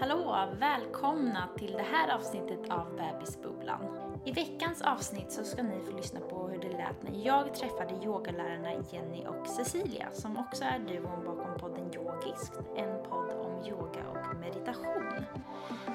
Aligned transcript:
Hallå! 0.00 0.48
Välkomna 0.58 1.48
till 1.58 1.72
det 1.72 1.82
här 1.82 2.14
avsnittet 2.14 2.70
av 2.70 2.86
Bebisbubblan. 2.96 3.80
I 4.24 4.32
veckans 4.32 4.82
avsnitt 4.82 5.32
så 5.32 5.44
ska 5.44 5.62
ni 5.62 5.80
få 5.80 5.96
lyssna 5.96 6.20
på 6.20 6.48
hur 6.48 6.58
det 6.58 6.68
lät 6.68 7.02
när 7.02 7.26
jag 7.26 7.54
träffade 7.54 7.94
yogalärarna 8.04 8.72
Jenny 8.90 9.26
och 9.26 9.46
Cecilia 9.46 10.08
som 10.12 10.36
också 10.36 10.64
är 10.64 10.78
duon 10.78 11.24
bakom 11.24 11.58
podden 11.58 11.90
Yogiskt, 11.94 12.52
en 12.76 13.02
podd 13.02 13.30
om 13.30 13.66
yoga 13.68 14.04
och 14.10 14.36
meditation. 14.36 15.24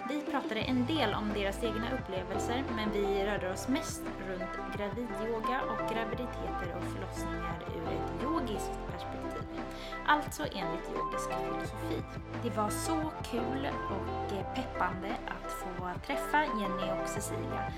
Vi 0.09 0.21
pratade 0.31 0.59
en 0.59 0.85
del 0.85 1.13
om 1.13 1.33
deras 1.33 1.63
egna 1.63 1.87
upplevelser 1.93 2.63
men 2.75 2.91
vi 2.91 3.25
rörde 3.25 3.51
oss 3.51 3.67
mest 3.67 4.01
runt 4.27 4.77
gravidyoga 4.77 5.61
och 5.61 5.93
graviditeter 5.93 6.75
och 6.77 6.83
förlossningar 6.83 7.59
ur 7.75 7.87
ett 7.87 8.23
yogiskt 8.23 8.71
perspektiv. 8.91 9.61
Alltså 10.05 10.43
enligt 10.43 10.89
yogisk 10.95 11.29
filosofi. 11.43 12.03
Det 12.43 12.49
var 12.49 12.69
så 12.69 13.11
kul 13.31 13.67
och 13.91 14.55
peppande 14.55 15.15
att 15.27 15.51
få 15.51 15.91
träffa 16.07 16.43
Jenny 16.45 17.01
och 17.01 17.09
Cecilia. 17.09 17.73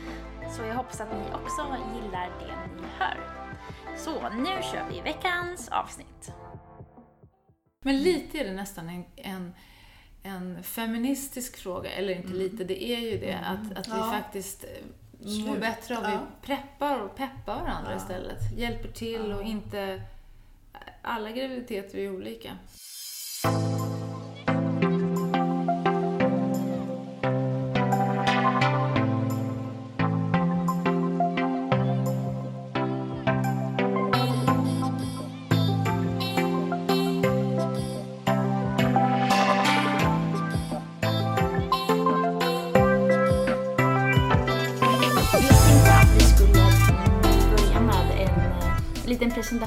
Så 0.51 0.63
jag 0.63 0.75
hoppas 0.75 1.01
att 1.01 1.11
ni 1.11 1.33
också 1.33 1.77
gillar 1.95 2.29
det 2.39 2.81
ni 2.81 2.87
hör. 2.99 3.17
Så 3.97 4.29
nu 4.29 4.61
kör 4.71 4.85
vi 4.89 5.01
veckans 5.01 5.69
avsnitt. 5.69 6.31
Men 7.81 8.01
lite 8.01 8.37
är 8.37 8.43
det 8.43 8.53
nästan 8.53 8.89
en, 8.89 9.05
en, 9.15 9.53
en 10.25 10.63
feministisk 10.63 11.57
fråga, 11.57 11.91
eller 11.91 12.13
inte 12.15 12.33
lite, 12.33 12.63
det 12.63 12.83
är 12.83 12.99
ju 12.99 13.17
det. 13.17 13.37
Att, 13.45 13.77
att 13.77 13.87
vi 13.87 13.91
Ja. 13.97 14.11
faktiskt 14.11 14.63
eh, 14.63 14.69
mår 15.19 15.45
Slut. 15.47 15.59
bättre 15.59 15.97
om 15.97 16.03
vi 16.03 16.11
Ja. 16.11 16.21
preppar 16.41 16.99
och 16.99 17.15
peppar 17.15 17.55
varandra 17.61 17.91
Ja. 17.91 17.97
istället. 17.97 18.57
Hjälper 18.57 18.87
till 18.91 19.31
och 19.33 19.43
inte... 19.43 20.01
Alla 21.01 21.31
graviditeter 21.31 21.97
är 21.97 22.09
olika. 22.15 22.51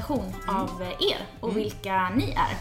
Liten 0.09 0.31
presentation 0.31 0.33
av 0.47 0.81
eh, 0.81 0.87
er 0.89 1.27
och 1.39 1.57
vilka 1.57 2.09
ni 2.09 2.31
är. 2.31 2.57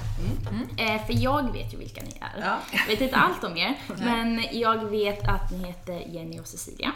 Eh, 0.77 1.07
För 1.07 1.13
jag 1.13 1.53
vet 1.53 1.75
ju 1.75 1.79
vilka 1.79 2.03
ni 2.03 2.13
är. 2.21 2.41
Ja. 2.41 2.59
Jag 2.73 2.87
vet 2.87 3.01
inte 3.01 3.17
allt 3.17 3.45
om 3.45 3.57
er, 3.57 3.79
men 3.99 4.45
jag 4.53 4.85
vet 4.85 5.29
att 5.29 5.51
ni 5.51 5.67
heter 5.67 6.01
Jenny 6.01 6.41
och 6.41 6.47
Cecilia. 6.47 6.93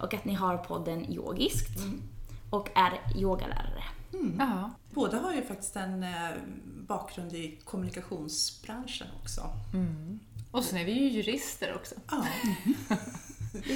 Och 0.00 0.14
att 0.14 0.24
ni 0.24 0.34
har 0.34 0.56
podden 0.56 1.12
Yogiskt. 1.12 1.78
Och 2.50 2.68
är 2.74 3.00
yogalärare. 3.16 3.84
Ja. 4.38 4.70
Båda 4.90 5.18
har 5.18 5.34
ju 5.34 5.42
faktiskt 5.42 5.76
en 5.76 6.02
eh, 6.02 6.30
bakgrund 6.88 7.32
i 7.32 7.58
kommunikationsbranschen 7.64 9.06
också. 9.22 9.40
Och 10.50 10.64
sen 10.64 10.78
är 10.78 10.84
vi 10.84 10.92
ju 10.92 11.08
jurister 11.08 11.74
också. 11.74 11.94
Ja. 12.10 12.26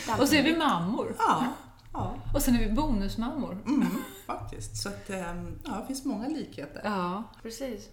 Och 0.21 0.29
så 0.29 0.35
är 0.35 0.43
vi 0.43 0.57
mammor. 0.57 1.15
ja. 1.19 1.45
ja. 1.93 2.15
Och 2.35 2.43
sen 2.43 2.57
är 2.57 2.61
vi 2.61 2.73
bonusmammor. 2.73 3.53
Mm, 3.67 3.87
faktiskt. 4.27 4.77
Så 4.77 4.89
att, 4.89 5.11
eh, 5.11 5.35
ja, 5.65 5.81
det 5.81 5.87
finns 5.87 6.05
många 6.05 6.29
likheter. 6.29 6.81
Ja, 6.85 7.23
precis. 7.43 7.89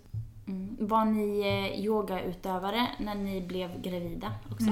Mm. 0.48 0.78
Var 0.80 1.06
ni 1.06 1.40
eh, 1.40 1.86
yogautövare 1.86 2.88
när 3.00 3.16
ni 3.16 3.42
blev 3.42 3.81
gravida 3.81 4.31
också? 4.52 4.66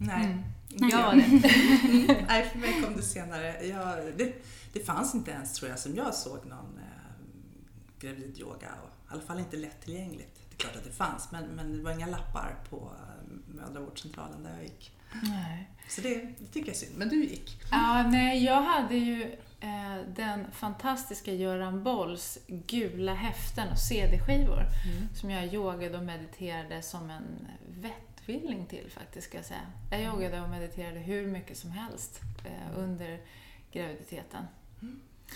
Nej. 0.00 0.36
Jag 0.68 0.90
Ja. 0.90 1.06
var 1.06 1.14
det. 2.06 2.24
Nej, 2.28 2.48
för 2.52 2.58
mig 2.58 2.82
kom 2.82 2.96
det 2.96 3.02
senare. 3.02 3.66
Jag, 3.66 4.18
det, 4.18 4.32
det 4.72 4.80
fanns 4.86 5.14
inte 5.14 5.30
ens, 5.30 5.52
tror 5.52 5.70
jag, 5.70 5.78
som 5.78 5.94
jag 5.96 6.14
såg 6.14 6.46
någon 6.46 6.78
eh, 6.78 7.14
gravidyoga. 8.00 8.68
Och, 8.84 8.88
I 8.90 9.12
alla 9.12 9.20
fall 9.22 9.38
inte 9.38 9.56
lättillgängligt. 9.56 10.40
Det 10.50 10.54
är 10.54 10.58
klart 10.58 10.76
att 10.76 10.84
det 10.84 10.92
fanns, 10.96 11.28
men, 11.32 11.44
men 11.44 11.76
det 11.76 11.82
var 11.82 11.90
inga 11.92 12.06
lappar 12.06 12.56
på 12.70 12.76
eh, 12.76 13.54
mödravårdscentralen 13.54 14.42
där 14.42 14.52
jag 14.54 14.62
gick. 14.62 14.92
Nej. 15.22 15.70
Så 15.88 16.00
det, 16.00 16.14
det 16.14 16.46
tycker 16.52 16.58
jag 16.60 16.68
är 16.68 16.72
synd. 16.74 16.92
Men 16.98 17.08
du 17.08 17.24
gick. 17.24 17.60
Ja, 17.70 18.02
nej, 18.08 18.44
jag 18.44 18.62
hade 18.62 18.94
ju 18.94 19.36
den 20.06 20.50
fantastiska 20.52 21.32
Göran 21.32 21.82
Bolls 21.82 22.38
gula 22.46 23.14
häften 23.14 23.68
och 23.72 23.78
CD-skivor 23.78 24.66
som 25.14 25.30
jag 25.30 25.54
yogade 25.54 25.98
och 25.98 26.04
mediterade 26.04 26.82
som 26.82 27.10
en 27.10 27.48
vettvilling 27.68 28.66
till 28.66 28.90
faktiskt, 28.90 29.26
ska 29.26 29.38
jag 29.38 29.46
säga. 29.46 29.60
Jag 29.90 30.00
yogade 30.00 30.40
och 30.40 30.48
mediterade 30.48 30.98
hur 30.98 31.26
mycket 31.26 31.56
som 31.56 31.70
helst 31.70 32.20
eh, 32.44 32.78
under 32.78 33.20
graviditeten. 33.72 34.44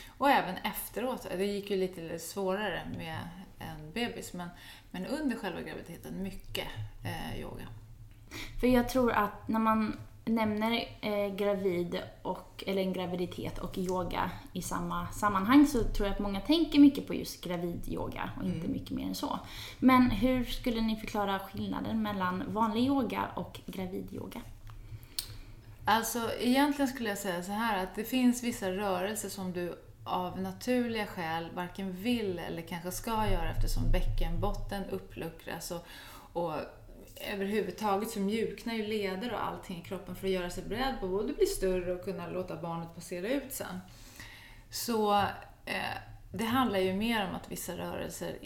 Och 0.09 0.31
även 0.31 0.57
efteråt. 0.57 1.27
Det 1.31 1.45
gick 1.45 1.71
ju 1.71 1.77
lite 1.77 2.19
svårare 2.19 2.83
med 2.99 3.19
en 3.59 3.93
bebis, 3.93 4.33
men, 4.33 4.49
men 4.91 5.07
under 5.07 5.37
själva 5.37 5.61
graviditeten, 5.61 6.23
mycket 6.23 6.69
eh, 7.05 7.41
yoga. 7.41 7.69
För 8.61 8.67
jag 8.67 8.89
tror 8.89 9.13
att 9.13 9.49
när 9.49 9.61
man 9.61 9.99
nämner 10.29 10.89
eh, 11.01 11.35
gravid 11.37 12.01
och, 12.23 12.65
eller 12.67 12.83
en 12.83 12.93
graviditet 12.93 13.59
och 13.59 13.79
yoga 13.79 14.31
i 14.53 14.63
samma 14.63 15.07
sammanhang 15.09 15.67
så 15.67 15.85
tror 15.85 16.09
jag 16.09 16.15
att 16.15 16.21
många 16.21 16.41
tänker 16.41 16.79
mycket 16.79 17.07
på 17.07 17.15
just 17.15 17.45
gravidyoga 17.45 18.31
och 18.37 18.45
inte 18.45 18.69
mycket 18.69 18.91
mer 18.91 19.07
än 19.07 19.15
så. 19.15 19.39
Men 19.79 20.11
hur 20.11 20.45
skulle 20.45 20.81
ni 20.81 20.97
förklara 20.97 21.39
skillnaden 21.39 22.03
mellan 22.03 22.45
vanlig 22.49 22.87
yoga 22.87 23.29
och 23.35 23.61
gravidyoga? 23.67 24.41
Alltså 25.85 26.31
egentligen 26.41 26.89
skulle 26.89 27.09
jag 27.09 27.19
säga 27.19 27.43
så 27.43 27.53
här 27.53 27.83
att 27.83 27.95
det 27.95 28.05
finns 28.05 28.43
vissa 28.43 28.71
rörelser 28.71 29.29
som 29.29 29.53
du 29.53 29.79
av 30.05 30.41
naturliga 30.41 31.07
skäl 31.07 31.49
varken 31.55 31.93
vill 31.93 32.39
eller 32.39 32.63
kanske 32.63 32.93
ska 32.93 33.11
göra 33.11 33.51
eftersom 33.51 33.91
bäckenbotten 33.91 34.85
uppluckras 34.85 35.71
och, 35.71 35.87
och 36.33 36.55
överhuvudtaget 37.21 38.11
så 38.11 38.21
mjuknar 38.21 38.75
ju 38.75 38.87
leder 38.87 39.33
och 39.33 39.45
allting 39.45 39.81
i 39.81 39.85
kroppen 39.85 40.17
för 40.17 40.27
att 40.27 40.33
göra 40.33 40.51
sig 40.51 40.65
beredd 40.65 40.95
på 41.01 41.09
både 41.09 41.33
bli 41.33 41.47
större 41.47 41.95
och 41.95 42.05
kunna 42.05 42.29
låta 42.29 42.57
barnet 42.57 42.95
passera 42.95 43.29
ut 43.29 43.53
sen. 43.53 43.79
Så 44.71 45.19
eh, 45.65 45.97
det 46.33 46.45
handlar 46.45 46.79
ju 46.79 46.93
mer 46.93 47.29
om 47.29 47.35
att 47.35 47.51
vissa 47.51 47.77
rörelser 47.77 48.39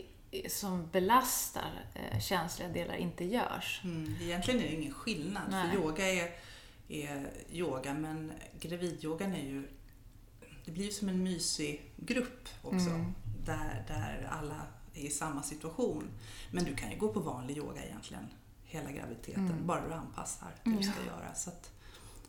som 0.49 0.89
belastar 0.93 1.87
eh, 1.95 2.21
känsliga 2.21 2.69
delar 2.69 2.95
inte 2.95 3.25
görs. 3.25 3.81
Mm, 3.85 4.17
egentligen 4.23 4.61
är 4.61 4.65
det 4.65 4.75
ingen 4.75 4.95
skillnad. 4.95 5.43
Nej. 5.51 5.71
För 5.71 5.77
yoga 5.77 6.09
är, 6.09 6.31
är 6.89 7.31
yoga, 7.53 7.95
men 7.95 8.33
gravidyogan 8.61 9.35
är 9.35 9.45
ju... 9.45 9.69
Det 10.65 10.71
blir 10.71 10.85
ju 10.85 10.91
som 10.91 11.09
en 11.09 11.23
mysig 11.23 11.93
grupp 11.97 12.49
också. 12.63 12.91
Mm. 12.91 13.15
Där, 13.45 13.85
där 13.89 14.29
alla 14.31 14.67
är 14.95 15.07
i 15.07 15.11
samma 15.11 15.43
situation. 15.43 16.11
Men 16.51 16.65
du 16.65 16.75
kan 16.75 16.91
ju 16.91 16.99
gå 16.99 17.09
på 17.09 17.21
vanlig 17.21 17.57
yoga 17.57 17.85
egentligen 17.85 18.29
hela 18.73 18.91
graviditeten. 18.91 19.47
Mm. 19.47 19.67
Bara 19.67 19.89
du 19.89 19.95
anpassar 19.95 20.49
det 20.65 20.71
du 20.71 20.83
ska 20.83 21.05
göra. 21.07 21.35
Så 21.35 21.51
att, 21.51 21.73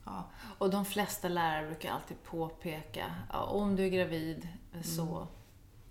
ja. 0.05 0.29
Och 0.57 0.69
de 0.69 0.85
flesta 0.85 1.27
lärare 1.27 1.67
brukar 1.67 1.91
alltid 1.91 2.23
påpeka, 2.23 3.15
ja, 3.29 3.43
om 3.43 3.75
du 3.75 3.85
är 3.85 3.89
gravid 3.89 4.47
så... 4.83 5.27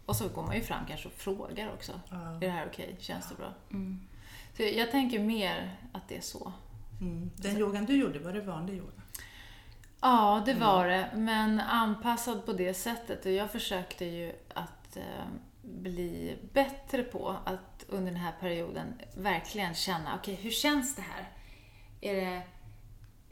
Och 0.07 0.17
så 0.17 0.29
går 0.29 0.43
man 0.43 0.57
ju 0.57 0.63
fram 0.63 0.87
kanske 0.87 1.09
och 1.09 1.15
frågar 1.15 1.73
också. 1.75 1.93
Är 2.11 2.41
det 2.41 2.49
här 2.49 2.67
okej? 2.67 2.97
Känns 2.99 3.29
det 3.29 3.35
bra? 3.35 3.55
Så 4.57 4.63
jag 4.63 4.91
tänker 4.91 5.19
mer 5.19 5.77
att 5.93 6.09
det 6.09 6.17
är 6.17 6.21
så. 6.21 6.53
Mm. 7.01 7.31
Den 7.37 7.57
yogan 7.59 7.85
du 7.85 7.97
gjorde, 7.97 8.19
var 8.19 8.33
det 8.33 8.41
vanlig 8.41 8.77
yoga? 8.77 9.03
Ja, 10.01 10.43
det 10.47 10.55
var 10.55 10.87
det. 10.87 11.11
Men 11.15 11.61
anpassad 11.61 12.47
på 12.47 12.53
det 12.53 12.75
sättet. 12.75 13.27
Och 13.27 13.33
jag 13.33 13.51
försökte 13.51 14.05
ju 14.05 14.33
att 14.55 14.97
eh, 14.97 15.25
bli 15.63 16.39
bättre 16.53 17.03
på 17.03 17.37
att 17.45 17.72
under 17.93 18.13
den 18.13 18.21
här 18.21 18.33
perioden 18.41 18.95
verkligen 19.17 19.75
känna, 19.75 20.17
okej, 20.17 20.35
hur 20.35 20.51
känns 20.51 20.97
det 20.97 21.03
här? 21.03 21.29
Är 22.01 22.15
det 22.15 22.43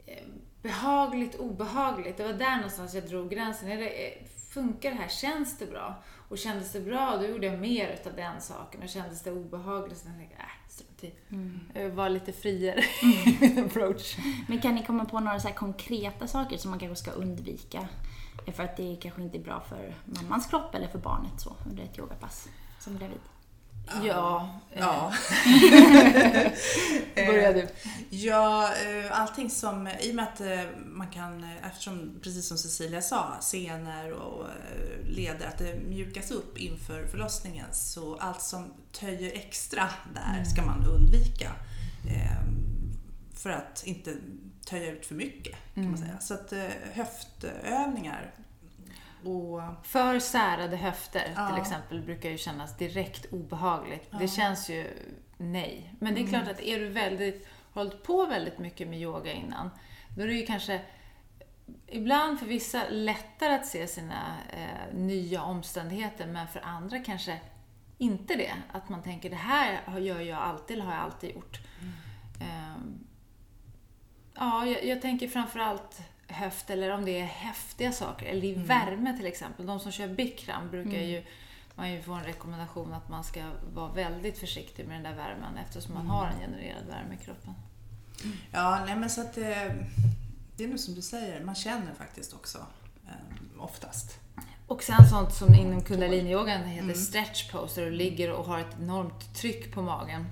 eh, 0.05 0.23
behagligt, 0.61 1.35
obehagligt? 1.35 2.17
Det 2.17 2.23
var 2.23 2.33
där 2.33 2.55
någonstans 2.55 2.93
jag 2.93 3.07
drog 3.07 3.29
gränsen. 3.29 3.71
Är 3.71 3.77
det, 3.77 4.07
eh, 4.07 4.25
funkar 4.49 4.91
det 4.91 4.97
här? 4.97 5.07
Känns 5.07 5.57
det 5.57 5.65
bra? 5.65 6.03
Och 6.29 6.37
kändes 6.37 6.71
det 6.71 6.79
bra, 6.79 7.17
då 7.17 7.25
gjorde 7.25 7.47
jag 7.47 7.59
mer 7.59 7.89
utav 7.89 8.15
den 8.15 8.41
saken. 8.41 8.83
Och 8.83 8.89
kändes 8.89 9.21
det 9.21 9.31
obehagligt, 9.31 9.97
så 9.97 10.05
tänkte 10.05 10.35
jag, 10.37 10.45
äh, 10.45 10.69
strunt 10.69 11.03
i. 11.03 11.13
Jag 11.73 11.89
var 11.89 12.09
lite 12.09 12.33
friare 12.33 12.83
i 13.01 13.37
min 13.41 13.65
approach. 13.65 14.17
Men 14.47 14.61
kan 14.61 14.75
ni 14.75 14.85
komma 14.85 15.05
på 15.05 15.19
några 15.19 15.39
så 15.39 15.47
här 15.47 15.55
konkreta 15.55 16.27
saker 16.27 16.57
som 16.57 16.71
man 16.71 16.79
kanske 16.79 17.03
ska 17.03 17.11
undvika? 17.11 17.87
För 18.53 18.63
att 18.63 18.77
det 18.77 18.97
kanske 19.01 19.21
inte 19.21 19.37
är 19.37 19.43
bra 19.43 19.63
för 19.69 19.93
mammans 20.05 20.47
kropp 20.47 20.75
eller 20.75 20.87
för 20.87 20.99
barnet 20.99 21.41
så 21.41 21.55
under 21.69 21.83
ett 21.83 21.99
yogapass 21.99 22.47
som 22.79 22.97
gravid. 22.97 23.19
Ja. 24.03 24.49
eh, 24.71 24.79
Ja. 24.79 25.13
Börja 27.15 27.53
du. 27.53 27.67
Ja, 28.09 28.69
eh, 28.73 29.19
allting 29.21 29.49
som, 29.49 29.87
i 29.87 30.11
och 30.11 30.15
med 30.15 30.27
att 30.33 30.41
eh, 30.41 30.61
man 30.85 31.07
kan, 31.07 31.43
eh, 31.43 31.67
eftersom 31.67 32.19
precis 32.23 32.47
som 32.47 32.57
Cecilia 32.57 33.01
sa, 33.01 33.37
senor 33.41 34.11
och 34.11 34.45
eh, 34.45 35.05
leder, 35.07 35.47
att 35.47 35.57
det 35.57 35.75
mjukas 35.89 36.31
upp 36.31 36.57
inför 36.57 37.05
förlossningen. 37.07 37.65
Så 37.71 38.17
allt 38.17 38.41
som 38.41 38.73
töjer 38.91 39.31
extra 39.33 39.89
där 40.13 40.43
ska 40.43 40.61
man 40.65 40.85
undvika. 40.87 41.51
Eh, 42.09 42.43
för 43.33 43.49
att 43.49 43.83
inte 43.85 44.13
töja 44.65 44.91
ut 44.91 45.05
för 45.05 45.15
mycket 45.15 45.55
kan 45.75 45.89
man 45.89 45.97
säga. 45.97 46.19
Så 46.19 46.33
att 46.33 46.53
eh, 46.53 46.63
höftövningar 46.93 48.31
och 49.23 49.61
För 49.83 50.19
särade 50.19 50.77
höfter 50.77 51.33
Ja. 51.35 51.49
till 51.49 51.61
exempel 51.61 52.01
brukar 52.01 52.29
ju 52.29 52.37
kännas 52.37 52.77
direkt 52.77 53.25
obehagligt. 53.33 54.07
Ja. 54.11 54.17
Det 54.17 54.27
känns 54.27 54.69
ju 54.69 54.87
nej. 55.37 55.93
Men 55.99 56.15
det 56.15 56.21
är 56.21 56.27
klart 56.27 56.47
att 56.47 56.59
är 56.59 56.79
du 56.79 56.89
väldigt, 56.89 57.47
har 57.73 57.83
hållit 57.83 58.03
på 58.03 58.25
väldigt 58.25 58.59
mycket 58.59 58.87
med 58.87 58.99
yoga 58.99 59.31
innan, 59.33 59.69
då 60.17 60.23
är 60.23 60.27
det 60.27 60.33
ju 60.33 60.45
kanske 60.45 60.81
ibland 61.87 62.39
för 62.39 62.45
vissa 62.45 62.83
lättare 62.89 63.53
att 63.53 63.65
se 63.65 63.87
sina 63.87 64.37
eh, 64.53 64.93
nya 64.97 65.43
omständigheter, 65.43 66.27
men 66.27 66.47
för 66.47 66.61
andra 66.65 66.99
kanske 66.99 67.39
inte 67.97 68.35
det. 68.35 68.53
Att 68.71 68.89
man 68.89 69.03
tänker 69.03 69.29
det 69.29 69.35
här 69.35 69.99
gör 69.99 70.19
jag 70.19 70.39
alltid, 70.39 70.77
eller 70.77 70.85
har 70.85 70.93
jag 70.93 71.03
alltid 71.03 71.35
gjort. 71.35 71.59
Ehm, 72.41 73.07
ja, 74.35 74.65
jag, 74.65 74.85
jag 74.85 75.01
tänker 75.01 75.27
framförallt 75.27 76.01
höft, 76.31 76.69
eller 76.69 76.89
om 76.93 77.05
det 77.05 77.19
är 77.19 77.25
häftiga 77.25 77.91
saker, 77.91 78.25
eller 78.25 78.43
i 78.43 78.53
värme 78.53 79.17
till 79.17 79.25
exempel. 79.25 79.65
De 79.65 79.79
som 79.79 79.91
kör 79.91 80.07
Bikram 80.07 80.69
brukar 80.69 80.99
ju 81.01 81.23
man 81.75 81.91
ju 81.91 82.01
få 82.01 82.13
en 82.13 82.23
rekommendation 82.23 82.93
att 82.93 83.09
man 83.09 83.23
ska 83.23 83.43
vara 83.73 83.93
väldigt 83.93 84.37
försiktig 84.37 84.87
med 84.87 84.95
den 84.95 85.03
där 85.03 85.23
värmen 85.23 85.57
eftersom 85.57 85.93
man 85.93 86.07
har 86.07 86.25
en 86.27 86.39
genererad 86.39 86.85
värme 86.87 87.15
i 87.21 87.25
kroppen. 87.25 87.53
Ja, 88.51 88.83
nej 88.85 88.95
men 88.95 89.09
så 89.09 89.21
att 89.21 89.37
eh, 89.37 89.43
det 90.57 90.63
är 90.63 90.67
nog 90.67 90.79
som 90.79 90.95
du 90.95 91.01
säger, 91.01 91.43
man 91.43 91.55
känner 91.55 91.93
faktiskt 91.93 92.33
också 92.33 92.57
eh, 93.07 93.63
oftast. 93.63 94.19
Och 94.67 94.83
sen 94.83 95.09
sånt 95.09 95.33
som 95.33 95.55
inom 95.55 95.81
kundaliniyogan 95.81 96.63
heter 96.63 96.93
stretch 96.93 97.51
pose, 97.51 97.81
där 97.81 97.91
du 97.91 97.97
ligger 97.97 98.31
och 98.31 98.45
har 98.45 98.59
ett 98.59 98.75
enormt 98.79 99.35
tryck 99.35 99.73
på 99.73 99.81
magen. 99.81 100.25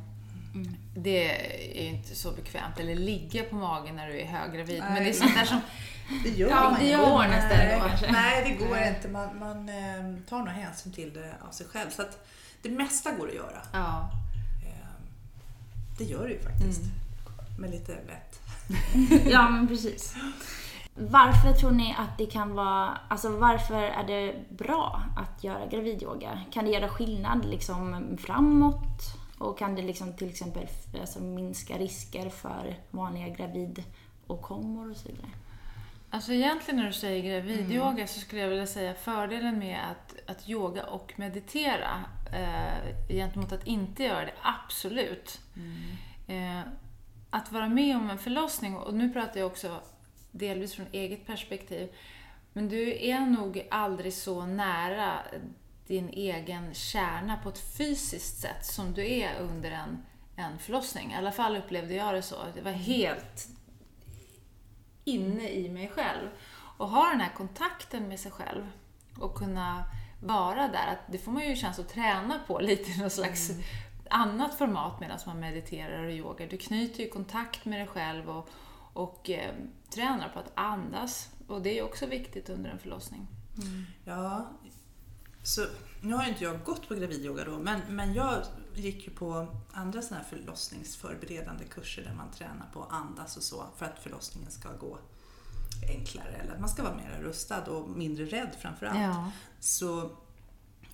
Det 1.03 1.31
är 1.75 1.83
ju 1.83 1.89
inte 1.89 2.15
så 2.15 2.31
bekvämt. 2.31 2.79
Eller 2.79 2.95
ligga 2.95 3.43
på 3.43 3.55
magen 3.55 3.95
när 3.95 4.07
du 4.07 4.19
är 4.19 4.25
höggravid. 4.25 4.83
Men 4.89 5.03
det 5.03 5.09
är 5.09 5.13
sånt 5.13 5.35
där 5.35 5.45
som... 5.45 5.61
Det 6.23 6.29
gör 6.29 6.49
Ja, 6.49 6.69
man 6.71 6.79
det 6.79 6.97
man 6.97 7.29
nästan 7.29 7.57
nej, 7.57 7.81
kanske. 7.87 8.11
Nej, 8.11 8.43
det 8.59 8.65
går 8.65 8.77
inte. 8.77 9.07
Man, 9.07 9.39
man 9.39 9.69
eh, 9.69 10.23
tar 10.29 10.37
nog 10.37 10.47
hänsyn 10.47 10.93
till 10.93 11.13
det 11.13 11.33
av 11.47 11.51
sig 11.51 11.67
själv. 11.67 11.89
Så 11.89 12.01
att 12.01 12.27
det 12.61 12.69
mesta 12.69 13.11
går 13.11 13.27
att 13.27 13.33
göra. 13.35 13.61
Ja. 13.73 14.11
Eh, 14.65 14.89
det 15.97 16.03
gör 16.03 16.27
det 16.27 16.33
ju 16.33 16.41
faktiskt. 16.41 16.81
Med 17.59 17.69
lite 17.71 17.91
vett. 17.91 18.39
Ja, 19.31 19.49
men 19.49 19.67
precis. 19.67 20.15
Varför 20.95 21.53
tror 21.53 21.71
ni 21.71 21.95
att 21.97 22.17
det 22.17 22.25
kan 22.25 22.53
vara, 22.55 22.97
alltså 23.07 23.29
varför 23.37 23.83
är 23.83 24.03
det 24.07 24.35
bra 24.49 25.03
att 25.17 25.43
göra 25.43 25.65
gravidyoga? 25.65 26.39
Kan 26.51 26.65
det 26.65 26.71
göra 26.71 26.89
skillnad 26.89 27.45
liksom 27.45 28.17
framåt? 28.17 29.18
Och 29.39 29.57
kan 29.57 29.75
det 29.75 29.81
liksom 29.81 30.13
till 30.13 30.29
exempel 30.29 30.67
alltså, 30.99 31.19
minska 31.19 31.77
risker 31.77 32.29
för 32.29 32.75
vanliga 32.91 33.27
gravidåkommor 33.27 34.89
och 34.91 34.97
så 34.97 35.07
vidare? 35.07 35.29
Alltså 36.09 36.33
egentligen 36.33 36.79
när 36.79 36.87
du 36.87 36.93
säger 36.93 37.23
gravidyoga 37.23 38.07
så 38.07 38.19
skulle 38.19 38.41
jag 38.41 38.49
vilja 38.49 38.67
säga 38.67 38.93
fördelen 38.93 39.59
med 39.59 39.79
att, 39.91 40.29
att 40.29 40.49
yoga 40.49 40.85
och 40.85 41.13
meditera 41.15 42.05
eh, 42.33 43.07
gentemot 43.09 43.51
att 43.51 43.67
inte 43.67 44.03
göra 44.03 44.25
det, 44.25 44.33
absolut. 44.41 45.41
Eh, 46.27 46.61
att 47.29 47.51
vara 47.51 47.69
med 47.69 47.97
om 47.97 48.09
en 48.09 48.17
förlossning, 48.17 48.77
och 48.77 48.93
nu 48.93 49.13
pratar 49.13 49.39
jag 49.39 49.47
också 49.47 49.81
delvis 50.31 50.75
från 50.75 50.85
eget 50.91 51.25
perspektiv, 51.25 51.89
men 52.53 52.69
du 52.69 53.05
är 53.05 53.19
nog 53.19 53.67
aldrig 53.71 54.13
så 54.13 54.45
nära 54.45 55.13
din 55.89 56.09
egen 56.09 56.73
kärna 56.73 57.37
på 57.37 57.49
ett 57.49 57.77
fysiskt 57.77 58.41
sätt 58.41 58.65
som 58.65 58.93
du 58.93 59.11
är 59.11 59.39
under 59.39 59.71
en, 59.71 60.05
en 60.35 60.59
förlossning. 60.59 61.11
I 61.11 61.15
alla 61.15 61.31
fall 61.31 61.57
upplevde 61.57 61.93
jag 61.93 62.13
det 62.13 62.21
så. 62.21 62.35
Det 62.55 62.61
var 62.61 62.71
helt 62.71 63.47
inne 65.03 65.49
i 65.49 65.69
mig 65.69 65.89
själv. 65.89 66.29
Och 66.77 66.89
ha 66.89 67.09
den 67.09 67.21
här 67.21 67.33
kontakten 67.33 68.07
med 68.07 68.19
sig 68.19 68.31
själv 68.31 68.71
och 69.19 69.35
kunna 69.35 69.83
vara 70.23 70.67
där. 70.67 70.87
Att 70.87 71.11
det 71.11 71.17
får 71.17 71.31
man 71.31 71.49
ju 71.49 71.55
chans 71.55 71.79
att 71.79 71.89
träna 71.89 72.39
på 72.47 72.59
lite 72.59 72.91
i 72.91 72.97
något 72.97 73.13
slags 73.13 73.51
annat 74.09 74.57
format 74.57 74.99
medan 74.99 75.19
man 75.25 75.39
mediterar 75.39 76.03
och 76.03 76.11
yogar. 76.11 76.47
Du 76.47 76.57
knyter 76.57 77.03
ju 77.03 77.09
kontakt 77.09 77.65
med 77.65 77.79
dig 77.79 77.87
själv 77.87 78.29
och, 78.29 78.49
och 78.93 79.29
eh, 79.29 79.53
tränar 79.89 80.29
på 80.29 80.39
att 80.39 80.51
andas. 80.53 81.29
Och 81.47 81.61
det 81.61 81.79
är 81.79 81.83
också 81.83 82.05
viktigt 82.05 82.49
under 82.49 82.69
en 82.69 82.79
förlossning. 82.79 83.27
Ja, 84.05 84.47
så 85.43 85.65
nu 86.01 86.13
har 86.13 86.23
ju 86.23 86.29
inte 86.29 86.43
jag 86.43 86.63
gått 86.63 86.87
på 86.87 86.95
gravidyoga 86.95 87.43
då, 87.43 87.59
men, 87.59 87.81
men 87.89 88.13
jag 88.13 88.43
gick 88.75 89.07
ju 89.07 89.13
på 89.13 89.47
andra 89.71 90.01
sådana 90.01 90.23
här 90.23 90.29
förlossningsförberedande 90.29 91.65
kurser 91.65 92.03
där 92.03 92.13
man 92.13 92.31
tränar 92.31 92.69
på 92.73 92.83
att 92.83 92.91
andas 92.91 93.37
och 93.37 93.43
så 93.43 93.65
för 93.77 93.85
att 93.85 93.99
förlossningen 93.99 94.51
ska 94.51 94.69
gå 94.71 94.97
enklare 95.89 96.31
eller 96.31 96.53
att 96.53 96.59
man 96.59 96.69
ska 96.69 96.83
vara 96.83 96.95
mer 96.95 97.19
rustad 97.21 97.63
och 97.63 97.89
mindre 97.89 98.25
rädd 98.25 98.49
framför 98.61 98.85
allt. 98.85 99.33
Så 99.59 100.11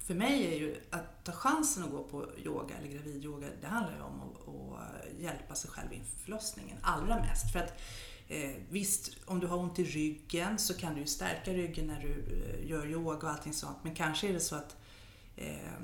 för 0.06 0.14
mig 0.14 0.54
är 0.54 0.60
ju 0.60 0.82
att 0.92 1.24
ta 1.24 1.32
chansen 1.32 1.84
att 1.84 1.92
gå 1.92 2.04
på 2.04 2.30
yoga 2.38 2.76
eller 2.78 2.90
gravidyoga, 2.90 3.48
det 3.62 3.68
handlar 3.68 3.96
ju 3.96 4.02
om 4.02 4.22
att, 4.22 4.48
att 4.48 5.22
hjälpa 5.22 5.56
sig 5.56 5.72
själv 5.72 5.94
inför 5.94 6.18
förlossningen 6.18 6.78
allra 6.82 7.16
mest. 7.16 7.52
För 7.52 7.60
att 7.60 7.82
eh, 8.28 8.52
visst, 8.70 9.12
om 9.26 9.40
du 9.40 9.48
har 9.48 9.58
ont 9.58 9.80
i 9.80 9.84
ryggen 9.84 10.58
så 10.58 10.74
kan 10.74 10.96
du 10.96 11.06
stärka 11.06 11.54
ryggen 11.54 11.88
när 11.88 12.00
du 12.00 12.10
eh, 12.10 12.70
gör 12.70 12.92
yoga 12.92 13.28
och 13.28 13.34
allting 13.34 13.54
sånt. 13.54 13.78
Men 13.84 13.96
kanske 13.96 14.30
är 14.30 14.34
det 14.34 14.40
så 14.40 14.56
att 14.56 14.76
eh, 15.36 15.82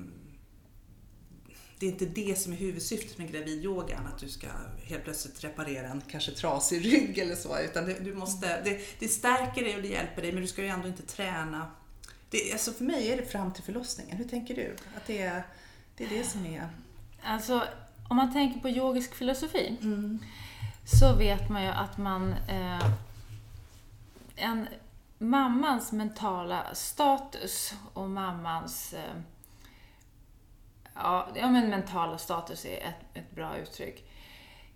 det 1.80 1.88
är 1.88 1.92
inte 1.92 2.06
det 2.06 2.40
som 2.40 2.54
är 2.54 2.58
huvudsyftet 2.58 3.18
med 3.18 3.32
gravidyogan, 3.32 4.08
att 4.08 4.20
du 4.20 4.30
ska 4.30 4.48
helt 4.84 5.04
plötsligt 5.04 5.44
reparera 5.44 5.88
en 5.88 6.02
kanske 6.12 6.32
trasig 6.32 6.86
rygg 6.94 7.18
eller 7.18 7.36
så. 7.36 7.60
Utan 7.60 7.86
det, 7.86 8.00
du 8.00 8.14
måste, 8.14 8.62
det, 8.62 9.00
det 9.00 9.08
stärker 9.08 9.64
dig 9.64 9.76
och 9.76 9.82
det 9.82 9.88
hjälper 9.88 10.22
dig, 10.22 10.32
men 10.32 10.42
du 10.42 10.48
ska 10.48 10.62
ju 10.62 10.68
ändå 10.68 10.88
inte 10.88 11.04
träna. 11.04 11.72
Det, 12.30 12.54
alltså 12.54 12.72
för 12.72 12.84
mig 12.84 13.12
är 13.12 13.18
det 13.18 13.26
fram 13.26 13.54
till 13.54 13.64
förlossningen. 13.64 14.18
Hur 14.18 14.26
tänker 14.26 14.56
du? 14.56 14.76
Att 14.98 15.08
det 15.08 15.22
är 15.22 15.44
det, 15.98 16.04
är 16.04 16.10
det 16.10 16.24
som 16.24 16.46
är... 16.46 16.70
Alltså, 17.24 17.64
om 18.10 18.16
man 18.16 18.34
tänker 18.34 18.60
på 18.60 18.70
yogisk 18.70 19.16
filosofi 19.16 19.78
så 20.84 21.14
vet 21.14 21.50
man 21.50 21.64
ju 21.64 21.70
att 21.70 21.98
man... 21.98 22.34
Eh, 22.48 22.86
en 24.36 24.68
mammans 25.18 25.92
mentala 25.92 26.76
status 26.76 27.74
och 27.94 28.10
mammans... 28.10 28.94
Eh, 28.94 29.16
ja, 30.96 31.28
ja, 31.36 31.50
men 31.50 31.70
mentala 31.70 32.18
status 32.18 32.66
är 32.66 32.78
ett, 32.78 33.18
ett 33.18 33.32
bra 33.32 33.58
uttryck. 33.58 34.10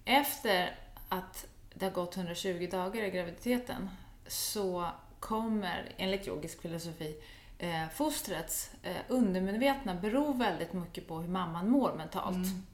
Efter 0.06 0.76
att 1.10 1.46
det 1.74 1.86
har 1.86 1.92
gått 1.92 2.18
120 2.18 2.68
dagar 2.72 3.04
i 3.04 3.10
graviditeten 3.12 3.90
så 4.28 4.88
kommer, 5.20 5.92
enligt 5.98 6.28
yogisk 6.28 6.62
filosofi, 6.62 7.16
eh, 7.58 7.90
fostrets 7.94 8.72
eh, 8.84 8.96
undermedvetna 9.08 9.96
beror 9.96 10.34
väldigt 10.34 10.74
mycket 10.74 11.08
på 11.08 11.20
hur 11.20 11.28
mamman 11.28 11.70
mår 11.70 11.94
mentalt. 11.94 12.36
Mm. 12.36 12.66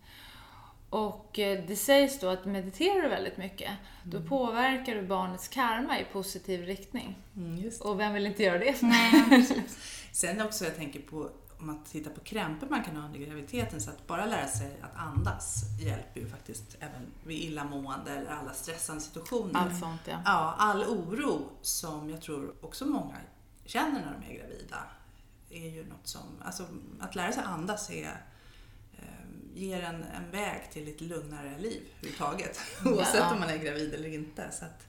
Och 0.92 1.40
eh, 1.40 1.64
det 1.68 1.76
sägs 1.76 2.20
då 2.20 2.30
att 2.30 2.46
mediterar 2.46 3.02
du 3.02 3.10
väldigt 3.10 3.38
mycket, 3.38 3.72
då 4.04 4.22
påverkar 4.22 4.96
du 4.96 5.02
barnets 5.02 5.48
karma 5.48 6.00
i 6.00 6.06
positiv 6.06 6.66
riktning. 6.66 7.18
Mm, 7.36 7.58
just. 7.58 7.82
Och 7.82 8.00
vem 8.00 8.14
vill 8.14 8.26
inte 8.26 8.44
göra 8.44 8.60
det? 8.60 8.76
Sen 10.12 10.42
också 10.42 10.66
jag 10.66 10.76
tänker 10.76 11.00
på 11.00 11.30
om 11.60 11.68
man 11.68 11.84
tittar 11.84 12.12
på 12.12 12.20
krämpor 12.20 12.68
man 12.70 12.84
kan 12.84 12.96
ha 12.96 13.06
under 13.06 13.20
graviditeten 13.20 13.82
så 13.82 13.90
att 13.90 14.08
bara 14.08 14.26
lära 14.26 14.48
sig 14.48 14.80
att 14.82 14.96
andas 14.96 15.64
hjälper 15.82 16.20
ju 16.20 16.28
faktiskt 16.28 16.78
även 16.80 17.12
vid 17.24 17.38
illamående 17.38 18.12
eller 18.12 18.32
alla 18.32 18.54
stressande 18.54 19.02
situationer. 19.02 19.60
Allt 19.60 19.80
sånt 19.80 20.02
ja. 20.06 20.22
Ja, 20.26 20.56
all 20.58 20.84
oro 20.84 21.50
som 21.62 22.10
jag 22.10 22.22
tror 22.22 22.54
också 22.62 22.86
många 22.86 23.16
känner 23.66 24.06
när 24.06 24.20
de 24.20 24.34
är 24.34 24.38
gravida 24.40 24.84
är 25.50 25.70
ju 25.70 25.86
något 25.86 26.08
som, 26.08 26.22
alltså 26.46 26.64
att 27.00 27.16
lära 27.16 27.32
sig 27.32 27.44
andas 27.46 27.92
är, 27.92 28.26
ger 29.54 29.84
en, 29.84 30.04
en 30.04 30.32
väg 30.32 30.72
till 30.72 30.88
ett 30.88 31.02
lugnare 31.02 31.58
liv 31.60 31.82
överhuvudtaget. 31.98 32.60
Oavsett 32.86 33.32
om 33.32 33.40
man 33.40 33.50
är 33.50 33.58
gravid 33.58 33.94
eller 33.94 34.14
inte. 34.14 34.52
Så 34.52 34.66
att 34.66 34.88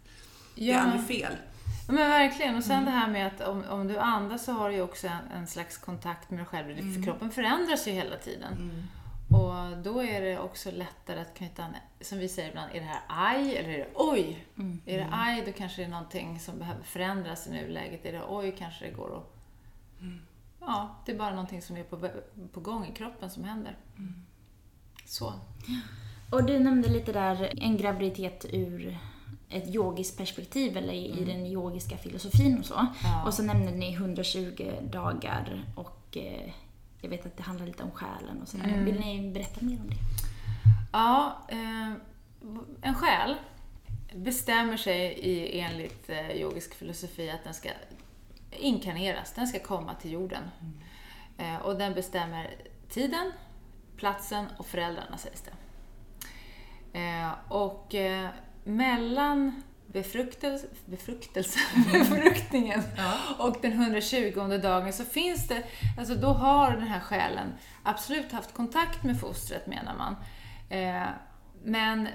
det 0.54 0.72
är 0.72 0.78
aldrig 0.78 1.06
fel. 1.06 1.36
Ja, 1.86 1.92
men 1.92 2.10
verkligen. 2.10 2.56
Och 2.56 2.64
sen 2.64 2.84
det 2.84 2.90
här 2.90 3.08
med 3.08 3.26
att 3.26 3.40
om, 3.40 3.64
om 3.64 3.88
du 3.88 3.98
andas 3.98 4.44
så 4.44 4.52
har 4.52 4.68
du 4.68 4.74
ju 4.74 4.82
också 4.82 5.06
en, 5.06 5.28
en 5.34 5.46
slags 5.46 5.78
kontakt 5.78 6.30
med 6.30 6.38
dig 6.38 6.46
själv. 6.46 6.94
För 6.94 7.04
kroppen 7.04 7.30
förändras 7.30 7.88
ju 7.88 7.92
hela 7.92 8.16
tiden. 8.16 8.88
Och 9.30 9.76
då 9.82 10.02
är 10.02 10.20
det 10.20 10.38
också 10.38 10.70
lättare 10.70 11.20
att 11.20 11.34
knyta 11.34 11.64
an, 11.64 11.76
som 12.00 12.18
vi 12.18 12.28
säger 12.28 12.48
ibland, 12.48 12.70
är 12.74 12.80
det 12.80 12.86
här 12.86 13.00
aj 13.08 13.56
eller 13.56 13.70
är 13.70 13.78
det 13.78 13.88
oj? 13.94 14.46
Är 14.86 14.98
det 14.98 15.08
aj 15.12 15.42
då 15.46 15.52
kanske 15.52 15.82
det 15.82 15.86
är 15.86 15.90
någonting 15.90 16.40
som 16.40 16.58
behöver 16.58 16.82
förändras 16.82 17.46
i 17.46 17.50
nuläget. 17.50 18.04
Är 18.04 18.12
det 18.12 18.22
oj 18.28 18.54
kanske 18.58 18.84
det 18.84 18.90
går 18.90 19.16
att... 19.16 19.36
Ja, 20.60 20.96
det 21.06 21.12
är 21.12 21.18
bara 21.18 21.30
någonting 21.30 21.62
som 21.62 21.76
är 21.76 21.84
på, 21.84 22.08
på 22.52 22.60
gång 22.60 22.86
i 22.86 22.94
kroppen 22.94 23.30
som 23.30 23.44
händer. 23.44 23.76
Så. 25.12 25.32
Och 26.30 26.44
du 26.44 26.58
nämnde 26.58 26.88
lite 26.88 27.12
där 27.12 27.52
en 27.56 27.76
graviditet 27.76 28.46
ur 28.52 28.98
ett 29.48 29.74
yogiskt 29.74 30.18
perspektiv 30.18 30.76
eller 30.76 30.92
i, 30.92 31.20
i 31.20 31.24
den 31.24 31.46
yogiska 31.46 31.96
filosofin 31.96 32.58
och 32.58 32.64
så. 32.64 32.86
Ja. 33.02 33.24
Och 33.26 33.34
så 33.34 33.42
nämnde 33.42 33.72
ni 33.72 33.94
120 33.94 34.72
dagar 34.82 35.64
och 35.74 36.16
eh, 36.16 36.52
jag 37.00 37.10
vet 37.10 37.26
att 37.26 37.36
det 37.36 37.42
handlar 37.42 37.66
lite 37.66 37.82
om 37.82 37.90
själen 37.90 38.42
och 38.42 38.48
sådär. 38.48 38.64
Mm. 38.64 38.84
Vill 38.84 39.00
ni 39.00 39.30
berätta 39.30 39.64
mer 39.64 39.80
om 39.80 39.90
det? 39.90 39.96
Ja, 40.92 41.38
eh, 41.48 41.92
en 42.82 42.94
själ 42.94 43.34
bestämmer 44.14 44.76
sig 44.76 45.12
i, 45.12 45.60
enligt 45.60 46.10
eh, 46.10 46.30
yogisk 46.30 46.74
filosofi 46.74 47.30
att 47.30 47.44
den 47.44 47.54
ska 47.54 47.68
inkarneras, 48.50 49.32
den 49.32 49.46
ska 49.46 49.58
komma 49.58 49.94
till 49.94 50.12
jorden. 50.12 50.42
Eh, 51.38 51.56
och 51.56 51.78
den 51.78 51.94
bestämmer 51.94 52.56
tiden, 52.88 53.32
platsen 54.02 54.46
och 54.56 54.66
föräldrarna 54.66 55.18
sägs 55.18 55.42
det. 55.42 55.52
Eh, 56.98 57.30
och 57.48 57.94
eh, 57.94 58.28
mellan 58.64 59.62
befruktelse, 59.86 60.66
befruktelse, 60.86 61.58
befruktningen 61.92 62.82
Ja. 62.96 63.14
och 63.38 63.56
den 63.62 63.72
120 63.72 64.58
dagen 64.62 64.92
så 64.92 65.04
finns 65.04 65.48
det, 65.48 65.62
alltså 65.98 66.14
då 66.14 66.28
har 66.28 66.70
den 66.70 66.82
här 66.86 67.00
själen 67.00 67.52
absolut 67.82 68.32
haft 68.32 68.54
kontakt 68.54 69.04
med 69.04 69.20
fostret 69.20 69.66
menar 69.66 69.94
man. 69.94 70.16
Eh, 70.68 71.08
men 71.64 72.08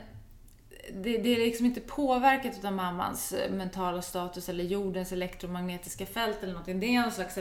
det, 0.94 1.17
det 1.17 1.29
är 1.29 1.38
liksom 1.38 1.65
inte 1.65 1.79
påverkat 1.82 2.65
av 2.65 2.74
mammans 2.74 3.34
mentala 3.50 4.01
status 4.01 4.50
eller 4.50 4.63
jordens 4.63 5.12
elektromagnetiska 5.12 6.06
fält 6.06 6.38
eller 6.44 6.53
någonting. 6.53 6.79
Det 6.79 6.96
är 6.96 7.03
en 7.03 7.12
slags 7.12 7.38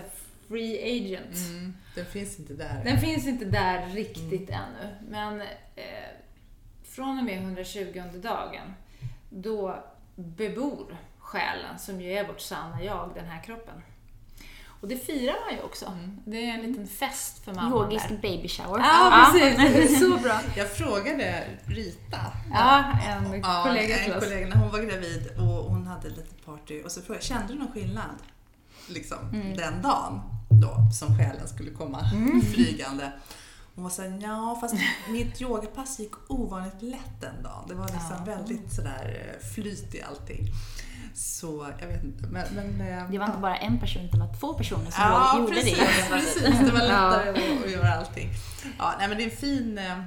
free 0.48 0.82
agent. 0.96 1.36
Mm, 1.50 1.74
den 1.94 2.06
finns 2.06 2.38
inte 2.38 2.54
där. 2.54 2.80
Den 2.84 3.00
finns 3.00 3.26
inte 3.26 3.44
där 3.44 3.86
riktigt 3.86 4.50
ännu. 4.50 4.94
Men 5.08 5.40
eh, 5.40 5.46
från 6.84 7.18
och 7.18 7.24
med 7.24 7.36
120 7.42 8.02
dagen, 8.22 8.74
då 9.30 9.84
bebor 10.14 10.96
själen, 11.18 11.78
som 11.78 12.00
ju 12.00 12.12
är 12.12 12.26
vårt 12.26 12.40
sanna 12.40 12.82
jag, 12.82 13.10
den 13.14 13.26
här 13.26 13.42
kroppen. 13.42 13.82
Och 14.80 14.88
det 14.88 14.96
firar 14.96 15.36
man 15.46 15.54
ju 15.56 15.62
också. 15.62 15.98
Det 16.26 16.36
är 16.50 16.54
en 16.54 16.62
liten 16.62 16.86
fest 16.86 17.44
för 17.44 17.54
mamman 17.54 17.72
Yogisk 17.92 18.08
där. 18.08 18.16
baby 18.16 18.48
shower. 18.48 18.78
Ja, 18.78 19.30
precis. 19.32 20.00
Så 20.00 20.16
bra. 20.18 20.40
Jag 20.56 20.70
frågade 20.70 21.44
Rita, 21.66 22.18
Ja, 22.52 22.98
en 23.08 23.40
ja, 23.40 23.62
kollega 23.66 23.96
till 23.96 24.12
en 24.12 24.18
oss. 24.18 24.24
kollega, 24.24 24.46
när 24.48 24.56
hon 24.56 24.70
var 24.70 24.78
gravid 24.78 25.30
och 25.38 25.44
hon 25.70 25.86
hade 25.86 26.08
lite 26.08 26.34
party 26.44 26.82
och 26.82 26.90
så 26.92 27.00
frågade 27.02 27.24
jag, 27.24 27.38
kände 27.38 27.52
du 27.52 27.58
någon 27.58 27.72
skillnad? 27.72 28.16
Liksom, 28.88 29.18
Mm. 29.34 29.56
den 29.56 29.82
dagen 29.82 30.20
då 30.48 30.76
som 30.92 31.18
själen 31.18 31.48
skulle 31.48 31.70
komma 31.70 32.10
flygande. 32.54 33.12
Hon 33.74 33.84
var 33.84 33.90
såhär, 33.90 34.18
ja 34.22 34.58
fast 34.60 34.74
mitt 35.08 35.40
yogapass 35.42 35.98
gick 35.98 36.12
ovanligt 36.28 36.82
lätt 36.82 37.20
den 37.20 37.42
dagen. 37.42 37.64
Det 37.68 37.74
var 37.74 37.84
liksom 37.88 38.16
Ja. 38.18 38.24
väldigt 38.36 38.72
sådär 38.72 39.34
eh, 39.40 39.46
flyt 39.54 39.94
i 39.94 40.02
allting. 40.02 40.46
Så 41.14 41.66
jag 41.80 41.86
vet 41.86 42.04
inte. 42.04 42.26
Men, 42.26 42.46
men, 42.54 42.80
eh, 42.88 43.10
Det 43.10 43.18
var 43.18 43.26
inte 43.26 43.38
bara 43.38 43.56
en 43.56 43.80
person, 43.80 44.02
utan 44.02 44.20
det 44.20 44.26
var 44.26 44.34
två 44.34 44.54
personer 44.54 44.90
som 44.90 45.02
Ja, 45.02 45.38
gjorde 45.38 45.52
precis, 45.52 45.78
det. 45.78 46.06
precis. 46.10 46.42
Det 46.42 46.72
var 46.72 46.80
lättare 46.80 47.28
att, 47.30 47.64
att 47.64 47.70
göra 47.70 47.92
allting. 47.94 48.28
Ja, 48.78 48.94
nej, 48.98 49.08
men 49.08 49.16
det 49.18 49.24
är 49.24 49.30
en 49.30 49.36
fin, 49.36 49.78
eh, 49.78 50.02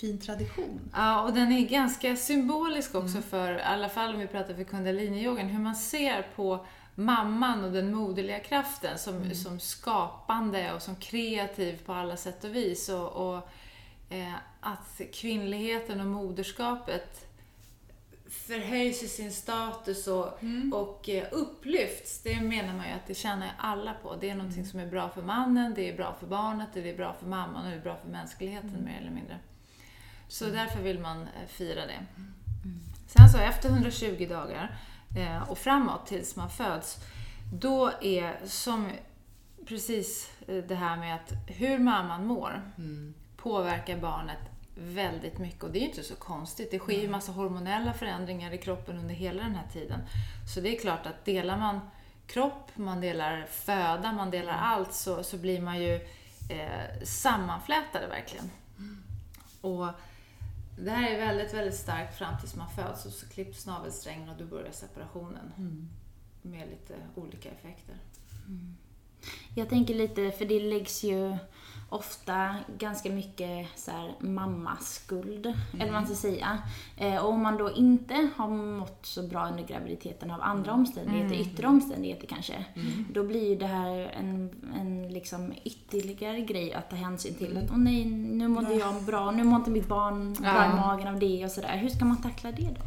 fin 0.00 0.18
tradition. 0.20 0.80
Ja, 0.92 1.22
och 1.22 1.32
den 1.32 1.52
är 1.52 1.60
ganska 1.68 2.16
symbolisk 2.16 2.94
också 2.94 3.22
för, 3.22 3.58
i 3.58 3.62
alla 3.62 3.88
fall 3.88 4.14
om 4.14 4.20
vi 4.20 4.26
pratar 4.26 4.54
för 4.54 4.64
kundaliniyogan, 4.64 5.46
hur 5.48 5.58
man 5.60 5.74
ser 5.76 6.26
på 6.36 6.66
mamman 7.00 7.64
och 7.64 7.72
den 7.72 7.94
moderliga 7.94 8.40
kraften 8.40 8.98
som, 8.98 9.34
som 9.34 9.60
skapande 9.60 10.72
och 10.72 10.82
som 10.82 10.96
kreativ 10.96 11.80
på 11.86 11.92
alla 11.92 12.16
sätt 12.16 12.44
och 12.44 12.54
vis. 12.54 12.88
Och, 12.88 13.08
och 13.08 13.48
eh, 14.10 14.34
att 14.60 15.00
kvinnligheten 15.12 16.00
och 16.00 16.06
moderskapet 16.06 17.26
förhöjs 18.30 19.02
i 19.02 19.08
sin 19.08 19.32
status 19.32 20.06
och, 20.06 20.38
och 20.72 21.08
eh, 21.08 21.28
upplyfts. 21.32 22.22
Det 22.22 22.40
menar 22.40 22.74
man 22.74 22.86
ju 22.86 22.92
att 22.92 23.06
det 23.06 23.14
tjänar 23.14 23.52
alla 23.58 23.94
på. 24.02 24.16
Det 24.20 24.30
är 24.30 24.34
någonting 24.34 24.66
som 24.66 24.80
är 24.80 24.86
bra 24.86 25.08
för 25.08 25.22
mannen, 25.22 25.74
det 25.74 25.88
är 25.88 25.96
bra 25.96 26.16
för 26.20 26.26
barnet, 26.26 26.68
det 26.74 26.90
är 26.90 26.96
bra 26.96 27.16
för 27.20 27.26
mamman 27.26 27.64
och 27.64 27.70
det 27.70 27.76
är 27.76 27.80
bra 27.80 27.96
för 28.02 28.08
mänskligheten 28.08 28.84
mer 28.84 28.98
eller 29.00 29.10
mindre. 29.10 29.38
Så 30.28 30.44
därför 30.44 30.82
vill 30.82 30.98
man 30.98 31.22
eh, 31.22 31.48
fira 31.48 31.86
det. 31.86 32.06
Sen 33.06 33.28
så 33.28 33.38
efter 33.38 33.68
120 33.68 34.26
dagar 34.28 34.78
och 35.48 35.58
framåt 35.58 36.06
tills 36.06 36.36
man 36.36 36.50
föds, 36.50 36.98
då 37.52 37.92
är 38.00 38.46
som 38.46 38.90
precis 39.66 40.32
eh, 40.48 40.56
det 40.56 40.74
här 40.74 40.96
med 40.96 41.14
att 41.14 41.32
hur 41.46 41.78
mamman 41.78 42.26
mår 42.26 42.62
påverkar 43.36 43.96
barnet 43.96 44.38
väldigt 44.74 45.38
mycket 45.38 45.62
och 45.62 45.70
det 45.70 45.78
är 45.78 45.80
ju 45.80 45.86
inte 45.86 46.02
så 46.02 46.14
konstigt. 46.14 46.70
Det 46.70 46.78
sker 46.78 47.00
ju 47.00 47.08
massa 47.08 47.32
hormonella 47.32 47.92
förändringar 47.92 48.52
i 48.52 48.58
kroppen 48.58 48.98
under 48.98 49.14
hela 49.14 49.42
den 49.42 49.54
här 49.54 49.68
tiden. 49.72 50.00
Så 50.54 50.60
det 50.60 50.76
är 50.76 50.80
klart 50.80 51.06
att 51.06 51.24
delar 51.24 51.58
man 51.58 51.80
kropp, 52.26 52.70
man 52.74 53.00
delar 53.00 53.46
föda, 53.50 54.12
man 54.12 54.30
delar 54.30 54.52
allt 54.52 54.94
så, 54.94 55.22
så 55.22 55.36
blir 55.36 55.60
man 55.60 55.82
ju 55.82 55.94
eh, 56.50 57.04
sammanflätade 57.04 58.06
verkligen. 58.06 58.50
Och 59.60 59.86
det 60.84 60.90
här 60.90 61.14
är 61.14 61.18
väldigt, 61.18 61.54
väldigt 61.54 61.74
starkt 61.74 62.18
fram 62.18 62.38
tills 62.40 62.56
man 62.56 62.70
föds 62.70 63.06
och 63.06 63.12
så 63.12 63.28
klipps 63.28 63.66
navelsträngen 63.66 64.28
och 64.28 64.36
då 64.38 64.44
börjar 64.44 64.72
separationen. 64.72 65.52
Med 66.42 66.68
lite 66.68 66.94
olika 67.14 67.50
effekter. 67.50 67.96
Jag 69.54 69.68
tänker 69.68 69.94
lite, 69.94 70.30
för 70.30 70.44
det 70.44 70.60
läggs 70.60 71.04
ju 71.04 71.36
ofta 71.90 72.54
ganska 72.78 73.10
mycket 73.10 73.68
så 73.78 73.90
här 73.90 74.14
mammaskuld, 74.20 75.46
eller 75.72 75.84
vad 75.84 75.92
man 75.92 76.06
ska 76.06 76.14
säga. 76.14 76.58
Eh, 76.96 77.16
och 77.16 77.30
om 77.30 77.42
man 77.42 77.56
då 77.56 77.70
inte 77.70 78.28
har 78.36 78.48
mått 78.48 79.06
så 79.06 79.22
bra 79.22 79.48
under 79.48 79.62
graviditeten 79.66 80.30
av 80.30 80.42
andra 80.42 80.72
omständigheter, 80.72 81.34
yttre 81.40 81.66
omständigheter 81.66 82.26
kanske, 82.26 82.64
då 83.12 83.22
blir 83.24 83.48
ju 83.48 83.56
det 83.56 83.66
här 83.66 84.12
en, 84.18 84.50
en 84.80 85.12
liksom 85.12 85.52
ytterligare 85.64 86.40
grej 86.40 86.74
att 86.74 86.90
ta 86.90 86.96
hänsyn 86.96 87.34
till. 87.34 87.58
Att 87.58 87.70
åh 87.70 87.78
nej, 87.78 88.04
nu 88.04 88.44
inte 88.44 88.72
jag 88.74 89.02
bra, 89.02 89.30
nu 89.30 89.44
mår 89.44 89.56
inte 89.58 89.70
mitt 89.70 89.88
barn 89.88 90.32
bra 90.32 90.48
Ja. 90.54 90.72
i 90.72 90.76
magen 90.76 91.08
av 91.08 91.18
det 91.18 91.44
och 91.44 91.50
sådär. 91.50 91.76
Hur 91.76 91.88
ska 91.88 92.04
man 92.04 92.22
tackla 92.22 92.52
det 92.52 92.62
då? 92.62 92.80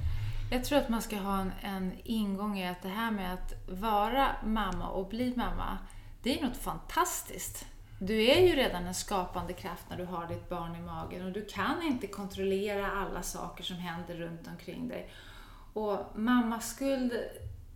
Jag 0.52 0.64
tror 0.64 0.78
att 0.80 0.90
man 0.90 1.02
ska 1.02 1.18
ha 1.18 1.40
en, 1.40 1.52
en 1.62 1.92
ingång 2.04 2.60
i 2.60 2.68
att 2.70 2.82
det 2.82 2.90
här 2.90 3.12
med 3.12 3.34
att 3.34 3.54
vara 3.70 4.28
mamma 4.46 4.88
och 4.90 5.10
bli 5.10 5.34
mamma, 5.36 5.78
det 6.24 6.40
är 6.40 6.44
något 6.48 6.58
fantastiskt. 6.58 7.66
Du 8.06 8.26
är 8.26 8.42
ju 8.42 8.56
redan 8.56 8.86
en 8.88 8.94
skapande 8.94 9.54
kraft 9.54 9.86
när 9.90 9.98
du 9.98 10.06
har 10.06 10.28
ditt 10.28 10.50
barn 10.50 10.76
i 10.76 10.82
magen 10.82 11.26
och 11.26 11.32
du 11.32 11.46
kan 11.46 11.82
inte 11.84 12.08
kontrollera 12.08 12.92
alla 12.92 13.22
saker 13.22 13.64
som 13.64 13.76
händer 13.76 14.16
runt 14.16 14.48
omkring 14.48 14.88
dig. 14.88 15.10
Och 15.74 16.00
mammaskuld 16.16 17.14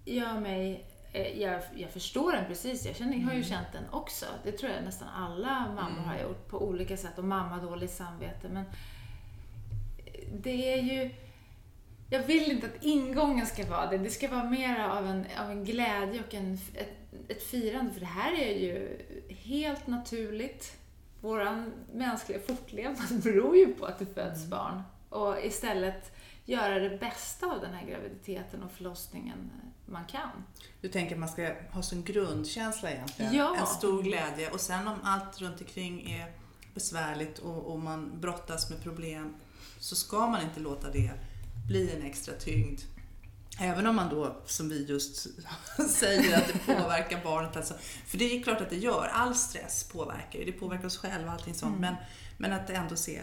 gör 0.06 0.40
mig... 0.40 0.86
eh, 1.14 1.42
Jag, 1.42 1.62
jag 1.76 1.92
förstår 1.92 2.32
den 2.32 2.46
precis, 2.46 2.86
jag 2.86 2.96
känner, 2.96 3.20
har 3.22 3.34
ju 3.34 3.44
känt 3.44 3.68
den 3.74 3.84
också. 3.92 4.26
Det 4.44 4.52
tror 4.52 4.72
jag 4.72 4.84
nästan 4.84 5.08
alla 5.10 5.60
mammor 5.76 6.04
har 6.04 6.18
gjort 6.20 6.48
på 6.48 6.62
olika 6.68 6.98
sätt 6.98 7.18
och 7.18 7.26
mamma 7.26 7.58
dåligt 7.58 7.92
samvete. 7.92 8.50
Men 8.50 8.64
det 10.34 10.74
är 10.74 10.82
ju... 10.82 11.12
Jag 12.10 12.24
vill 12.24 12.52
inte 12.52 12.68
att 12.68 12.84
ingången 12.84 13.46
ska 13.48 13.66
vara 13.66 13.90
det. 13.90 13.98
Det 13.98 14.10
ska 14.10 14.28
vara 14.28 14.44
mer 14.44 14.80
av 14.80 15.08
en, 15.08 15.26
av 15.38 15.52
en 15.52 15.66
glädje 15.66 16.24
och 16.28 16.34
en, 16.34 16.60
ett, 16.74 16.98
ett 17.28 17.44
firande. 17.44 17.94
För 17.94 18.00
det 18.00 18.06
här 18.06 18.34
är 18.34 18.54
ju 18.60 19.02
helt 19.30 19.88
naturligt. 19.88 20.78
Vår 21.22 21.66
mänskliga 21.94 22.40
fortlevnad 22.40 23.22
beror 23.24 23.58
ju 23.58 23.74
på 23.74 23.86
att 23.86 24.00
det 24.00 24.06
föds 24.06 24.46
barn. 24.46 24.82
Och 25.10 25.36
istället 25.44 26.12
göra 26.46 26.80
det 26.80 26.98
bästa 26.98 27.46
av 27.46 27.62
den 27.62 27.74
här 27.74 27.88
graviditeten 27.88 28.64
och 28.64 28.72
förlossningen 28.72 29.52
man 29.86 30.06
kan. 30.06 30.30
Du 30.82 30.90
tänker 30.90 31.16
att 31.16 31.20
man 31.20 31.30
ska 31.30 31.54
ha 31.72 31.82
som 31.82 32.04
grundkänsla 32.04 32.92
egentligen, 32.92 33.34
Ja. 33.34 33.56
en 33.60 33.68
stor 33.68 34.04
glädje. 34.04 34.52
Och 34.52 34.60
sen 34.60 34.88
om 34.88 34.98
allt 35.04 35.42
runt 35.42 35.62
omkring 35.62 36.12
är 36.12 36.32
besvärligt 36.74 37.40
och, 37.40 37.66
och 37.66 37.80
man 37.80 38.20
brottas 38.22 38.70
med 38.70 38.84
problem 38.84 39.36
så 39.80 39.96
ska 39.96 40.28
man 40.28 40.42
inte 40.42 40.60
låta 40.60 40.90
det 40.90 41.12
bli 41.68 41.92
en 41.96 42.04
extra 42.06 42.34
tyngd. 42.34 42.80
Även 43.60 43.88
om 43.88 43.96
man 43.96 44.10
då, 44.10 44.36
som 44.46 44.70
vi 44.70 44.86
just 44.86 45.28
säger, 45.90 46.38
att 46.38 46.48
det 46.48 46.74
påverkar 46.74 47.24
barnet. 47.24 47.58
Alltså, 47.58 47.74
för 48.06 48.18
det 48.18 48.38
är 48.38 48.44
klart 48.44 48.62
att 48.62 48.70
det 48.70 48.78
gör. 48.78 49.10
All 49.14 49.36
stress 49.36 49.84
påverkar 49.84 50.40
ju. 50.40 50.46
Det 50.46 50.52
påverkar 50.52 50.86
oss 50.86 50.98
själva 50.98 51.28
och 51.28 51.34
allting 51.34 51.54
sånt. 51.54 51.80
Men, 51.80 51.96
men 52.38 52.54
att 52.54 52.70
ändå 52.70 52.96
se 52.96 53.22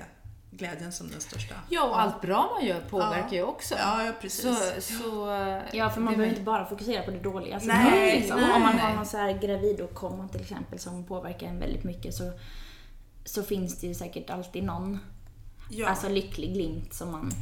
glädjen 0.50 0.92
som 0.92 1.10
den 1.10 1.20
största. 1.20 1.54
Ja, 1.68 1.84
och 1.84 2.00
allt 2.00 2.20
bra 2.22 2.50
man 2.54 2.66
gör 2.66 2.80
påverkar 2.80 3.28
Ja. 3.28 3.34
ju 3.34 3.42
också. 3.42 3.74
Ja, 3.74 4.04
ja 4.04 4.12
precis. 4.20 4.42
Så, 4.42 4.80
så, 4.80 5.26
Ja, 5.72 5.90
för 5.90 6.00
man 6.00 6.14
behöver 6.14 6.30
inte 6.30 6.42
bara 6.44 6.66
fokusera 6.66 7.02
på 7.02 7.10
det 7.10 7.20
dåliga. 7.20 7.54
Alltså, 7.54 7.68
Nej, 7.68 8.20
liksom. 8.20 8.40
nej, 8.40 8.52
Om 8.52 8.62
man 8.62 8.78
har 8.78 8.94
någon 8.94 9.06
så 9.06 9.16
här 9.16 9.32
gravidåkomma 9.32 10.28
till 10.28 10.40
exempel 10.40 10.78
som 10.78 11.04
påverkar 11.06 11.46
en 11.46 11.58
väldigt 11.58 11.84
mycket 11.84 12.14
så, 12.14 12.32
så 13.24 13.42
finns 13.42 13.80
det 13.80 13.86
ju 13.86 13.94
säkert 13.94 14.30
alltid 14.30 14.64
någon 14.64 14.98
ja. 15.70 15.88
alltså, 15.88 16.08
lycklig 16.08 16.54
glimt 16.54 16.94
som 16.94 17.12
man... 17.12 17.32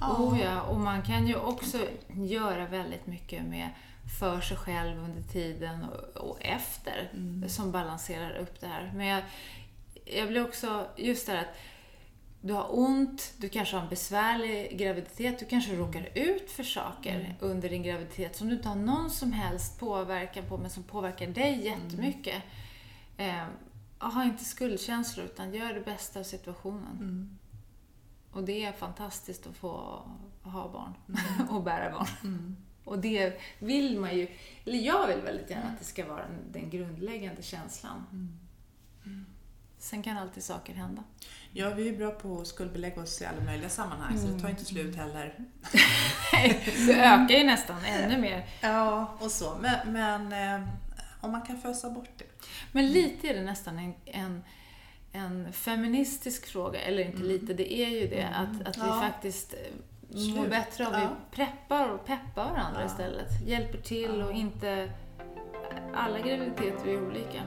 Oh 0.00 0.40
ja, 0.40 0.62
och 0.62 0.80
man 0.80 1.02
kan 1.02 1.26
ju 1.26 1.36
också 1.36 1.78
göra 2.14 2.66
väldigt 2.66 3.06
mycket 3.06 3.44
med 3.44 3.68
för 4.20 4.40
sig 4.40 4.56
själv 4.56 4.98
under 4.98 5.22
tiden 5.22 5.84
och, 5.84 6.16
och 6.16 6.38
efter 6.40 7.10
som 7.48 7.72
balanserar 7.72 8.36
upp 8.36 8.60
det 8.60 8.66
här. 8.66 8.92
Men 8.94 9.06
jag, 9.06 9.22
jag 10.04 10.28
blir 10.28 10.44
också, 10.44 10.86
just 10.96 11.26
det 11.26 11.32
här 11.32 11.40
att 11.40 11.56
du 12.40 12.52
har 12.52 12.78
ont, 12.78 13.34
du 13.36 13.48
kanske 13.48 13.76
har 13.76 13.82
en 13.82 13.88
besvärlig 13.88 14.78
graviditet, 14.78 15.38
du 15.38 15.44
kanske 15.44 15.76
råkar 15.76 16.08
ut 16.14 16.50
för 16.50 16.62
saker 16.62 17.36
under 17.40 17.68
din 17.68 17.82
graviditet 17.82 18.36
som 18.36 18.48
du 18.48 18.54
inte 18.54 18.68
har 18.68 18.76
någon 18.76 19.10
som 19.10 19.32
helst 19.32 19.78
påverkan 19.78 20.44
på 20.48 20.58
men 20.58 20.70
som 20.70 20.82
påverkar 20.82 21.26
dig 21.26 21.64
jättemycket. 21.64 22.42
Eh, 23.16 23.44
ha 23.98 24.24
inte 24.24 24.44
skuldkänslor 24.44 25.26
utan 25.26 25.54
gör 25.54 25.74
det 25.74 25.80
bästa 25.80 26.20
av 26.20 26.24
situationen. 26.24 27.37
Och 28.32 28.44
det 28.44 28.64
är 28.64 28.72
fantastiskt 28.72 29.46
att 29.46 29.56
få 29.56 30.02
ha 30.42 30.68
barn 30.72 30.94
och 31.50 31.62
bära 31.62 31.90
barn. 31.90 32.56
Och 32.84 32.98
det 32.98 33.40
vill 33.58 34.00
man 34.00 34.16
ju, 34.16 34.28
eller 34.64 34.78
jag 34.78 35.06
vill 35.06 35.20
väldigt 35.20 35.50
gärna 35.50 35.66
att 35.66 35.78
det 35.78 35.84
ska 35.84 36.06
vara 36.06 36.24
den, 36.52 36.70
grundläggande 36.70 37.42
känslan. 37.42 38.06
Sen 39.78 40.02
kan 40.02 40.18
alltid 40.18 40.44
saker 40.44 40.74
hända. 40.74 41.04
Ja, 41.52 41.70
vi 41.70 41.88
är 41.88 41.96
bra 41.96 42.10
på 42.10 42.40
att 42.40 42.46
skuldbelägga 42.46 43.02
oss 43.02 43.22
i 43.22 43.24
alla 43.24 43.40
möjliga 43.44 43.68
sammanhang, 43.68 44.18
så 44.18 44.26
det 44.26 44.40
tar 44.40 44.48
inte 44.48 44.64
slut 44.64 44.96
heller. 44.96 45.34
Det 46.86 46.94
ökar 46.94 47.34
ju 47.34 47.44
nästan 47.44 47.84
ännu 47.84 48.20
mer. 48.20 48.46
Ja, 48.60 49.16
och 49.20 49.30
så. 49.30 49.58
Men, 49.60 49.92
men 49.92 50.32
eh, 50.32 50.68
om 51.20 51.32
man 51.32 51.42
kan 51.42 51.60
fösa 51.60 51.90
bort 51.90 52.10
det. 52.18 52.24
Men 52.72 52.92
lite 52.92 53.28
är 53.28 53.34
det 53.34 53.42
nästan 53.42 53.78
en, 53.78 53.94
en, 54.04 54.44
en 55.18 55.52
feministisk 55.52 56.46
fråga, 56.46 56.80
eller 56.80 57.02
inte 57.04 57.22
lite, 57.22 57.54
det 57.54 57.72
är 57.74 57.88
ju 57.88 58.06
det 58.08 58.28
att, 58.34 58.68
att 58.68 58.76
vi 58.76 58.86
Ja. 58.86 59.00
faktiskt 59.00 59.54
eh, 59.54 59.58
mår 60.16 60.20
Slut. 60.38 60.50
bättre 60.50 60.86
om 60.86 60.92
vi 60.92 60.98
Ja. 61.02 61.10
preppar 61.30 61.88
och 61.88 62.04
peppar 62.06 62.44
varandra 62.50 62.80
Ja. 62.80 62.86
istället. 62.86 63.28
Hjälper 63.46 63.78
till 63.78 64.22
och 64.22 64.32
inte... 64.32 64.90
Alla 65.94 66.18
graviditeter 66.18 66.88
är 66.88 67.06
olika. 67.06 67.42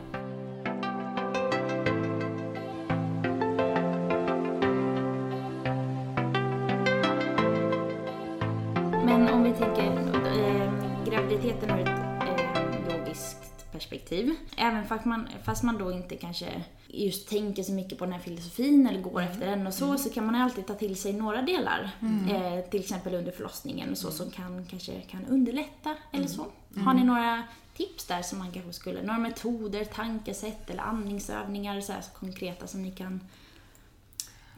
Men 9.05 9.29
om 9.29 9.43
vi 9.43 9.51
tänker 9.53 9.83
eh, 10.25 10.71
graviditeten 11.05 11.69
ur 11.69 11.81
ett 11.81 11.87
eh, 11.87 12.95
yogiskt 12.99 13.71
perspektiv. 13.71 14.35
Även 14.57 14.85
fast 14.85 15.05
man, 15.05 15.27
fast 15.43 15.63
man 15.63 15.77
då 15.77 15.91
inte 15.91 16.15
kanske 16.15 16.45
just 16.93 17.29
tänker 17.29 17.63
så 17.63 17.71
mycket 17.71 17.97
på 17.97 18.05
den 18.05 18.13
här 18.13 18.21
filosofin 18.21 18.87
eller 18.87 19.01
går 19.01 19.21
efter 19.21 19.45
den 19.45 19.67
och 19.67 19.73
så, 19.73 19.97
så 19.97 20.09
kan 20.09 20.25
man 20.25 20.35
alltid 20.35 20.67
ta 20.67 20.73
till 20.73 20.95
sig 20.95 21.13
några 21.13 21.41
delar. 21.41 21.91
Eh, 22.29 22.69
till 22.69 22.79
exempel 22.79 23.13
under 23.13 23.31
förlossningen 23.31 23.91
och 23.91 23.97
så, 23.97 24.11
som 24.11 24.31
kan, 24.31 24.65
kanske 24.65 25.01
kan 25.01 25.25
underlätta 25.25 25.95
eller 26.11 26.27
så. 26.27 26.45
Har 26.75 26.93
ni 26.93 27.03
några 27.03 27.43
tips 27.77 28.05
där 28.05 28.21
som 28.21 28.39
man 28.39 28.51
kanske 28.51 28.73
skulle, 28.73 29.01
några 29.01 29.19
metoder, 29.19 29.85
tankesätt 29.85 30.69
eller 30.69 30.83
andningsövningar 30.83 31.81
så 31.81 31.93
här 31.93 32.01
så 32.01 32.11
konkreta 32.11 32.67
som 32.67 32.81
ni 32.81 32.91
kan 32.91 33.19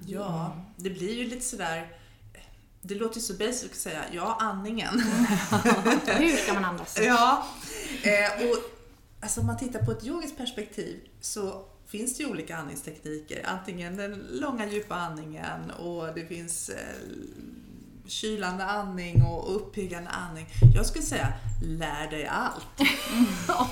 Ja, 0.05 0.55
det 0.75 0.89
blir 0.89 1.13
ju 1.13 1.29
lite 1.29 1.45
sådär... 1.45 1.91
Det 2.81 2.95
låter 2.95 3.15
ju 3.15 3.21
så 3.21 3.33
basic 3.33 3.71
att 3.71 3.77
säga 3.77 4.03
ja, 4.11 4.37
andningen. 4.39 4.99
Hur 6.05 6.37
ska 6.37 6.53
man 6.53 6.65
andas? 6.65 6.99
Ja, 7.01 7.47
eh, 8.03 8.49
och 8.49 8.57
alltså 9.21 9.41
om 9.41 9.47
man 9.47 9.57
tittar 9.57 9.79
på 9.79 9.91
ett 9.91 10.05
yogiskt 10.05 10.37
perspektiv 10.37 10.99
så 11.21 11.65
finns 11.97 12.17
det 12.17 12.23
ju 12.23 12.29
olika 12.29 12.57
andningstekniker. 12.57 13.41
Antingen 13.45 13.97
den 13.97 14.27
långa 14.31 14.69
djupa 14.69 14.95
andningen 14.95 15.71
och 15.71 16.13
det 16.15 16.25
finns 16.25 16.69
eh, 16.69 16.77
kylande 18.05 18.65
andning 18.65 19.23
och 19.23 19.55
uppiggande 19.55 20.09
andning. 20.09 20.47
Jag 20.75 20.85
skulle 20.85 21.05
säga, 21.05 21.33
lär 21.63 22.09
dig 22.12 22.25
allt 22.25 22.79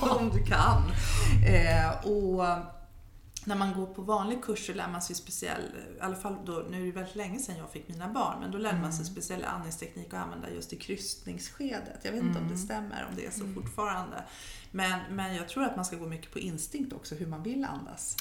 om 0.00 0.30
du 0.34 0.44
kan. 0.44 0.82
Eh, 1.46 2.06
och 2.06 2.44
när 3.44 3.56
man 3.56 3.74
går 3.74 3.86
på 3.86 4.02
vanlig 4.02 4.42
kurs 4.42 4.66
så 4.66 4.72
lär 4.72 4.88
man 4.88 5.02
sig 5.02 5.16
speciell, 5.16 5.62
i 5.98 6.00
alla 6.00 6.16
fall 6.16 6.36
då, 6.44 6.64
nu 6.70 6.82
är 6.82 6.86
det 6.86 6.92
väldigt 6.92 7.16
länge 7.16 7.38
sedan 7.38 7.56
jag 7.56 7.70
fick 7.70 7.88
mina 7.88 8.08
barn, 8.08 8.40
men 8.40 8.50
då 8.50 8.58
lärde 8.58 8.80
man 8.80 8.92
sig 8.92 9.04
speciell 9.04 9.44
andningsteknik 9.44 10.14
att 10.14 10.20
använda 10.20 10.50
just 10.50 10.72
i 10.72 10.76
krystningsskedet. 10.76 12.00
Jag 12.02 12.12
vet 12.12 12.22
inte 12.22 12.38
om 12.38 12.48
det 12.48 12.58
stämmer, 12.58 13.06
om 13.10 13.16
det 13.16 13.26
är 13.26 13.30
så 13.30 13.46
fortfarande. 13.54 14.24
Men, 14.70 15.00
men 15.10 15.34
jag 15.34 15.48
tror 15.48 15.64
att 15.64 15.76
man 15.76 15.84
ska 15.84 15.96
gå 15.96 16.06
mycket 16.06 16.32
på 16.32 16.38
instinkt 16.38 16.92
också, 16.92 17.14
hur 17.14 17.26
man 17.26 17.42
vill 17.42 17.64
andas. 17.64 18.16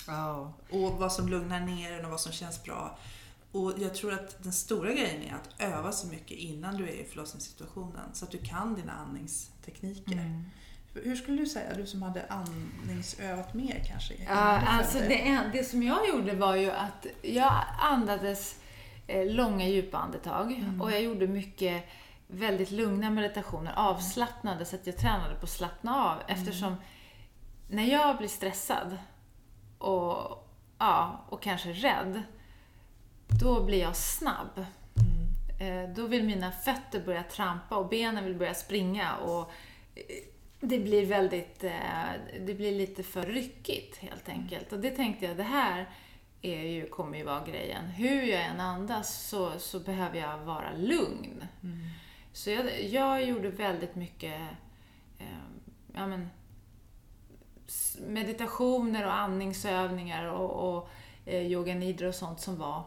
Och 0.70 0.92
vad 0.92 1.13
som 1.13 1.30
lugnar 1.30 1.60
ner 1.60 2.00
en 2.00 2.06
och 2.06 2.12
vad 2.12 2.22
som 2.22 2.32
känns 2.32 2.63
bra. 2.63 2.98
Och 3.51 3.74
jag 3.78 3.96
tror 3.96 4.13
att 4.13 4.44
den 4.44 4.54
stora 4.54 4.94
grejen 4.94 5.22
är 5.22 5.36
att 5.36 5.62
öva 5.62 5.92
så 5.92 6.08
mycket 6.08 6.38
innan 6.38 6.78
du 6.78 6.84
är 6.84 6.94
i 6.94 7.04
förlossningssituationen 7.04 8.10
så 8.13 8.25
att 8.25 8.32
du 8.32 8.38
kan 8.38 8.75
dina 8.75 8.92
andningstekniker. 8.92 10.44
Hur 10.93 11.15
skulle 11.15 11.38
du 11.38 11.45
säga, 11.45 11.73
du 11.75 11.86
som 11.86 12.01
hade 12.01 12.25
andningsövat 12.27 13.54
mer 13.54 13.84
kanske? 13.88 14.13
Ja, 14.27 14.62
alltså 14.67 14.97
det, 14.99 15.49
det 15.54 15.63
som 15.63 15.84
jag 15.84 16.08
gjorde 16.10 16.36
var 16.36 16.56
ju 16.56 16.71
att 16.71 17.06
jag 17.21 17.54
andades 17.80 18.56
eh, 19.08 19.25
långa 19.25 19.67
djupa 19.67 19.97
andetag. 19.97 20.63
Och 20.82 20.91
jag 20.91 21.01
gjorde 21.01 21.27
mycket 21.27 21.84
väldigt 22.27 22.71
lugna 22.71 23.10
meditationer, 23.10 23.73
avslappnade 23.75 24.65
så 24.65 24.75
att 24.75 24.88
jag 24.88 24.97
tränade 24.97 25.36
på 25.36 25.43
att 25.43 25.49
slappna 25.49 26.06
av. 26.06 26.17
Eftersom 26.27 26.75
när 27.69 27.84
jag 27.84 28.17
blir 28.17 28.27
stressad 28.27 28.97
och, 29.77 30.47
ja, 30.77 31.25
och 31.30 31.41
kanske 31.41 31.69
rädd, 31.69 32.21
då 33.27 33.63
blir 33.63 33.80
jag 33.82 33.95
snabb. 33.95 34.65
Eh, 35.60 35.89
Då 35.95 36.08
vill 36.08 36.23
mina 36.23 36.51
fötter 36.51 37.01
börja 37.06 37.23
trampa 37.23 37.75
och 37.75 37.89
benen 37.89 38.23
vill 38.25 38.36
börja 38.36 38.54
springa 38.54 39.15
och 39.15 39.51
eh, 39.95 40.04
det 40.62 40.80
blir 40.80 41.06
väldigt, 41.06 41.63
eh, 41.63 42.12
det 42.39 42.54
blir 42.54 42.71
lite 42.71 43.04
för 43.04 43.24
ryckigt 43.24 43.97
helt 43.97 44.30
enkelt. 44.30 44.74
Och 44.74 44.80
det 44.80 44.91
tänkte 44.91 45.26
jag, 45.26 45.38
det 45.38 45.43
här 45.43 45.89
är 46.41 46.63
ju, 46.63 46.89
kommer 46.89 47.17
ju 47.17 47.24
vara 47.24 47.45
grejen. 47.45 47.86
Hur 47.86 48.21
jag 48.21 48.45
än 48.45 48.60
andas 48.60 49.30
så, 49.30 49.60
så 49.60 49.80
behöver 49.80 50.19
jag 50.19 50.38
vara 50.38 50.74
lugn. 50.74 51.45
Så 52.34 52.50
jag, 52.50 52.84
jag 52.84 53.26
gjorde 53.26 53.50
väldigt 53.50 53.95
mycket 53.95 54.41
eh, 55.19 55.26
ja, 55.93 56.08
men, 56.08 56.30
meditationer 58.08 59.06
och 59.06 59.13
andningsövningar 59.13 60.26
och, 60.26 60.76
och 60.76 60.89
eh, 61.26 61.41
yoga 61.41 61.76
nidra 61.76 62.08
och 62.08 62.15
sånt 62.15 62.39
som 62.39 62.58
var 62.58 62.84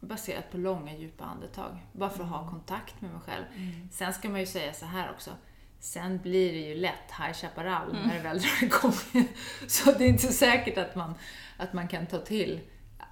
baserat 0.00 0.50
på 0.50 0.56
långa 0.56 0.96
djupa 0.96 1.24
andetag. 1.24 1.86
Bara 1.92 2.10
för 2.10 2.24
att 2.24 2.30
ha 2.30 2.50
kontakt 2.50 3.00
med 3.00 3.10
mig 3.10 3.20
själv. 3.20 3.44
Sen 3.92 4.12
ska 4.12 4.28
man 4.28 4.40
ju 4.40 4.46
säga 4.46 4.72
så 4.72 4.86
här 4.86 5.10
också. 5.10 5.30
Sen 5.86 6.18
blir 6.22 6.52
det 6.52 6.58
ju 6.58 6.74
lätt 6.74 7.10
High 7.18 7.32
Chaparral 7.32 7.96
när 8.06 8.14
det 8.14 8.20
väl 8.20 8.38
drar 8.42 8.62
igång. 8.64 9.26
Så 9.66 9.92
det 9.92 10.04
är 10.04 10.08
inte 10.08 10.32
säkert 10.32 10.78
att 10.78 10.94
man, 10.94 11.14
att 11.56 11.72
man 11.72 11.88
kan 11.88 12.06
ta 12.06 12.18
till 12.18 12.60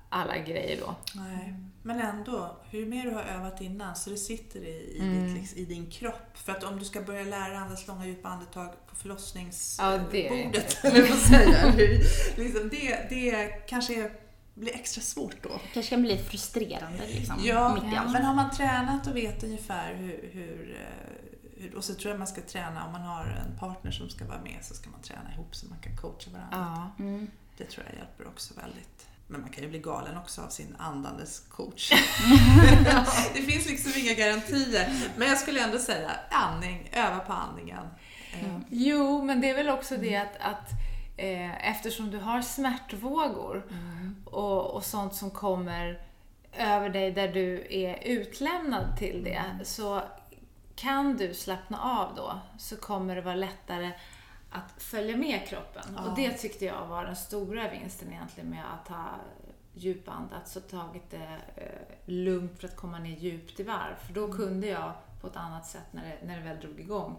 alla 0.09 0.39
grejer 0.39 0.81
då. 0.81 0.95
Nej. 1.15 1.55
Men 1.83 2.01
ändå, 2.01 2.57
hur 2.71 2.87
mer 2.87 3.05
du 3.05 3.11
har 3.11 3.23
övat 3.23 3.61
innan 3.61 3.97
så 3.97 4.11
det 4.11 4.17
sitter 4.17 4.61
i, 4.61 4.97
i, 4.97 4.99
Mm. 5.01 5.27
ditt, 5.27 5.37
liksom, 5.41 5.59
i 5.59 5.65
din 5.65 5.91
kropp. 5.91 6.31
För 6.35 6.53
att 6.53 6.65
om 6.65 6.79
du 6.79 6.85
ska 6.85 7.01
börja 7.01 7.23
lära 7.25 7.49
dig 7.49 7.57
andas 7.57 7.87
långa 7.87 8.07
djupa 8.07 8.29
andetag 8.29 8.67
på 8.67 8.77
Ja, 8.91 8.95
förlossningsbordet, 8.97 10.11
det 10.13 10.31
lätt. 10.53 10.85
eller 10.85 11.09
vad 11.09 11.19
säger 11.19 11.99
liksom, 12.37 12.69
det, 12.69 13.07
det 13.11 13.49
kanske 13.69 13.95
är, 14.05 14.11
blir 14.55 14.75
extra 14.75 15.03
svårt 15.03 15.37
då. 15.43 15.61
kanske 15.75 15.91
kan 15.91 16.03
bli 16.03 16.19
frustrerande 16.19 17.07
liksom, 17.07 17.41
Ja, 17.45 17.75
mitt 17.75 17.85
i 17.85 17.95
ja. 17.95 18.01
allt. 18.01 18.13
men 18.13 18.23
har 18.25 18.35
man 18.35 18.51
tränat 18.51 19.07
och 19.07 19.17
vet 19.17 19.45
ungefär 19.45 19.95
hur, 19.95 20.31
hur, 20.33 20.77
eh, 20.81 21.24
hur... 21.65 21.75
Och 21.75 21.85
så 21.85 21.95
tror 21.95 22.11
jag 22.11 22.19
man 22.19 22.27
ska 22.27 22.41
träna, 22.41 22.87
om 22.87 22.93
man 22.93 23.03
har 23.03 23.25
en 23.25 23.59
partner 23.59 23.91
som 23.91 24.09
ska 24.11 24.25
vara 24.25 24.41
med 24.41 24.59
så 24.63 24.75
ska 24.75 24.91
man 24.91 25.03
träna 25.03 25.33
ihop 25.33 25.57
så 25.57 25.67
man 25.67 25.79
kan 25.79 25.97
coacha 25.97 26.31
varandra. 26.31 26.91
Ja. 26.99 27.05
Mm. 27.05 27.31
Det 27.57 27.65
tror 27.65 27.87
jag 27.87 27.99
hjälper 27.99 28.27
också 28.27 28.55
väldigt. 28.55 29.07
Men 29.27 29.41
man 29.41 29.51
kan 29.51 29.63
ju 29.65 29.71
bli 29.71 29.79
galen 29.79 30.17
också 30.17 30.43
av 30.43 30.49
sin 30.49 30.77
andandes 30.79 31.39
coach. 31.41 31.93
det 33.35 33.43
finns 33.43 33.67
liksom 33.67 33.93
inga 33.97 34.15
garantier. 34.15 35.11
Men 35.17 35.29
jag 35.29 35.39
skulle 35.39 35.65
ändå 35.65 35.79
säga 35.79 36.11
andning, 36.31 36.91
öva 36.93 37.19
på 37.19 37.33
andningen. 37.33 37.87
Eh, 38.33 38.59
Jo, 38.69 39.23
men 39.23 39.41
det 39.41 39.51
är 39.51 39.55
väl 39.55 39.69
också 39.69 39.97
det 39.97 40.17
att, 40.17 40.37
att 40.41 40.71
eh, 41.17 41.71
eftersom 41.71 42.11
du 42.11 42.19
har 42.19 42.43
smärtvågor 42.43 43.65
och, 44.25 44.71
och 44.71 44.85
sånt 44.85 45.15
som 45.15 45.31
kommer 45.31 46.01
över 46.59 46.89
dig 46.89 47.13
där 47.13 47.29
du 47.29 47.67
är 47.71 47.99
utlämnad 48.05 48.97
till 48.99 49.25
det, 49.25 49.45
så 49.63 50.03
kan 50.75 51.17
du 51.17 51.35
slappna 51.35 51.81
av 51.81 52.15
då 52.15 52.39
så 52.59 52.77
kommer 52.77 53.15
det 53.15 53.21
vara 53.21 53.35
lättare 53.35 53.93
att 54.51 54.83
följa 54.83 55.17
med 55.17 55.49
kroppen. 55.49 55.99
Och 55.99 56.17
det 56.17 56.31
tyckte 56.31 56.65
jag 56.65 56.87
var 56.87 57.05
den 57.05 57.17
stora 57.17 57.71
vinsten 57.71 58.13
egentligen 58.13 58.51
med 58.51 58.65
att 58.75 58.89
ha 58.89 59.09
djupandats 59.75 60.57
och 60.57 60.69
tagit 60.69 61.11
det 61.11 61.39
eh, 61.57 61.65
lugnt 62.05 62.61
för 62.61 62.69
att 62.69 62.77
komma 62.77 62.99
ner 62.99 63.17
djupt 63.17 63.61
i 63.61 63.63
varv. 63.63 63.95
För 64.07 64.15
då 64.15 64.33
kunde 64.33 64.67
jag 64.67 64.93
på 65.21 65.27
ett 65.27 65.37
annat 65.37 65.67
sätt 65.67 65.93
när 65.93 66.05
det, 66.05 66.27
när 66.27 66.37
det 66.37 66.43
väl 66.43 66.61
drog 66.61 66.81
igång. 66.81 67.17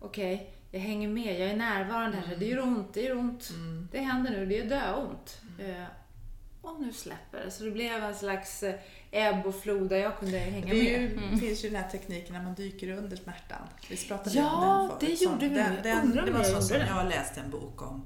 Okej, 0.00 0.54
jag 0.70 0.80
hänger 0.80 1.08
med, 1.08 1.40
jag 1.40 1.50
är 1.50 1.56
närvarande 1.56 2.16
här. 2.16 2.36
Det 2.36 2.46
gör 2.46 2.62
ont, 2.62 2.94
det 2.94 3.02
gör 3.02 3.16
ont. 3.16 3.50
Det 3.92 3.98
händer 3.98 4.30
nu, 4.30 4.46
det 4.46 4.54
gör 4.54 4.66
döont. 4.66 5.40
Eh, 5.58 5.84
och 6.74 6.80
nu 6.80 6.92
släpper 6.92 7.44
det. 7.44 7.50
Så 7.50 7.64
det 7.64 7.70
blev 7.70 8.04
en 8.04 8.14
slags 8.14 8.62
eh, 8.62 8.74
ebb 9.10 9.46
och 9.46 9.54
flod 9.54 9.88
där 9.88 9.96
jag 9.96 10.18
kunde 10.18 10.38
hänga 10.38 10.66
Det 10.74 10.94
är 10.94 11.00
med. 11.00 11.32
ju, 11.32 11.38
finns 11.38 11.64
ju 11.64 11.70
den 11.70 11.82
här 11.82 11.90
tekniken 11.90 12.32
när 12.34 12.42
man 12.42 12.54
dyker 12.54 12.90
under 12.90 13.16
smärtan. 13.16 13.62
Vi 13.90 13.96
pratade 13.96 14.36
Ja, 14.38 14.50
om 14.80 14.88
den 14.88 14.98
förut. 14.98 15.18
det 15.18 15.24
gjorde 15.24 15.48
vi. 15.48 15.54
Den, 15.54 15.82
den, 15.82 16.18
om 16.18 16.26
det 16.26 16.30
var 16.32 16.44
så 16.44 16.62
som 16.62 16.78
det. 16.78 16.86
jag 16.86 17.08
läste 17.08 17.40
en 17.40 17.50
bok 17.50 17.82
om 17.82 18.04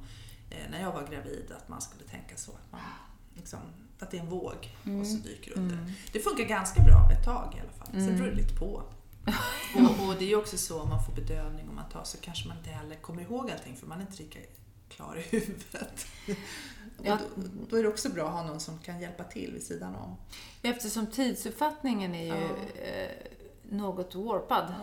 eh, 0.51 0.57
när 0.70 0.81
jag 0.81 0.92
var 0.92 1.07
gravid, 1.11 1.53
att 1.57 1.68
man 1.68 1.81
skulle 1.81 2.05
tänka 2.05 2.37
så. 2.37 2.51
Att, 2.53 2.72
man, 2.72 2.81
liksom, 3.37 3.59
att 3.98 4.11
det 4.11 4.16
är 4.16 4.20
en 4.20 4.31
våg 4.31 4.68
och 5.01 5.07
så 5.07 5.16
dyker 5.16 5.59
under. 5.59 5.79
Det 6.12 6.20
funkar 6.20 6.44
ganska 6.44 6.83
bra 6.83 7.11
ett 7.12 7.25
tag 7.25 7.55
i 7.57 7.61
alla 7.61 7.72
fall. 7.72 7.88
Sen 7.92 8.16
beror 8.18 8.27
det 8.31 8.37
lite 8.37 8.55
på. 8.55 8.83
och, 9.77 10.09
och 10.09 10.14
det 10.18 10.25
är 10.25 10.29
ju 10.29 10.37
också 10.37 10.57
så 10.59 10.81
om 10.81 10.88
man 10.88 11.05
får 11.05 11.12
bedövning 11.12 11.68
och 11.68 11.75
man 11.75 11.88
tar 11.90 12.05
så 12.05 12.18
kanske 12.18 12.48
man 12.48 12.57
inte 12.59 12.70
heller 12.70 12.96
kommer 12.96 13.22
ihåg 13.22 13.51
allting 13.51 13.77
för 13.77 13.87
man 13.87 13.98
är 13.98 14.03
inte 14.03 14.22
lika 14.22 14.38
klar 14.88 15.16
i 15.18 15.22
huvudet. 15.37 16.07
Ja. 17.04 17.14
Och 17.14 17.42
då, 17.70 17.76
är 17.76 17.82
det 17.82 17.88
också 17.88 18.08
bra 18.08 18.26
att 18.26 18.32
ha 18.32 18.42
någon 18.42 18.60
som 18.60 18.78
kan 18.78 19.00
hjälpa 19.00 19.24
till 19.24 19.52
vid 19.52 19.62
sidan 19.62 19.94
om. 19.94 20.16
Eftersom 20.62 21.06
tidsuppfattningen 21.06 22.14
är 22.14 22.24
ju 22.24 22.44
eh, 22.82 23.10
något 23.62 24.14
warpad. 24.14 24.74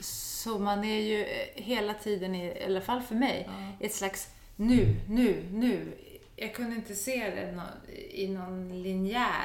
Så 0.00 0.58
man 0.58 0.84
är 0.84 1.00
ju 1.00 1.24
eh, 1.24 1.62
hela 1.64 1.94
tiden, 1.94 2.34
i, 2.34 2.64
alla 2.64 2.80
fall 2.80 3.02
för 3.02 3.14
mig, 3.14 3.50
i 3.80 3.86
ett 3.86 3.94
slags 3.94 4.28
nu, 4.56 5.00
nu, 5.08 5.48
nu. 5.52 5.96
Jag 6.36 6.54
kunde 6.54 6.76
inte 6.76 6.94
se 6.94 7.30
det 7.30 7.64
i 8.10 8.28
någon 8.28 8.82
linjär 8.82 9.44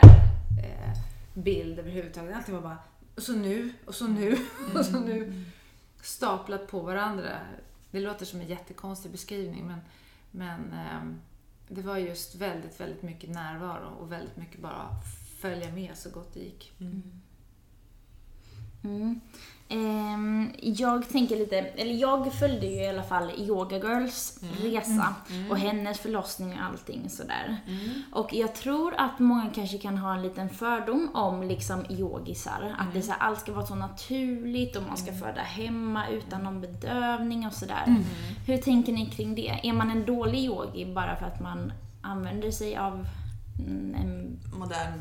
eh, 0.64 1.00
bild 1.34 1.80
överhuvudtaget. 1.80 2.36
Allting 2.36 2.56
var 2.56 2.62
bara, 2.62 2.78
och 3.16 3.24
så 3.24 3.34
nu, 3.34 3.74
och 3.86 3.96
så 3.96 4.08
nu, 4.08 4.38
och 4.76 4.86
så 4.86 5.00
nu. 5.00 5.44
Staplat 6.02 6.68
på 6.68 6.80
varandra. 6.80 7.40
Det 7.92 8.00
låter 8.00 8.26
som 8.26 8.42
en 8.42 8.48
jättekonstig 8.48 9.12
beskrivning 9.12 9.68
men, 9.68 9.80
men 10.32 10.74
ehm, 10.74 11.22
det 11.68 11.82
var 11.82 11.98
just 11.98 12.36
väldigt, 12.36 12.80
väldigt 12.80 13.02
mycket 13.02 13.30
närvaro 13.30 13.88
och 14.00 14.12
väldigt 14.12 14.38
mycket 14.38 14.62
bara 14.62 14.90
följa 15.40 15.72
med 15.72 15.98
så 15.98 16.10
gott 16.10 16.34
det 16.34 16.40
gick. 16.40 16.74
Mm. 16.80 17.04
Ehm, 19.70 20.52
jag 20.62 21.10
tänker 21.10 21.36
lite, 21.36 21.58
eller 21.58 21.94
jag 21.94 22.34
följde 22.34 22.66
ju 22.66 22.82
i 22.82 22.88
alla 22.88 23.04
fall 23.04 23.32
Yoga 23.38 23.78
Girls 23.78 24.40
resa 24.62 25.16
och 25.50 25.58
hennes 25.58 26.00
förlossning 26.00 26.54
och 26.54 26.64
allting 26.64 27.10
sådär. 27.10 27.58
Och 28.12 28.34
jag 28.34 28.56
tror 28.56 28.94
att 28.98 29.20
många 29.20 29.50
kanske 29.56 29.78
kan 29.78 29.98
ha 29.98 30.16
en 30.16 30.22
liten 30.22 30.50
fördom 30.50 31.10
om 31.14 31.44
liksom 31.44 31.86
yogisar. 31.90 32.76
Att 32.80 32.94
det 32.94 33.00
är 33.00 33.02
så 33.02 33.12
här, 33.12 33.20
allt 33.20 33.40
ska 33.40 33.54
vara 33.54 33.66
så 33.66 33.76
naturligt 33.76 34.76
och 34.76 34.84
man 34.84 34.98
ska 34.98 35.14
föda 35.14 35.42
hemma 35.42 36.10
utan 36.10 36.44
någon 36.44 36.62
bedövning 36.62 37.48
och 37.48 37.54
sådär. 37.54 37.96
Hur 38.48 38.58
tänker 38.58 38.94
ni 38.94 39.06
kring 39.06 39.36
det? 39.36 39.60
Är 39.64 39.74
man 39.74 39.92
en 39.92 40.06
dålig 40.06 40.40
yogi 40.40 40.94
bara 40.94 41.16
för 41.16 41.26
att 41.26 41.42
man 41.42 41.74
använder 42.02 42.52
sig 42.52 42.78
av 42.78 43.08
mm, 43.60 43.96
en, 43.96 44.40
Modern 44.60 45.00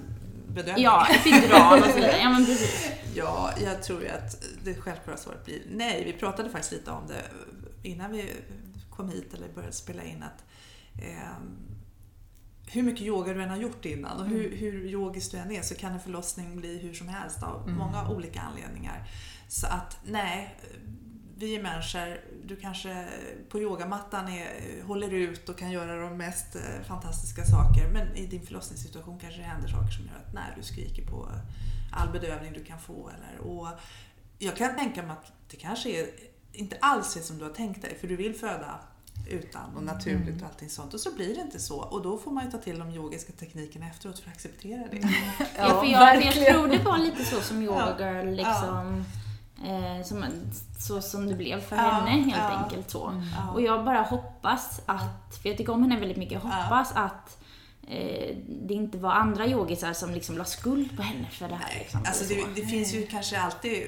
bedömning. 0.55 0.85
ja, 0.85 1.07
epidural 1.11 1.79
och 1.79 1.87
så 1.87 1.95
vidare? 1.95 2.19
Ja, 2.19 2.31
men 2.31 2.47
precis. 2.47 2.90
Ja, 3.17 3.51
jag 3.64 3.83
tror 3.83 4.03
ju 4.03 4.09
att 4.09 4.45
det 4.64 4.75
självklara 4.75 5.17
svaret 5.17 5.45
blir 5.45 5.62
nej. 5.71 6.05
Vi 6.05 6.12
pratade 6.12 6.51
faktiskt 6.51 6.73
lite 6.73 6.90
om 6.90 7.07
det 7.07 7.23
innan 7.88 8.12
vi 8.12 8.33
kom 8.90 9.09
hit 9.09 9.35
eller 9.35 9.49
började 9.49 9.73
spela 9.73 10.05
in. 10.05 10.23
att 10.23 10.45
eh, 11.03 11.38
Hur 12.67 12.83
mycket 12.83 13.03
yoga 13.03 13.33
du 13.35 13.43
än 13.43 13.51
har 13.51 13.57
gjort 13.57 13.85
innan 13.85 14.21
och 14.21 14.27
hur, 14.27 14.57
hur 14.57 14.87
yogisk 14.87 15.31
du 15.31 15.37
än 15.37 15.51
är 15.53 15.62
så 15.62 15.75
kan 15.75 15.93
en 15.93 16.01
förlossning 16.01 16.57
bli 16.57 16.79
hur 16.79 16.95
som 16.95 17.09
helst 17.09 17.43
av 17.43 17.69
många 17.71 18.09
olika 18.09 18.40
anledningar. 18.40 19.09
Så 19.49 19.67
att 19.67 19.99
nej, 20.05 20.57
vi 21.45 21.57
är 21.57 21.63
människor. 21.63 22.21
Du 22.45 22.57
kanske 22.57 23.09
på 23.49 23.61
yogamattan 23.61 24.29
är, 24.29 24.83
håller 24.83 25.11
ut 25.11 25.49
och 25.49 25.59
kan 25.59 25.71
göra 25.71 26.01
de 26.01 26.17
mest 26.17 26.57
eh, 26.57 26.87
fantastiska 26.89 27.45
saker. 27.45 27.89
Men 27.93 28.17
i 28.17 28.27
din 28.27 28.47
förlossningssituation 28.47 29.19
kanske 29.19 29.41
det 29.41 29.47
händer 29.47 29.69
saker 29.69 29.91
som 29.91 30.05
gör 30.05 30.17
att 30.27 30.35
när 30.35 30.55
du 30.57 30.63
skriker 30.63 31.07
på 31.07 31.29
all 31.93 32.09
bedövning 32.09 32.53
du 32.53 32.65
kan 32.65 32.79
få. 32.79 33.11
Eller, 33.11 33.51
och 33.51 33.69
jag 34.39 34.57
kan 34.57 34.77
tänka 34.77 35.03
mig 35.03 35.13
att 35.13 35.33
det 35.51 35.57
kanske 35.57 35.89
är, 35.91 36.07
inte 36.53 36.77
alls 36.81 37.17
är 37.17 37.21
som 37.21 37.39
du 37.39 37.45
har 37.45 37.53
tänkt 37.53 37.83
dig. 37.83 37.99
För 38.01 38.09
du 38.09 38.17
vill 38.17 38.35
föda 38.35 38.81
utan 39.31 39.77
och 39.77 39.83
naturligt 39.83 40.43
och 40.43 40.49
allting 40.49 40.71
sånt. 40.71 40.95
Och 40.95 41.01
så 41.01 41.15
blir 41.15 41.35
det 41.35 41.41
inte 41.41 41.59
så. 41.61 41.81
Och 41.81 42.03
då 42.03 42.19
får 42.19 42.31
man 42.31 42.45
ju 42.45 42.51
ta 42.51 42.59
till 42.59 42.79
de 42.79 42.91
yogiska 42.91 43.33
teknikerna 43.33 43.87
efteråt 43.87 44.19
för 44.19 44.31
att 44.31 44.37
acceptera 44.37 44.87
det. 44.91 44.97
Ja, 45.59 45.81
för 45.81 45.87
jag, 45.87 46.25
jag 46.25 46.35
tror 46.35 46.69
det 46.69 46.79
var 46.79 46.99
lite 46.99 47.25
så 47.25 47.41
som 47.41 47.63
Yoga 47.63 47.97
Ja. 47.99 48.13
Girl 48.13 48.35
liksom. 48.35 49.05
Eh, 49.62 50.05
som, 50.05 50.25
så 50.79 51.01
som 51.01 51.27
det 51.27 51.35
blev 51.35 51.61
för 51.61 51.77
Ja, 51.77 51.83
henne 51.83 52.11
helt 52.11 52.37
ja. 52.37 52.43
enkelt 52.64 52.90
så. 52.90 53.23
Ja. 53.37 53.51
Och 53.53 53.62
jag 53.62 53.85
bara 53.85 54.03
hoppas 54.03 54.81
att, 54.87 55.38
för 55.43 55.49
jag 55.49 55.59
tycker 55.59 55.73
om 55.73 55.83
henne 55.83 55.99
väldigt 56.01 56.17
mycket, 56.19 56.33
jag 56.33 56.51
hoppas 56.51 56.93
att 56.93 57.43
eh, 57.88 58.37
det 58.47 58.75
inte 58.75 58.99
var 58.99 59.12
andra 59.12 59.47
yogisar 59.47 59.93
som 59.93 60.11
liksom 60.11 60.38
la 60.38 60.45
skuld 60.45 60.97
på 60.97 61.03
henne 61.03 61.31
för 61.31 61.49
det 61.49 61.55
här. 61.55 61.79
Liksom, 61.79 62.01
Alltså 62.07 62.35
det, 62.35 62.45
det 62.55 62.67
finns 62.67 62.95
ju 62.95 63.07
kanske 63.07 63.40
alltid 63.40 63.87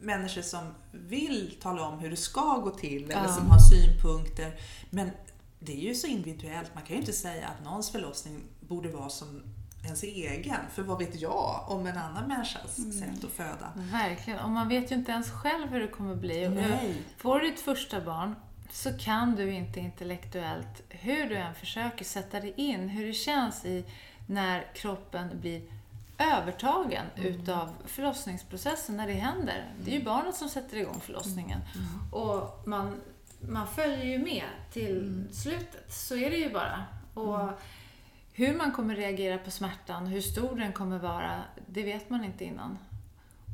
människor 0.00 0.42
som 0.42 0.74
vill 0.92 1.56
tala 1.62 1.82
om 1.88 1.98
hur 1.98 2.10
det 2.10 2.16
ska 2.16 2.58
gå 2.58 2.70
till 2.70 3.10
eller 3.10 3.28
som 3.28 3.50
har 3.50 3.58
synpunkter. 3.58 4.54
Men 4.90 5.10
det 5.58 5.72
är 5.72 5.88
ju 5.88 5.94
så 5.94 6.06
individuellt. 6.06 6.70
Man 6.74 6.82
kan 6.84 6.96
ju 6.96 7.00
inte 7.00 7.12
säga 7.12 7.48
att 7.48 7.64
någons 7.64 7.90
förlossning 7.90 8.40
borde 8.60 8.88
vara 8.88 9.08
som 9.08 9.42
ens 9.84 10.02
egen. 10.02 10.60
För 10.74 10.82
vad 10.82 10.98
vet 10.98 11.20
jag 11.20 11.64
om 11.68 11.86
en 11.86 11.98
annan 11.98 12.28
människas 12.28 12.76
sätt 12.76 13.24
att 13.24 13.30
föda? 13.30 13.72
Verkligen. 13.76 14.38
Och 14.38 14.50
man 14.50 14.68
vet 14.68 14.90
ju 14.90 14.94
inte 14.94 15.12
ens 15.12 15.30
själv 15.30 15.68
hur 15.68 15.80
det 15.80 15.88
kommer 15.88 16.14
bli. 16.14 16.46
Och 16.46 16.52
Nej. 16.52 17.02
Får 17.16 17.40
du 17.40 17.50
ditt 17.50 17.60
första 17.60 18.00
barn 18.00 18.34
så 18.70 18.98
kan 18.98 19.36
du 19.36 19.52
inte 19.52 19.80
intellektuellt, 19.80 20.82
hur 20.88 21.28
du 21.28 21.36
än 21.36 21.54
försöker 21.54 22.04
sätta 22.04 22.40
dig 22.40 22.54
in, 22.56 22.88
hur 22.88 23.06
det 23.06 23.12
känns 23.12 23.64
i 23.64 23.84
när 24.26 24.74
kroppen 24.74 25.40
blir 25.40 25.62
övertagen 26.18 27.06
utav 27.16 27.70
förlossningsprocessen, 27.84 28.96
när 28.96 29.06
det 29.06 29.12
händer. 29.12 29.74
Det 29.80 29.90
är 29.94 29.98
ju 29.98 30.04
barnet 30.04 30.34
som 30.34 30.48
sätter 30.48 30.76
igång 30.76 31.00
förlossningen. 31.00 31.60
Och 32.12 32.62
man, 32.66 33.00
man 33.40 33.66
följer 33.66 34.04
ju 34.04 34.18
med 34.18 34.44
till 34.72 35.24
slutet. 35.32 35.92
Så 35.92 36.16
är 36.16 36.30
det 36.30 36.36
ju 36.36 36.52
bara. 36.52 36.84
Och 37.14 37.50
hur 38.36 38.54
man 38.54 38.72
kommer 38.72 38.96
reagera 38.96 39.38
på 39.38 39.50
smärtan, 39.50 40.06
hur 40.06 40.20
stor 40.20 40.56
den 40.56 40.72
kommer 40.72 40.98
vara, 40.98 41.42
det 41.66 41.82
vet 41.82 42.10
man 42.10 42.24
inte 42.24 42.44
innan. 42.44 42.78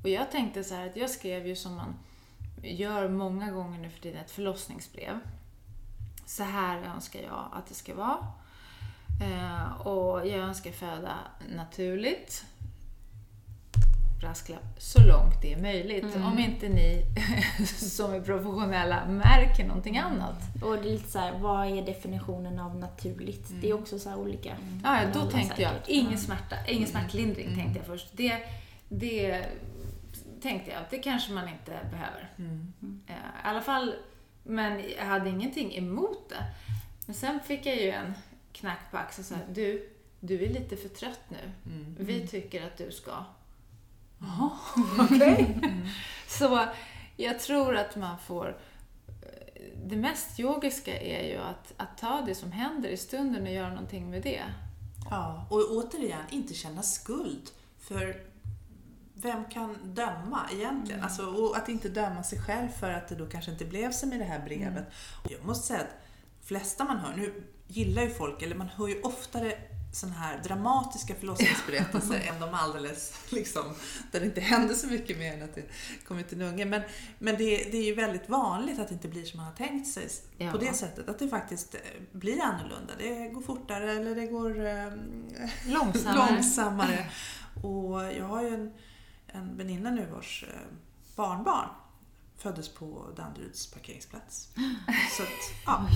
Och 0.03 0.09
jag 0.09 0.31
tänkte 0.31 0.65
så 0.65 0.75
här 0.75 0.87
att 0.87 0.97
jag 0.97 1.11
skrev 1.11 1.47
ju 1.47 1.57
som 1.57 1.75
man 1.75 1.95
gör 2.63 3.09
många 3.09 3.51
gånger 3.51 3.79
nu 3.79 3.91
för 3.91 4.01
tiden, 4.01 4.21
ett 4.21 4.31
förlossningsbrev. 4.31 5.19
Så 6.27 6.43
här 6.43 6.83
önskar 6.83 7.21
jag 7.21 7.49
att 7.53 7.67
det 7.67 7.75
ska 7.75 7.95
vara. 7.95 8.27
Eh, 9.23 9.87
och 9.87 10.27
jag 10.27 10.39
önskar 10.39 10.73
föda 10.73 11.19
naturligt. 11.55 12.45
Brasklapp, 14.21 14.63
så 14.79 15.03
långt 15.03 15.43
det 15.43 15.53
är 15.53 15.63
möjligt. 15.63 16.17
Om 16.17 16.39
inte 16.39 16.69
ni 16.69 17.05
som 17.77 18.15
är 18.15 18.21
professionella 18.21 19.07
märker 19.07 19.67
någonting 19.67 19.99
annat. 19.99 20.43
Och 20.63 20.77
det 20.77 20.89
är 20.89 20.93
lite 20.93 21.11
så 21.11 21.19
här, 21.19 21.39
vad 21.39 21.79
är 21.79 21.87
definitionen 21.87 22.59
av 22.59 22.77
naturligt? 22.77 23.49
Det 23.61 23.71
är 23.71 23.75
också 23.75 23.99
så 23.99 24.15
olika. 24.15 24.57
Ja, 24.85 25.03
ja, 25.03 25.09
då 25.15 25.21
alla 25.21 25.31
tänkte 25.31 25.63
jag 25.63 25.73
säkert. 25.73 25.89
ingen 25.89 26.19
smärta, 26.19 26.57
ingen 26.69 26.89
smärtlindring 26.89 27.55
tänkte 27.57 27.79
jag 27.79 27.87
först. 27.87 28.09
Det, 28.13 28.39
det 28.89 29.45
tänkte 30.43 30.71
jag, 30.71 30.83
det 30.91 30.99
kanske 30.99 31.33
man 31.33 31.49
inte 31.49 31.79
behöver. 31.91 32.33
Eh, 33.07 33.15
I 33.15 33.17
alla 33.43 33.61
fall, 33.61 33.95
men 34.43 34.83
jag 34.99 35.05
hade 35.05 35.31
ingenting 35.31 35.77
emot 35.77 36.29
det. 36.29 36.45
Men 37.07 37.15
sen 37.15 37.41
fick 37.41 37.67
jag 37.67 37.77
ju 37.77 37.91
en 37.91 38.15
knack 38.53 38.91
på 38.91 38.97
axeln 38.97 39.25
så 39.25 39.35
här, 39.35 39.45
du, 39.53 39.89
du 40.21 40.45
är 40.45 40.49
lite 40.49 40.77
för 40.77 40.89
trött 40.89 41.21
nu. 41.29 41.53
Vi 41.99 42.29
tycker 42.29 42.67
att 42.67 42.77
du 42.77 42.93
ska. 42.93 43.13
Jaha, 44.21 44.51
okej. 44.99 45.61
Så 46.29 46.67
jag 47.17 47.41
tror 47.41 47.77
att 47.77 47.97
man 47.97 48.19
får 48.19 48.57
det 49.85 49.97
mest 49.97 50.41
yogiska 50.41 51.01
är 51.01 51.29
ju 51.29 51.37
att, 51.37 51.73
att 51.77 51.99
ta 51.99 52.23
det 52.27 52.35
som 52.35 52.53
händer 52.53 52.89
i 52.89 52.97
stunden 52.97 53.43
och 53.43 53.53
göra 53.53 53.69
någonting 53.69 54.11
med 54.11 54.23
det. 54.23 54.43
Ja, 55.11 55.47
och 55.51 55.59
återigen, 55.71 56.23
inte 56.31 56.55
känna 56.55 56.83
skuld. 56.83 57.51
För 57.79 58.23
vem 59.15 59.45
kan 59.45 59.95
döma 59.95 60.41
egentligen? 60.53 61.03
Alltså, 61.03 61.27
och 61.27 61.57
att 61.57 61.69
inte 61.69 61.89
döma 61.89 62.23
sig 62.23 62.41
själv 62.41 62.69
för 62.69 62.91
att 62.91 63.09
det 63.09 63.15
då 63.15 63.27
kanske 63.27 63.51
inte 63.51 63.65
blev 63.65 63.93
som 63.93 64.13
i 64.13 64.19
det 64.19 64.25
här 64.25 64.45
brevet. 64.45 64.87
Och 65.25 65.33
Jag 65.33 65.45
måste 65.45 65.67
säga 65.67 65.81
att 65.81 65.97
flesta 66.43 66.85
man 66.85 66.99
hör, 66.99 67.17
nu 67.17 67.43
gillar 67.67 68.03
ju 68.03 68.11
folk, 68.11 68.43
eller 68.43 68.57
man 68.57 68.69
hör 68.69 68.89
ju 68.89 69.01
oftare 69.01 69.53
sådana 69.93 70.17
här 70.19 70.41
dramatiska 70.45 71.15
förlossningsberättelser 71.15 72.21
än 72.35 72.41
de 72.41 72.55
alldeles, 72.55 73.15
liksom, 73.31 73.63
där 74.13 74.21
det 74.21 74.27
inte 74.27 74.41
händer 74.41 74.75
så 74.75 74.87
mycket 74.87 75.19
mer 75.19 75.35
än 75.35 75.43
att 75.43 75.55
det 75.55 75.63
kommer 76.05 76.23
till 76.23 76.41
en 76.43 76.49
unge. 76.49 76.65
Men, 76.65 76.83
men 77.19 77.37
det, 77.37 77.57
det 77.57 77.77
är 77.77 77.85
ju 77.85 77.95
väldigt 77.95 78.29
vanligt 78.29 78.79
att 78.79 78.89
det 78.89 78.95
inte 78.95 79.09
blir 79.09 79.25
som 79.25 79.37
man 79.37 79.47
har 79.47 79.55
tänkt 79.55 79.89
sig 79.89 80.09
Ja. 80.37 80.51
på 80.53 80.59
det 80.59 80.73
sättet. 80.75 81.09
Att 81.09 81.19
det 81.19 81.29
faktiskt 81.29 81.75
eh, 81.75 81.81
blir 82.13 82.43
annorlunda. 82.43 82.93
Det 82.99 83.29
går 83.29 83.41
fortare 83.43 83.93
eller 83.93 84.15
det 84.15 84.27
går 84.27 84.67
eh, 84.67 84.93
Långsammare. 85.67 86.31
långsammare. 86.33 87.07
Och 87.63 88.03
jag 88.15 88.25
har 88.25 88.43
ju 88.43 88.55
en, 88.55 88.73
en 89.27 89.57
väninna 89.57 89.91
nu 89.91 90.07
vars 90.07 90.45
eh, 90.49 90.61
barnbarn 91.17 91.69
föddes 92.43 92.69
på 92.75 93.13
Danderyds 93.17 93.67
parkeringsplats. 93.67 94.49
Så 95.17 95.23
att, 95.23 95.29
ja, 95.67 95.87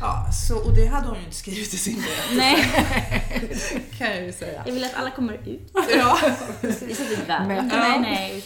ja, 0.00 0.32
så, 0.48 0.58
och 0.68 0.74
det 0.74 0.86
hade 0.86 1.06
hon 1.08 1.16
ju 1.18 1.24
inte 1.24 1.36
skrivit 1.36 1.74
i 1.74 1.78
sin 1.78 1.94
berättelse 2.02 2.34
Nej, 2.36 3.84
kan 3.98 4.06
jag 4.10 4.24
ju 4.24 4.32
säga. 4.32 4.62
jag 4.66 4.72
vill 4.74 4.84
att 4.84 4.94
alla 4.94 5.10
kommer 5.10 5.48
ut. 5.48 5.72
Ja. 5.96 6.18
Men- 7.28 7.68
Nej, 7.68 8.00
nej. 8.00 8.44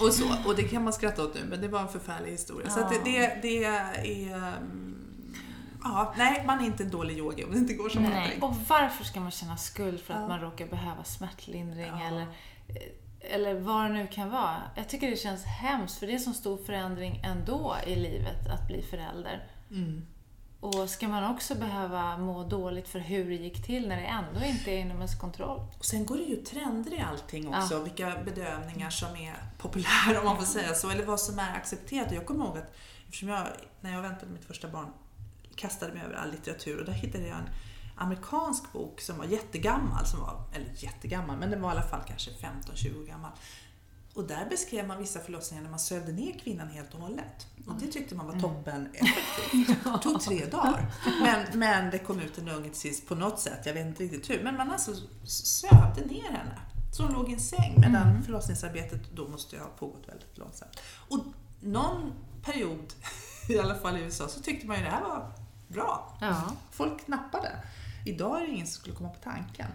och 0.00 0.12
så. 0.12 0.34
Och 0.46 0.56
det 0.56 0.62
kan 0.62 0.84
man 0.84 0.92
skratta 0.92 1.22
åt 1.24 1.34
nu, 1.34 1.40
men 1.50 1.60
det 1.60 1.68
var 1.68 1.80
en 1.80 1.88
förfärlig 1.88 2.30
historia. 2.30 2.70
Så 2.70 2.80
att 2.80 2.90
det, 2.90 3.00
det, 3.04 3.38
det 3.42 3.64
är... 3.64 4.56
mm, 4.56 4.86
Ja, 5.84 6.14
nej, 6.18 6.44
man 6.46 6.60
är 6.60 6.64
inte 6.66 6.82
en 6.84 6.90
dålig 6.90 7.18
yogi 7.18 7.44
om 7.44 7.52
det 7.52 7.58
inte 7.58 7.74
går 7.74 7.88
som 7.88 8.02
man 8.02 8.12
tänkt. 8.12 8.42
Och 8.42 8.56
varför 8.68 9.04
ska 9.04 9.20
man 9.20 9.30
känna 9.30 9.56
skuld 9.56 10.00
för 10.00 10.14
att 10.14 10.20
Ja. 10.20 10.28
man 10.28 10.40
råkar 10.40 10.66
behöva 10.66 11.04
smärtlindring 11.04 11.86
Ja. 12.00 12.06
eller, 12.08 12.26
eller 13.20 13.54
vad 13.54 13.84
det 13.84 13.88
nu 13.88 14.06
kan 14.06 14.30
vara? 14.30 14.62
Jag 14.74 14.88
tycker 14.88 15.10
det 15.10 15.16
känns 15.16 15.44
hemskt, 15.44 15.98
för 15.98 16.06
det 16.06 16.12
är 16.12 16.14
en 16.14 16.20
så 16.20 16.32
stor 16.32 16.56
förändring 16.56 17.20
ändå 17.24 17.76
i 17.86 17.96
livet 17.96 18.46
att 18.50 18.66
bli 18.66 18.82
förälder. 18.82 19.46
Mm. 19.70 20.06
Och 20.60 20.90
ska 20.90 21.08
man 21.08 21.34
också 21.34 21.54
behöva 21.54 22.16
må 22.16 22.44
dåligt 22.44 22.88
för 22.88 22.98
hur 22.98 23.24
det 23.24 23.34
gick 23.34 23.66
till 23.66 23.88
när 23.88 23.96
det 23.96 24.06
ändå 24.06 24.44
inte 24.44 24.70
är 24.70 24.78
inom 24.78 24.96
ens 24.96 25.20
kontroll? 25.20 25.60
Och 25.78 25.84
sen 25.84 26.06
går 26.06 26.16
det 26.16 26.22
ju 26.22 26.36
trender 26.36 26.94
i 26.94 27.00
allting 27.00 27.54
också, 27.54 27.74
ja. 27.74 27.80
vilka 27.80 28.18
bedövningar 28.24 28.90
som 28.90 29.16
är 29.16 29.34
populära 29.58 30.20
om 30.20 30.24
man 30.24 30.36
får 30.36 30.44
säga 30.44 30.74
så, 30.74 30.90
eller 30.90 31.04
vad 31.04 31.20
som 31.20 31.38
är 31.38 31.56
accepterat. 31.56 32.12
Jag 32.12 32.26
kommer 32.26 32.44
ihåg 32.44 32.58
att 32.58 32.76
eftersom 33.04 33.28
jag, 33.28 33.46
när 33.80 33.92
jag 33.92 34.02
väntade 34.02 34.32
mitt 34.32 34.44
första 34.44 34.68
barn, 34.68 34.92
kastade 35.54 35.92
mig 35.92 36.02
över 36.04 36.14
all 36.14 36.30
litteratur 36.30 36.80
och 36.80 36.86
där 36.86 36.92
hittade 36.92 37.26
jag 37.26 37.38
en 37.38 37.48
amerikansk 38.00 38.72
bok 38.72 39.00
som 39.00 39.18
var 39.18 39.24
jättegammal, 39.24 40.06
som 40.06 40.20
var, 40.20 40.42
eller 40.54 40.70
jättegammal, 40.76 41.36
men 41.36 41.50
den 41.50 41.62
var 41.62 41.68
i 41.68 41.72
alla 41.72 41.82
fall 41.82 42.00
kanske 42.06 42.30
15-20 42.30 43.02
år 43.02 43.06
gammal. 43.06 43.30
Och 44.14 44.24
där 44.24 44.46
beskrev 44.50 44.86
man 44.86 44.98
vissa 44.98 45.20
förlossningar 45.20 45.62
när 45.62 45.70
man 45.70 45.78
sövde 45.78 46.12
ner 46.12 46.38
kvinnan 46.38 46.68
helt 46.68 46.94
och 46.94 47.00
hållet. 47.00 47.46
Och 47.66 47.74
det 47.80 47.86
tyckte 47.86 48.14
man 48.14 48.26
var 48.26 48.32
mm. 48.32 48.42
toppen 48.42 48.88
effektivt. 48.94 49.84
Det 49.84 49.98
tog 50.02 50.20
tre 50.20 50.46
dagar. 50.46 50.92
Men, 51.22 51.58
men 51.58 51.90
det 51.90 51.98
kom 51.98 52.20
ut 52.20 52.38
en 52.38 52.48
unge 52.48 52.68
till 52.68 52.80
sist 52.80 53.08
på 53.08 53.14
något 53.14 53.40
sätt, 53.40 53.66
jag 53.66 53.74
vet 53.74 53.86
inte 53.86 54.02
riktigt 54.02 54.30
hur. 54.30 54.42
Men 54.44 54.56
man 54.56 54.70
alltså 54.70 54.94
sövde 55.24 56.04
ner 56.06 56.30
henne. 56.30 56.60
Så 56.92 57.02
hon 57.02 57.12
låg 57.12 57.30
i 57.30 57.32
en 57.32 57.40
säng 57.40 57.74
medan 57.76 58.08
mm. 58.08 58.22
förlossningsarbetet 58.22 59.00
då 59.14 59.28
måste 59.28 59.58
ha 59.58 59.66
pågått 59.66 60.08
väldigt 60.08 60.38
långsamt. 60.38 60.80
Och 61.08 61.18
någon 61.60 62.12
period, 62.42 62.92
i 63.48 63.58
alla 63.58 63.74
fall 63.74 63.96
i 63.96 64.00
USA, 64.00 64.28
så 64.28 64.40
tyckte 64.40 64.66
man 64.66 64.76
ju 64.76 64.82
det 64.82 64.90
här 64.90 65.02
var 65.02 65.32
bra. 65.68 66.18
Ja. 66.20 66.52
Folk 66.70 67.08
nappade. 67.08 67.56
Idag 68.04 68.42
är 68.42 68.46
det 68.46 68.52
ingen 68.52 68.66
som 68.66 68.80
skulle 68.80 68.96
komma 68.96 69.08
på 69.08 69.20
tanken. 69.20 69.66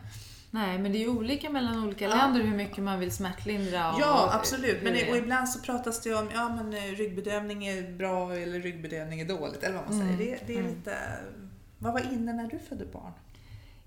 Nej, 0.55 0.79
men 0.79 0.91
det 0.91 0.97
är 0.97 0.99
ju 0.99 1.09
olika 1.09 1.49
mellan 1.49 1.83
olika 1.83 2.05
ja. 2.05 2.15
länder 2.15 2.41
hur 2.41 2.57
mycket 2.57 2.83
man 2.83 2.99
vill 2.99 3.11
smärtlindra. 3.11 3.93
Och 3.93 4.01
ja, 4.01 4.29
absolut. 4.33 4.83
Men 4.83 5.09
och 5.09 5.17
ibland 5.17 5.49
så 5.49 5.59
pratas 5.59 6.01
det 6.01 6.15
om 6.15 6.29
ja, 6.33 6.49
men 6.49 6.73
eh, 6.73 6.81
ryggbedövning 6.81 7.65
är 7.65 7.91
bra 7.97 8.35
eller 8.35 8.59
ryggbedövning 8.59 9.19
är 9.19 9.25
dåligt. 9.25 9.63
Eller 9.63 9.75
vad 9.75 9.89
man 9.89 9.99
säger. 9.99 10.13
Mm. 10.13 10.17
Det, 10.17 10.47
det, 10.47 10.53
är 10.53 10.59
mm. 10.59 10.75
lite... 10.75 10.97
Vad 11.77 11.93
var 11.93 12.13
inne 12.13 12.33
när 12.33 12.47
du 12.47 12.59
födde 12.59 12.85
barn? 12.85 13.11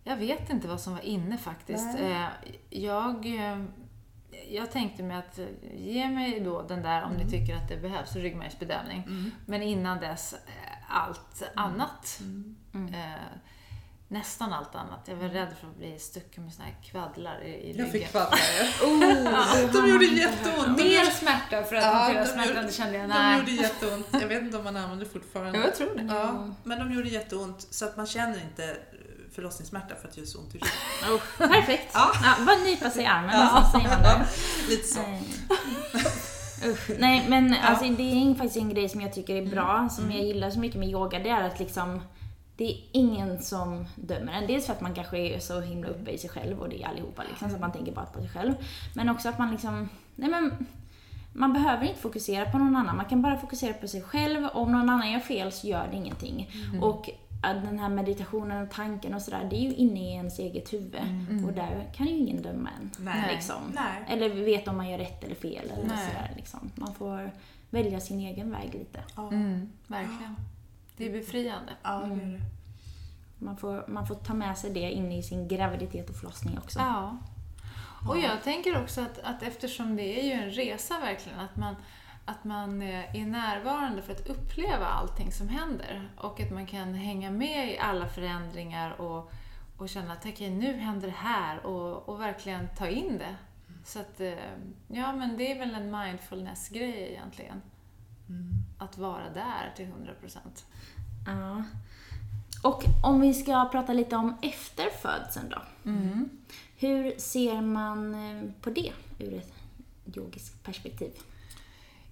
Jag 0.05 0.17
vet 0.17 0.51
inte 0.51 0.69
vad 0.69 0.81
som 0.81 0.93
var 0.93 1.05
inne 1.05 1.39
faktiskt. 1.39 1.87
Nej. 1.95 2.13
Eh, 2.13 2.29
jag, 2.71 3.27
eh, 3.27 3.65
jag 4.51 4.71
tänkte 4.71 5.03
mig 5.03 5.17
att 5.17 5.39
ge 5.75 6.09
mig 6.09 6.41
då 6.41 6.63
den 6.63 6.83
där 6.83 7.03
om 7.03 7.13
mm. 7.13 7.27
ni 7.27 7.31
tycker 7.31 7.57
att 7.57 7.69
det 7.69 7.77
behövs, 7.77 8.17
ryggmärgsbedövning. 8.17 9.03
Mm. 9.07 9.31
Men 9.47 9.63
innan 9.63 10.01
dess 10.01 10.35
allt 10.89 11.43
mm. 11.43 11.53
annat. 11.55 12.21
Eh, 14.11 14.19
nästan 14.19 14.53
allt 14.53 14.75
annat. 14.75 15.01
Jag 15.05 15.17
var 15.17 15.29
rädd 15.29 15.49
för 15.61 15.69
att 15.69 15.77
bli 15.77 15.99
stucken 15.99 16.45
med 16.45 16.53
såna 16.55 16.65
här 16.65 16.77
kvaddlar 16.85 17.43
i, 17.43 17.49
i 17.49 17.73
ryggen. 17.73 17.85
Jag 17.85 17.93
fick 17.93 18.11
kvaddlar 18.11 18.41
oh, 18.85 19.73
De 19.83 19.91
gjorde 19.91 20.05
jätteont. 20.05 20.79
Mer 20.79 21.05
smärta 21.05 21.63
för 21.63 21.77
att 21.77 21.85
ja, 21.85 21.91
hantera 21.91 22.27
smärtan, 22.27 22.67
det 22.67 22.73
kände 22.73 22.99
jag. 22.99 23.09
Nej. 23.09 23.33
De 23.33 23.39
gjorde 23.39 23.63
jätteont. 23.63 24.07
Jag 24.13 24.29
vet 24.29 24.43
inte 24.43 24.57
om 24.57 24.65
man 24.65 24.77
använder 24.77 25.07
fortfarande. 25.07 25.59
Jag 25.59 25.75
tror 25.77 25.95
det. 25.95 26.03
Ja, 26.03 26.49
men 26.65 26.79
de 26.79 26.93
gjorde 26.93 27.09
jätteont 27.09 27.67
så 27.71 27.85
att 27.85 27.97
man 27.97 28.07
känner 28.07 28.41
inte 28.43 28.77
förlossningssmärta 29.35 29.95
för 29.95 30.09
att 30.09 30.15
det 30.15 30.21
gör 30.21 30.27
så 30.27 30.39
ont 30.39 30.55
i 30.55 30.59
ryggen. 30.59 31.15
Oh, 31.15 31.49
perfekt! 31.49 31.91
Ja. 31.95 32.13
Ja, 32.23 32.45
bara 32.47 32.57
nypa 32.57 32.91
sig 32.91 33.03
i 33.03 33.07
armen 33.07 33.31
ja. 33.35 33.71
så 33.73 33.79
säger 33.79 33.95
man 33.95 34.03
det. 34.03 34.27
Lite 34.69 34.89
så. 34.89 35.01
Usch. 36.67 36.91
Nej 36.99 37.27
men 37.29 37.49
ja. 37.53 37.63
alltså, 37.63 37.85
det 37.85 38.03
är 38.03 38.35
faktiskt 38.35 38.57
en 38.57 38.69
grej 38.69 38.89
som 38.89 39.01
jag 39.01 39.13
tycker 39.13 39.37
är 39.37 39.47
bra, 39.47 39.77
mm. 39.77 39.91
som 39.91 40.05
mm. 40.05 40.17
jag 40.17 40.27
gillar 40.27 40.51
så 40.51 40.59
mycket 40.59 40.79
med 40.79 40.89
yoga, 40.89 41.19
det 41.19 41.29
är 41.29 41.43
att 41.43 41.59
liksom 41.59 42.01
det 42.59 42.65
är 42.65 42.77
ingen 42.93 43.43
som 43.43 43.87
dömer 43.97 44.33
en. 44.33 44.47
Dels 44.47 44.67
för 44.67 44.73
att 44.73 44.81
man 44.81 44.95
kanske 44.95 45.19
är 45.19 45.39
så 45.39 45.61
himla 45.61 45.89
uppe 45.89 46.11
i 46.11 46.19
sig 46.19 46.31
själv 46.31 46.61
och 46.61 46.69
det 46.69 46.83
är 46.83 46.89
allihopa 46.89 47.23
liksom, 47.29 47.49
så 47.49 47.55
att 47.55 47.61
man 47.61 47.73
tänker 47.73 47.93
bara 47.93 48.07
på 48.07 48.21
sig 48.21 48.29
själv. 48.29 48.55
Men 48.95 49.09
också 49.09 49.29
att 49.29 49.39
man 49.39 49.51
liksom, 49.51 49.89
nej 50.17 50.31
men, 50.31 50.67
man 51.33 51.53
behöver 51.53 51.87
inte 51.87 52.01
fokusera 52.01 52.51
på 52.51 52.59
någon 52.59 52.77
annan. 52.77 52.97
Man 52.97 53.07
kan 53.07 53.23
bara 53.23 53.39
fokusera 53.39 53.73
på 53.73 53.89
sig 53.89 54.03
själv. 54.03 54.49
Om 54.53 54.73
någon 54.73 54.91
annan 54.91 55.13
gör 55.13 55.21
fel 55.21 55.53
så 55.53 55.67
gör 55.67 55.89
det 55.91 55.97
ingenting. 55.97 56.51
Mm. 56.69 56.83
Och 56.83 57.11
den 57.43 57.79
här 57.79 57.89
meditationen 57.89 58.63
och 58.63 58.71
tanken 58.71 59.15
och 59.15 59.23
sådär, 59.23 59.47
det 59.51 59.57
är 59.57 59.61
ju 59.61 59.75
inne 59.75 60.01
i 60.01 60.13
ens 60.13 60.39
eget 60.39 60.73
huvud. 60.73 61.03
Mm. 61.31 61.45
Och 61.45 61.53
där 61.53 61.91
kan 61.95 62.07
ju 62.07 62.17
ingen 62.17 62.43
döma 62.43 62.71
en. 62.81 62.91
Nej. 62.99 63.35
Liksom. 63.35 63.73
Nej. 63.75 64.05
Eller 64.09 64.29
veta 64.29 64.71
om 64.71 64.77
man 64.77 64.91
gör 64.91 64.99
rätt 64.99 65.25
eller 65.25 65.35
fel. 65.35 65.65
Eller 65.65 65.89
sådär, 65.89 66.33
liksom. 66.37 66.71
Man 66.75 66.95
får 66.95 67.31
välja 67.71 68.01
sin 68.01 68.21
egen 68.21 68.51
väg 68.51 68.75
lite. 68.75 69.01
Mm, 69.17 69.69
verkligen. 69.87 70.37
Det 70.99 71.07
är 71.07 71.13
befriande. 71.13 71.73
Ja, 71.83 71.91
det 71.91 72.05
är 72.05 72.17
det. 72.17 72.23
Mm. 72.23 72.41
Man 73.39 73.57
får, 73.57 73.85
man 73.89 74.07
får 74.07 74.15
ta 74.15 74.35
med 74.35 74.59
sig 74.59 74.71
det 74.71 74.91
in 74.91 75.13
i 75.13 75.23
sin 75.23 75.49
graviditet 75.49 76.11
och 76.11 76.17
förlossning 76.17 76.59
också. 76.59 76.79
Ja. 76.79 77.19
Och 78.09 78.19
jag 78.19 78.43
tänker 78.43 78.83
också 78.83 79.01
att, 79.01 79.19
att 79.19 79.43
eftersom 79.43 79.97
det 79.97 80.21
är 80.21 80.25
ju 80.25 80.33
en 80.33 80.51
resa 80.51 80.99
verkligen, 81.01 81.41
att 81.41 81.57
man, 81.57 81.77
att 82.25 82.45
man 82.45 82.83
är 82.83 83.27
närvarande 83.27 84.03
för 84.03 84.13
att 84.13 84.27
uppleva 84.27 84.87
allting 84.87 85.33
som 85.33 85.49
händer. 85.49 86.11
Och 86.17 86.41
att 86.41 86.51
man 86.51 86.67
kan 86.67 86.95
hänga 86.95 87.31
med 87.31 87.73
i 87.73 87.79
alla 87.79 88.09
förändringar 88.09 89.01
och, 89.01 89.33
och 89.77 89.89
känna 89.89 90.13
att 90.13 90.27
okej, 90.27 90.51
nu 90.51 90.77
händer 90.77 91.09
det 91.09 91.15
här 91.17 91.67
och, 91.67 92.09
och 92.09 92.21
verkligen 92.21 92.69
ta 92.79 92.89
in 92.89 93.19
det. 93.19 93.37
Så 93.85 94.01
att, 94.01 94.21
eh, 94.21 94.33
ja 94.89 95.13
men 95.13 95.37
det 95.37 95.53
är 95.53 95.59
väl 95.59 95.75
en 95.75 95.91
mindfulness-grej 95.91 97.09
egentligen. 97.11 97.63
Mm. 98.29 98.65
Att 98.79 98.99
vara 98.99 99.31
där 99.31 99.73
till 99.77 99.85
100 99.85 100.13
procent. 100.21 100.67
Ja. 101.27 101.65
Och 102.63 102.85
om 103.03 103.21
vi 103.21 103.35
ska 103.35 103.69
prata 103.73 103.93
lite 103.93 104.17
om 104.17 104.37
efter 104.43 104.91
födseln 104.91 105.49
då. 105.49 105.91
Mm. 105.91 106.29
Hur 106.77 107.19
ser 107.19 107.61
man 107.61 108.15
eh, 108.15 108.51
på 108.61 108.71
det 108.71 108.93
ur 109.19 109.35
ett 109.35 109.53
yogiskt 110.17 110.63
perspektiv? 110.63 111.13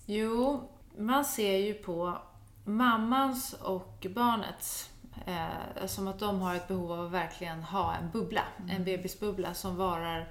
Jo, 0.07 0.69
man 0.97 1.25
ser 1.25 1.57
ju 1.57 1.75
på 1.75 2.19
mammans 2.65 3.53
och 3.53 4.07
barnets 4.15 4.91
eh, 5.27 5.87
som 5.87 6.09
att 6.09 6.19
de 6.19 6.41
har 6.41 6.55
ett 6.55 6.69
behov 6.69 6.93
av 6.93 7.07
att 7.07 7.13
verkligen 7.13 7.63
ha 7.63 7.95
en 7.95 8.11
bubbla, 8.11 8.43
mm. 8.59 8.77
en 8.77 8.85
bebisbubbla 8.85 9.55
som 9.55 9.77
varar 9.77 10.29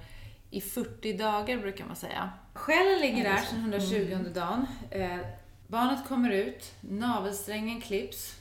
i 0.50 0.60
40 0.60 1.12
dagar 1.12 1.58
brukar 1.58 1.84
man 1.84 1.96
säga. 1.96 2.30
Själen 2.54 3.00
ligger 3.00 3.24
där 3.24 3.36
sedan 3.36 3.58
120 3.58 4.12
mm. 4.12 4.32
dagen. 4.32 4.66
Eh, 4.90 5.18
barnet 5.66 6.08
kommer 6.08 6.30
ut, 6.30 6.74
navelsträngen 6.80 7.80
klipps, 7.80 8.40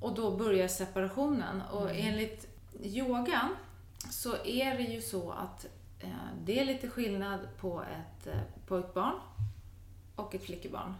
och 0.00 0.14
då 0.14 0.36
börjar 0.36 0.68
separationen. 0.68 1.62
Och 1.72 1.90
mm. 1.90 2.06
enligt 2.06 2.46
yogan 2.82 3.56
så 4.10 4.36
är 4.44 4.76
det 4.76 4.82
ju 4.82 5.02
så 5.02 5.30
att 5.30 5.66
eh, 6.00 6.08
det 6.44 6.60
är 6.60 6.64
lite 6.64 6.88
skillnad 6.88 7.40
på 7.60 7.82
ett 7.82 8.26
eh, 8.26 8.40
pojkbarn 8.66 9.14
och 10.16 10.34
ett 10.34 10.44
flickebarn. 10.44 10.94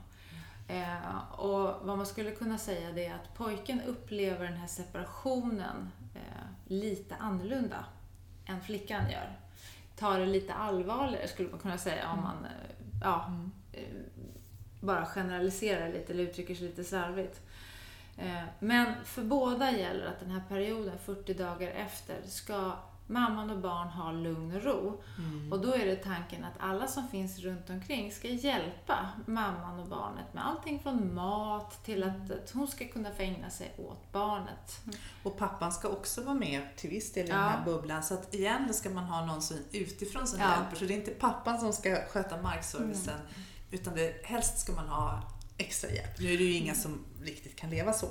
Eh, 0.68 1.32
och 1.32 1.86
vad 1.86 1.96
man 1.96 2.06
skulle 2.06 2.30
kunna 2.30 2.58
säga 2.58 2.92
det 2.92 3.06
är 3.06 3.14
att 3.14 3.34
pojken 3.34 3.80
upplever 3.80 4.44
den 4.44 4.56
här 4.56 4.66
separationen 4.66 5.90
eh, 6.14 6.46
lite 6.66 7.16
annorlunda 7.16 7.84
än 8.46 8.60
flickan 8.60 9.10
gör. 9.10 9.38
Tar 9.96 10.20
det 10.20 10.26
lite 10.26 10.54
allvarligare 10.54 11.28
skulle 11.28 11.48
man 11.48 11.58
kunna 11.58 11.78
säga 11.78 12.08
om 12.08 12.18
mm. 12.18 12.24
man 12.24 12.44
eh, 12.44 12.50
ja, 13.02 13.24
mm. 13.26 13.52
Bara 14.80 15.06
generaliserar 15.06 15.92
lite 15.92 16.12
eller 16.12 16.22
uttrycker 16.22 16.54
sig 16.54 16.66
lite 16.66 16.84
slarvigt. 16.84 17.40
Eh, 18.16 18.42
men 18.58 19.04
för 19.04 19.22
båda 19.22 19.70
gäller 19.70 20.06
att 20.06 20.20
den 20.20 20.30
här 20.30 20.42
perioden, 20.48 20.98
40 21.04 21.34
dagar 21.34 21.70
efter, 21.70 22.16
ska 22.26 22.72
mamman 23.06 23.50
och 23.50 23.58
barn 23.58 23.88
ha 23.88 24.12
lugn 24.12 24.56
och 24.56 24.62
ro. 24.62 25.02
Mm. 25.18 25.52
Och 25.52 25.60
då 25.60 25.74
är 25.74 25.86
det 25.86 25.96
tanken 25.96 26.44
att 26.44 26.54
alla 26.58 26.86
som 26.86 27.08
finns 27.08 27.38
runt 27.38 27.70
omkring 27.70 28.12
ska 28.12 28.28
hjälpa 28.28 29.08
mamman 29.26 29.80
och 29.80 29.86
barnet 29.86 30.34
med 30.34 30.46
allting 30.46 30.80
från 30.80 31.14
mat 31.14 31.84
till 31.84 32.02
att, 32.02 32.30
att 32.30 32.50
hon 32.50 32.68
ska 32.68 32.88
kunna 32.88 33.10
få 33.10 33.22
ägna 33.22 33.50
sig 33.50 33.74
åt 33.78 34.12
barnet. 34.12 34.80
Mm. 34.84 34.96
Och 35.22 35.38
pappan 35.38 35.72
ska 35.72 35.88
också 35.88 36.22
vara 36.22 36.34
med 36.34 36.76
till 36.76 36.90
viss 36.90 37.12
del 37.12 37.26
i 37.26 37.28
ja. 37.28 37.36
den 37.36 37.44
här 37.44 37.64
bubblan. 37.64 38.02
Så 38.02 38.14
att 38.14 38.34
igen, 38.34 38.64
då 38.66 38.72
ska 38.72 38.90
man 38.90 39.04
ha 39.04 39.26
någon 39.26 39.42
som 39.42 39.56
utifrån 39.72 40.26
som 40.26 40.40
ja. 40.40 40.50
hjälper. 40.50 40.76
Så 40.76 40.84
det 40.84 40.94
är 40.94 40.98
inte 40.98 41.10
pappan 41.10 41.60
som 41.60 41.72
ska 41.72 41.96
sköta 42.08 42.42
markservicen. 42.42 43.14
Mm. 43.14 43.26
Utan 43.70 43.94
det, 43.94 44.26
helst 44.26 44.58
ska 44.58 44.72
man 44.72 44.88
ha 44.88 45.22
extra 45.58 45.90
hjälp. 45.90 46.18
Nu 46.18 46.34
är 46.34 46.38
det 46.38 46.44
ju 46.44 46.52
inga 46.52 46.74
som 46.74 47.04
riktigt 47.22 47.56
kan 47.56 47.70
leva 47.70 47.92
så. 47.92 48.08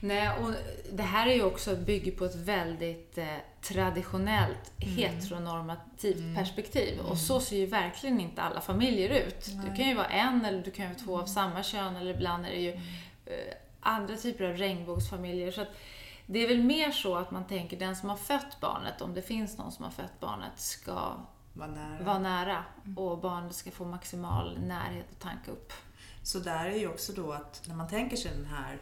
Nej, 0.00 0.30
och 0.38 0.52
det 0.92 1.02
här 1.02 1.26
är 1.26 1.34
ju 1.34 1.42
också 1.42 1.76
bygger 1.76 2.12
på 2.12 2.24
ett 2.24 2.34
väldigt 2.34 3.18
eh, 3.18 3.26
traditionellt 3.62 4.72
mm. 4.78 4.96
heteronormativt 4.96 6.18
mm. 6.18 6.34
perspektiv. 6.34 6.94
Mm. 6.94 7.06
Och 7.06 7.18
så 7.18 7.40
ser 7.40 7.56
ju 7.56 7.66
verkligen 7.66 8.20
inte 8.20 8.42
alla 8.42 8.60
familjer 8.60 9.10
ut. 9.10 9.50
Nej. 9.54 9.70
Du 9.70 9.76
kan 9.76 9.88
ju 9.88 9.94
vara 9.94 10.06
en 10.06 10.44
eller 10.44 10.62
du 10.62 10.70
kan 10.70 10.84
ju 10.84 10.92
vara 10.92 11.04
två 11.04 11.12
av 11.12 11.18
mm. 11.18 11.28
samma 11.28 11.62
kön 11.62 11.96
eller 11.96 12.14
ibland 12.14 12.46
är 12.46 12.50
det 12.50 12.60
ju 12.60 12.72
mm. 12.72 12.84
eh, 13.26 13.54
andra 13.80 14.16
typer 14.16 14.44
av 14.44 14.56
regnbågsfamiljer. 14.56 15.50
Så 15.50 15.60
att 15.60 15.68
det 16.26 16.38
är 16.38 16.48
väl 16.48 16.62
mer 16.62 16.90
så 16.90 17.16
att 17.16 17.30
man 17.30 17.46
tänker 17.46 17.76
den 17.76 17.96
som 17.96 18.08
har 18.08 18.16
fött 18.16 18.60
barnet, 18.60 19.00
om 19.00 19.14
det 19.14 19.22
finns 19.22 19.58
någon 19.58 19.72
som 19.72 19.84
har 19.84 19.92
fött 19.92 20.20
barnet, 20.20 20.52
ska 20.56 21.16
vara 21.58 21.70
nära, 21.70 22.04
vara 22.04 22.18
nära 22.18 22.64
och 22.96 23.18
barnet 23.18 23.54
ska 23.54 23.70
få 23.70 23.84
maximal 23.84 24.58
närhet 24.60 25.06
att 25.12 25.20
tanka 25.20 25.50
upp. 25.50 25.72
Så 26.22 26.38
där 26.38 26.64
är 26.64 26.76
ju 26.76 26.88
också 26.88 27.12
då 27.12 27.32
att 27.32 27.62
när 27.66 27.74
man 27.74 27.88
tänker 27.88 28.16
sig 28.16 28.30
den 28.30 28.44
här 28.44 28.78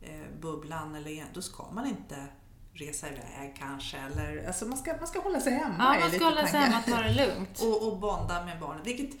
eh, 0.00 0.40
bubblan, 0.40 0.94
eller, 0.94 1.24
då 1.34 1.42
ska 1.42 1.70
man 1.72 1.86
inte 1.86 2.26
resa 2.72 3.08
iväg 3.08 3.56
kanske. 3.58 3.98
Eller, 3.98 4.46
alltså 4.46 4.66
man, 4.66 4.78
ska, 4.78 4.96
man 4.96 5.06
ska 5.06 5.20
hålla 5.20 5.40
sig 5.40 5.52
hemma. 5.52 5.94
Ja, 5.94 6.00
man 6.00 6.10
ska 6.10 6.24
hålla 6.24 6.46
sig 6.46 6.60
hemma 6.60 6.78
och 6.78 6.84
ta 6.84 7.02
det 7.02 7.14
lugnt. 7.14 7.60
och, 7.60 7.88
och 7.88 7.98
bonda 7.98 8.44
med 8.44 8.60
barnet. 8.60 8.86
Vilket 8.86 9.20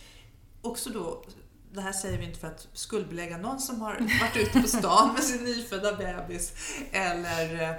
också 0.62 0.90
då 0.90 1.24
det 1.72 1.80
här 1.80 1.92
säger 1.92 2.18
vi 2.18 2.24
inte 2.24 2.38
för 2.38 2.48
att 2.48 2.68
skuldbelägga 2.72 3.36
någon 3.36 3.60
som 3.60 3.80
har 3.80 3.92
varit 4.20 4.36
ute 4.36 4.60
på 4.60 4.68
stan 4.68 5.12
med 5.12 5.22
sin 5.22 5.44
nyfödda 5.44 5.96
bebis 5.96 6.52
eller 6.92 7.62
eh, 7.62 7.76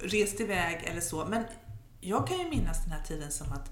rest 0.00 0.40
iväg 0.40 0.84
eller 0.84 1.00
så. 1.00 1.24
Men 1.24 1.44
jag 2.00 2.28
kan 2.28 2.38
ju 2.38 2.50
minnas 2.50 2.82
den 2.82 2.92
här 2.92 3.02
tiden 3.02 3.32
som 3.32 3.52
att 3.52 3.70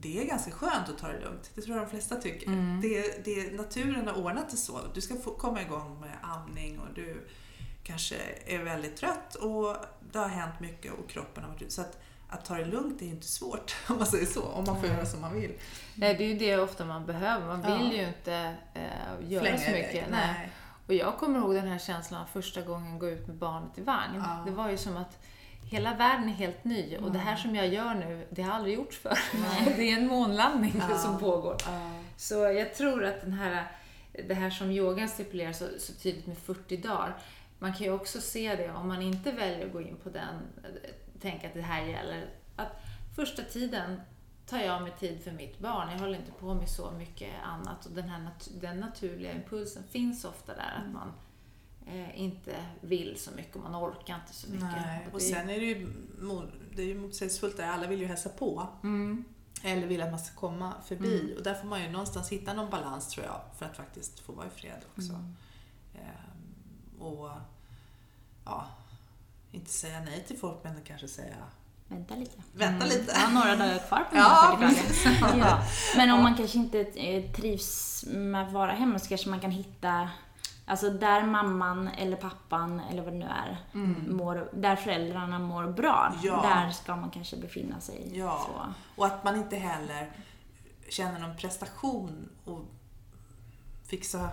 det 0.00 0.20
är 0.20 0.24
ganska 0.24 0.50
skönt 0.50 0.88
att 0.88 0.98
ta 0.98 1.08
det 1.08 1.20
lugnt. 1.20 1.50
Det 1.54 1.60
tror 1.62 1.76
jag 1.76 1.86
de 1.86 1.90
flesta 1.90 2.16
tycker. 2.16 2.46
Mm. 2.46 2.80
Det, 2.80 3.24
det, 3.24 3.56
naturen 3.56 4.06
har 4.08 4.14
ordnat 4.24 4.50
det 4.50 4.56
så. 4.56 4.80
Du 4.94 5.00
ska 5.00 5.16
få 5.16 5.30
komma 5.30 5.62
igång 5.62 6.00
med 6.00 6.16
amning 6.22 6.78
och 6.80 6.94
du 6.94 7.26
kanske 7.82 8.16
är 8.46 8.58
väldigt 8.58 8.96
trött 8.96 9.34
och 9.34 9.76
det 10.12 10.18
har 10.18 10.28
hänt 10.28 10.60
mycket 10.60 10.92
och 10.92 11.08
kroppen 11.10 11.42
har 11.44 11.50
varit 11.50 11.62
ute. 11.62 11.72
Så 11.72 11.80
att, 11.80 11.98
att 12.28 12.44
ta 12.44 12.54
det 12.54 12.64
lugnt 12.64 13.02
är 13.02 13.06
inte 13.06 13.26
svårt 13.26 13.76
om 13.88 13.96
man 13.98 14.06
säger 14.06 14.26
så, 14.26 14.42
om 14.42 14.64
man 14.64 14.80
får 14.80 14.88
göra 14.88 15.06
som 15.06 15.20
man 15.20 15.34
vill. 15.34 15.52
Nej, 15.94 16.14
det 16.14 16.24
är 16.24 16.28
ju 16.28 16.38
det 16.38 16.56
ofta 16.58 16.84
man 16.84 17.06
behöver. 17.06 17.46
Man 17.46 17.62
Ja. 17.70 17.76
vill 17.78 17.92
ju 17.98 18.08
inte 18.08 18.54
eh, 18.74 19.30
göra 19.30 19.42
Flänga 19.44 19.58
så 19.58 19.70
mycket. 19.70 19.94
iväg. 19.94 20.06
Nej. 20.10 20.50
Och 20.86 20.94
jag 20.94 21.18
kommer 21.18 21.38
ihåg 21.38 21.54
den 21.54 21.68
här 21.68 21.78
känslan 21.78 22.26
första 22.32 22.60
gången 22.62 22.98
gå 22.98 23.08
ut 23.08 23.26
med 23.26 23.36
barnet 23.36 23.78
i 23.78 23.80
vagn. 23.82 24.14
Ja. 24.14 24.42
Det 24.46 24.50
var 24.50 24.70
ju 24.70 24.76
som 24.76 24.96
att 24.96 25.18
hela 25.70 25.94
världen 25.94 26.28
är 26.28 26.32
helt 26.32 26.64
ny 26.64 26.96
och 26.96 27.12
det 27.12 27.18
här 27.18 27.36
som 27.36 27.54
jag 27.54 27.68
gör 27.68 27.94
nu, 27.94 28.26
det 28.30 28.42
har 28.42 28.52
aldrig 28.54 28.74
gjorts 28.74 28.98
förr. 28.98 29.18
det 29.76 29.92
är 29.92 29.96
en 29.98 30.06
månlandning 30.08 30.82
Ja. 30.90 30.98
som 30.98 31.18
pågår. 31.18 31.56
Ja. 31.66 31.90
Så 32.16 32.34
jag 32.34 32.74
tror 32.74 33.04
att 33.04 33.20
den 33.20 33.32
här, 33.32 33.66
det 34.28 34.34
här 34.34 34.50
som 34.50 34.70
yogan 34.70 35.08
stipulerar 35.08 35.52
så, 35.52 35.64
så 35.78 35.92
tydligt 35.92 36.26
med 36.26 36.38
40 36.38 36.76
dagar, 36.76 37.16
man 37.58 37.72
kan 37.74 37.86
ju 37.86 37.92
också 37.92 38.20
se 38.20 38.56
det 38.56 38.70
om 38.72 38.88
man 38.88 39.02
inte 39.02 39.32
väljer 39.32 39.66
att 39.66 39.72
gå 39.72 39.80
in 39.82 39.96
på 40.02 40.08
den, 40.10 40.34
tänka 41.20 41.46
att 41.46 41.54
det 41.54 41.60
här 41.62 41.82
gäller, 41.86 42.26
att 42.56 42.82
första 43.16 43.42
tiden 43.42 44.00
tar 44.46 44.58
jag 44.58 44.82
mig 44.82 44.92
tid 44.98 45.20
för 45.24 45.30
mitt 45.32 45.58
barn. 45.58 45.88
Jag 45.92 45.98
håller 45.98 46.18
inte 46.18 46.32
på 46.32 46.54
med 46.54 46.68
så 46.68 46.90
mycket 46.90 47.30
annat 47.44 47.86
och 47.86 47.92
den 47.92 48.08
här 48.08 48.18
nat- 48.20 48.60
den 48.60 48.80
naturliga 48.80 49.32
impulsen 49.32 49.82
finns 49.90 50.24
ofta 50.24 50.54
där 50.54 50.82
att 50.86 50.92
man 50.92 51.12
eh, 51.86 52.20
inte 52.20 52.56
vill 52.80 53.16
så 53.18 53.30
mycket 53.30 53.56
och 53.56 53.62
man 53.62 53.74
orkar 53.84 54.14
inte 54.14 54.34
så 54.34 54.50
mycket. 54.50 54.68
Nej. 54.86 55.06
Och 55.12 55.18
det- 55.18 55.24
sen 55.24 55.50
är 55.50 55.60
det 55.60 55.66
ju, 55.66 55.92
det 56.76 56.82
är 56.82 56.86
ju 56.86 56.98
motsägelsefullt 56.98 57.56
där, 57.56 57.66
alla 57.68 57.86
vill 57.86 58.00
ju 58.00 58.06
hälsa 58.06 58.28
på. 58.28 58.68
Mm. 58.82 59.24
Eller 59.62 59.86
vill 59.86 60.02
att 60.02 60.10
man 60.10 60.18
ska 60.20 60.34
komma 60.36 60.72
förbi. 60.86 61.34
Och 61.38 61.42
där 61.42 61.54
får 61.54 61.66
man 61.68 61.82
ju 61.82 61.88
någonstans 61.90 62.28
hitta 62.32 62.52
någon 62.52 62.70
balans 62.70 63.08
tror 63.08 63.26
jag, 63.26 63.40
för 63.58 63.66
att 63.66 63.76
faktiskt 63.76 64.20
få 64.20 64.32
vara 64.32 64.46
i 64.46 64.50
fred 64.50 64.82
också. 64.96 65.12
Mm. 65.12 65.36
Ehm, 65.94 67.00
och 67.02 67.30
ja, 68.44 68.66
inte 69.52 69.70
säga 69.70 70.00
nej 70.00 70.24
till 70.28 70.38
folk 70.38 70.56
men 70.64 70.74
kanske 70.84 71.08
säga 71.08 71.36
Vänta 71.88 72.14
lite. 72.14 72.42
vänta 72.52 72.86
lite. 72.86 73.12
Jag 73.12 73.20
har 73.20 73.32
några 73.32 73.56
dagar 73.56 73.78
kvar 73.88 73.98
på 74.10 74.16
Ja, 74.16 74.58
ja. 75.38 75.62
Men 75.96 76.10
om 76.10 76.22
man 76.22 76.36
kanske 76.36 76.58
inte 76.58 76.80
eh, 76.80 77.32
trivs 77.32 78.04
med 78.08 78.46
att 78.46 78.52
vara 78.52 78.72
hemma 78.72 78.98
så 78.98 79.08
kanske 79.08 79.28
man 79.30 79.40
kan 79.40 79.50
hitta 79.50 80.10
Alltså 80.68 80.90
där 80.90 81.22
mamman 81.22 81.88
eller 81.88 82.16
pappan 82.16 82.80
eller 82.90 83.02
vad 83.02 83.12
det 83.12 83.18
nu 83.18 83.26
är, 83.26 83.58
mår, 84.08 84.48
där 84.52 84.76
föräldrarna 84.76 85.38
mår 85.38 85.64
bra. 85.66 86.06
Mm. 86.12 86.20
Ja. 86.24 86.42
Där 86.42 86.70
ska 86.70 86.96
man 86.96 87.10
kanske 87.10 87.36
befinna 87.36 87.80
sig. 87.80 88.18
Ja. 88.18 88.46
Så. 88.46 88.74
Och 89.00 89.06
att 89.06 89.24
man 89.24 89.36
inte 89.36 89.56
heller 89.56 90.10
känner 90.88 91.20
någon 91.20 91.36
prestation 91.36 92.28
och 92.44 92.64
fixa 93.86 94.28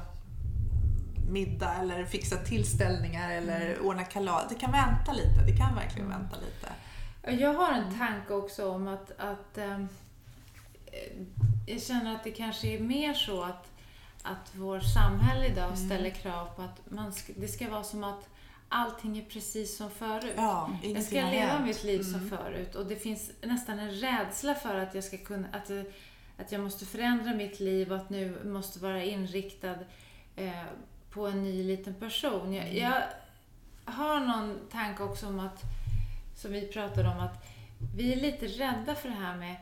middag 1.29 1.73
eller 1.73 2.05
fixa 2.05 2.37
tillställningar 2.37 3.31
eller 3.31 3.79
ordna 3.79 4.03
kalas. 4.03 4.45
Det 4.49 4.55
kan 4.55 4.71
vänta 4.71 5.13
lite. 5.13 5.45
Det 5.45 5.57
kan 5.57 5.75
verkligen 5.75 6.09
vänta 6.09 6.35
lite. 6.35 6.73
Jag 7.43 7.53
har 7.53 7.71
en 7.71 7.99
tanke 7.99 8.33
också 8.33 8.71
om 8.71 8.87
att, 8.87 9.11
att 9.17 9.57
eh, 9.57 9.85
jag 11.67 11.81
känner 11.81 12.15
att 12.15 12.23
det 12.23 12.31
kanske 12.31 12.67
är 12.67 12.79
mer 12.79 13.13
så 13.13 13.43
att, 13.43 13.71
att 14.23 14.51
vår 14.55 14.79
samhälle 14.79 15.47
idag 15.47 15.77
ställer 15.77 16.09
krav 16.09 16.45
på 16.55 16.61
att 16.61 16.81
man 16.91 17.13
ska, 17.13 17.33
det 17.35 17.47
ska 17.47 17.69
vara 17.69 17.83
som 17.83 18.03
att 18.03 18.29
allting 18.69 19.17
är 19.17 19.25
precis 19.25 19.77
som 19.77 19.91
förut. 19.91 20.33
Ja, 20.35 20.77
Jag 20.83 21.03
ska 21.03 21.15
leva 21.15 21.59
mitt 21.59 21.83
liv 21.83 22.03
som 22.03 22.29
förut. 22.29 22.75
Och 22.75 22.85
det 22.85 22.95
finns 22.95 23.31
nästan 23.41 23.79
en 23.79 23.91
rädsla 23.91 24.55
för 24.55 24.79
att 24.79 24.95
jag 24.95 25.03
ska 25.03 25.17
kunna, 25.17 25.47
att, 25.51 25.71
att 26.37 26.51
jag 26.51 26.61
måste 26.61 26.85
förändra 26.85 27.33
mitt 27.33 27.59
liv 27.59 27.91
och 27.91 27.97
att 27.97 28.09
nu 28.09 28.37
måste 28.45 28.79
vara 28.79 29.03
inriktad 29.03 29.75
eh, 30.35 30.63
på 31.09 31.27
en 31.27 31.43
ny 31.43 31.63
liten 31.63 31.93
person. 31.95 32.53
Jag, 32.53 32.73
jag 32.75 33.01
har 33.85 34.19
någon 34.19 34.59
tanke 34.71 35.03
också 35.03 35.27
om 35.27 35.39
att, 35.39 35.61
som 36.35 36.51
vi 36.51 36.67
pratade 36.67 37.09
om, 37.09 37.19
att 37.19 37.45
vi 37.95 38.13
är 38.13 38.21
lite 38.21 38.47
rädda 38.47 38.95
för 38.95 39.09
det 39.09 39.15
här 39.15 39.35
med 39.35 39.55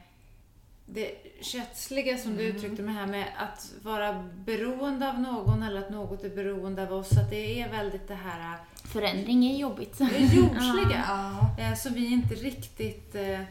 det 0.93 1.15
kötsliga 1.41 2.17
som 2.17 2.37
du 2.37 2.43
uttryckte 2.43 2.81
med, 2.81 2.95
här 2.95 3.07
med 3.07 3.27
att 3.37 3.71
vara 3.83 4.23
beroende 4.45 5.09
av 5.09 5.19
någon 5.19 5.63
eller 5.63 5.79
att 5.79 5.89
något 5.89 6.23
är 6.23 6.29
beroende 6.29 6.83
av 6.83 6.93
oss. 6.93 7.11
Att 7.17 7.29
det 7.29 7.61
är 7.61 7.69
väldigt 7.71 8.07
det 8.07 8.15
här 8.15 8.57
Förändring 8.83 9.45
är 9.45 9.57
jobbigt. 9.57 9.97
det 9.97 10.19
jordsliga. 10.35 11.03
Ja. 11.07 11.55
Eh, 11.63 11.75
Så 11.75 11.89
vi 11.89 12.05
inte 12.05 12.35
riktigt 12.35 13.15
eh, 13.15 13.41
eh, 13.41 13.45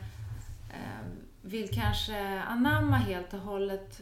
vill 1.43 1.69
kanske 1.75 2.41
anamma 2.41 2.97
helt 2.97 3.35
och 3.35 3.41
hållet. 3.41 4.01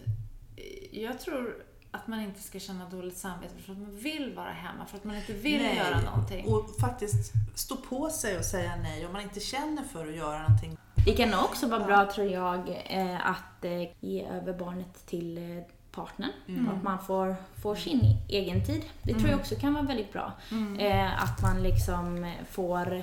Jag 0.91 1.21
tror 1.21 1.55
att 1.91 2.07
man 2.07 2.21
inte 2.21 2.43
ska 2.43 2.59
känna 2.59 2.89
dåligt 2.89 3.17
samvete 3.17 3.55
för 3.65 3.73
att 3.73 3.79
man 3.79 3.99
vill 3.99 4.33
vara 4.37 4.51
hemma, 4.51 4.87
för 4.87 4.97
att 4.97 5.05
man 5.05 5.17
inte 5.17 5.33
vill 5.33 5.63
Nej. 5.63 5.77
göra 5.77 6.01
någonting. 6.01 6.47
Och 6.47 6.77
faktiskt 6.81 7.33
stå 7.55 7.77
på 7.77 8.11
sig 8.11 8.39
och 8.39 8.45
säga 8.45 8.77
nej 8.77 9.07
om 9.07 9.13
man 9.13 9.23
inte 9.23 9.41
känner 9.41 9.83
för 9.83 10.07
att 10.09 10.15
göra 10.17 10.43
någonting. 10.43 10.79
Det 11.09 11.15
kan 11.15 11.35
också 11.35 11.67
vara 11.67 11.85
bra, 11.85 12.11
tror 12.13 12.27
jag, 12.27 12.83
eh, 12.87 13.31
att 13.31 13.65
eh, 13.65 13.83
ge 14.01 14.27
över 14.27 14.53
barnet 14.53 15.07
till 15.07 15.39
eh, 15.39 15.65
partnern. 15.93 16.31
Mm. 16.49 16.69
Att 16.69 16.83
man 16.83 16.99
får, 16.99 17.37
får 17.63 17.75
sin 17.75 18.01
egen 18.29 18.67
tid. 18.67 18.85
Det 19.03 19.15
tror 19.15 19.29
jag 19.29 19.39
också 19.41 19.55
kan 19.55 19.75
vara 19.75 19.85
väldigt 19.85 20.13
bra. 20.13 20.33
Eh, 20.79 21.23
att 21.23 21.43
man 21.43 21.63
liksom 21.63 22.33
får 22.51 23.03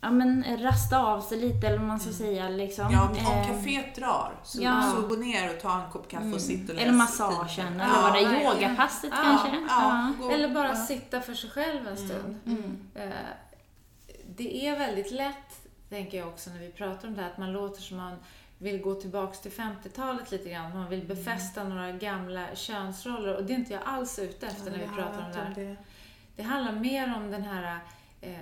ja, 0.00 0.10
men, 0.10 0.44
rasta 0.58 0.98
av 0.98 1.20
sig 1.20 1.38
lite, 1.38 1.66
eller 1.66 1.78
vad 1.78 1.86
man 1.86 2.00
ska 2.00 2.12
säga. 2.12 2.48
Liksom. 2.48 2.92
Ja, 2.92 3.02
om, 3.02 3.10
om 3.10 3.44
kaféet 3.46 3.96
drar, 3.96 4.32
så, 4.44 4.62
ja. 4.62 4.92
så 4.96 5.08
gå 5.08 5.14
ner 5.14 5.54
och 5.54 5.60
ta 5.60 5.82
en 5.82 5.90
kopp 5.90 6.10
kaffe 6.10 6.32
och 6.34 6.40
sitt 6.40 6.68
och 6.68 6.74
läs 6.74 6.84
Eller 6.84 6.92
massagen, 6.92 7.80
eller 7.80 8.02
vad 8.02 8.12
det 8.12 8.20
är, 8.20 8.54
yogapasset 8.54 9.10
Ja, 9.12 9.22
kanske. 9.22 9.60
ja. 9.68 10.12
Eller 10.32 10.48
bara 10.48 10.68
ja. 10.68 10.76
sitta 10.76 11.20
för 11.20 11.34
sig 11.34 11.50
själv 11.50 11.88
en 11.88 11.96
stund. 11.96 12.38
Mm. 12.46 12.78
Det 14.36 14.66
är 14.66 14.78
väldigt 14.78 15.12
lätt, 15.12 15.61
tänker 15.92 16.18
jag 16.18 16.28
också, 16.28 16.50
när 16.50 16.58
vi 16.58 16.70
pratar 16.70 17.08
om 17.08 17.14
det 17.14 17.22
här, 17.22 17.30
att 17.30 17.38
man 17.38 17.52
låter 17.52 17.82
som 17.82 17.96
man 17.96 18.16
vill 18.58 18.80
gå 18.80 18.94
tillbaks 18.94 19.40
till 19.40 19.50
50-talet 19.50 20.30
lite 20.30 20.50
grann. 20.50 20.74
Man 20.74 20.88
vill 20.88 21.06
befästa 21.06 21.64
några 21.64 21.92
gamla 21.92 22.54
könsroller 22.54 23.36
och 23.36 23.44
det 23.44 23.52
är 23.52 23.58
inte 23.58 23.72
jag 23.72 23.82
alls 23.84 24.18
ute 24.18 24.46
efter 24.46 24.70
när 24.70 24.78
vi 24.78 24.86
pratar 24.86 25.26
om 25.26 25.32
det 25.32 25.38
här. 25.38 25.54
det. 25.54 25.76
Det 26.36 26.42
handlar 26.42 26.72
mer 26.72 27.16
om 27.16 27.30
den 27.30 27.42
här 27.42 27.78
eh, 28.20 28.36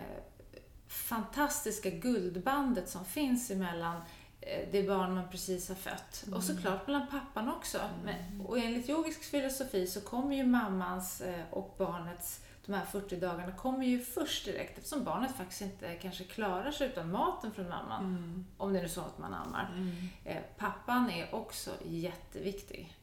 fantastiska 0.89 1.91
guldbandet 1.91 2.89
som 2.89 3.05
finns 3.05 3.51
emellan 3.51 3.97
eh, 4.41 4.69
det 4.73 4.83
barn 4.83 5.15
man 5.15 5.29
precis 5.31 5.69
har 5.69 5.77
fött. 5.77 6.25
Och 6.35 6.45
såklart 6.45 6.87
mellan 6.87 7.07
pappan 7.07 7.49
också. 7.49 7.79
Men, 8.05 8.41
och 8.41 8.59
enligt 8.59 8.89
yogisk 8.89 9.23
filosofi 9.23 9.87
så 9.87 10.01
kommer 10.01 10.37
ju 10.37 10.45
mammans 10.45 11.21
eh, 11.21 11.45
och 11.51 11.75
barnets, 11.79 12.41
de 12.71 12.77
här 12.77 12.85
40 12.85 13.17
dagarna, 13.17 13.53
kommer 13.53 13.87
ju 13.87 14.01
först 14.01 14.45
direkt 14.45 14.79
eftersom 14.79 15.05
barnet 15.05 15.37
faktiskt 15.37 15.61
inte 15.61 15.95
kanske 15.95 16.25
klarar 16.25 16.71
sig 16.71 16.89
utan 16.89 17.11
maten 17.11 17.53
från 17.53 17.69
mamman. 17.69 18.05
Mm. 18.05 18.47
Om 18.57 18.73
det 18.73 18.81
är 18.81 18.89
så 18.89 19.01
att 19.01 19.19
man 19.19 19.35
ammar. 19.35 19.95
Eh, 20.25 20.43
pappan 20.59 21.11
är 21.11 21.35
också 21.35 21.71
jätteviktig. 21.85 22.97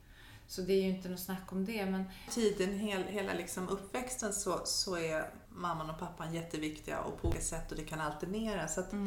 Så 0.47 0.61
det 0.61 0.73
är 0.73 0.81
ju 0.81 0.89
inte 0.89 1.09
något 1.09 1.19
snack 1.19 1.51
om 1.51 1.65
det. 1.65 1.85
Men 1.85 2.03
Tiden, 2.29 2.79
hel, 2.79 3.03
hela 3.03 3.33
liksom 3.33 3.69
uppväxten 3.69 4.33
så, 4.33 4.61
så 4.65 4.97
är 4.97 5.29
mamman 5.49 5.89
och 5.89 5.99
pappan 5.99 6.33
jätteviktiga 6.33 6.99
och 6.99 7.21
på 7.21 7.27
olika 7.27 7.41
sätt 7.41 7.71
och 7.71 7.77
det 7.77 7.83
kan 7.83 8.01
alternera. 8.01 8.67
Så 8.67 8.79
att, 8.79 8.93
eh, 8.93 8.99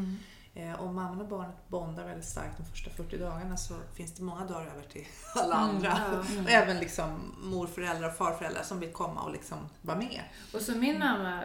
om 0.79 0.95
mamman 0.95 1.21
och 1.21 1.29
barnet 1.29 1.69
bondar 1.69 2.05
väldigt 2.07 2.29
starkt 2.29 2.57
de 2.57 2.65
första 2.65 2.91
40 2.91 3.19
dagarna 3.19 3.57
så 3.57 3.75
finns 3.95 4.15
det 4.15 4.23
många 4.23 4.45
dagar 4.45 4.67
över 4.67 4.83
till 4.83 5.07
alla 5.35 5.55
andra. 5.55 6.01
ja. 6.13 6.19
Och 6.45 6.51
även 6.51 6.79
liksom 6.79 7.35
morföräldrar 7.43 8.09
och 8.09 8.17
farföräldrar 8.17 8.63
som 8.63 8.81
vill 8.81 8.93
komma 8.93 9.23
och 9.23 9.33
liksom 9.33 9.59
vara 9.83 9.99
med. 9.99 10.21
Och 10.55 10.61
så 10.61 10.75
min 10.75 10.99
mamma 10.99 11.43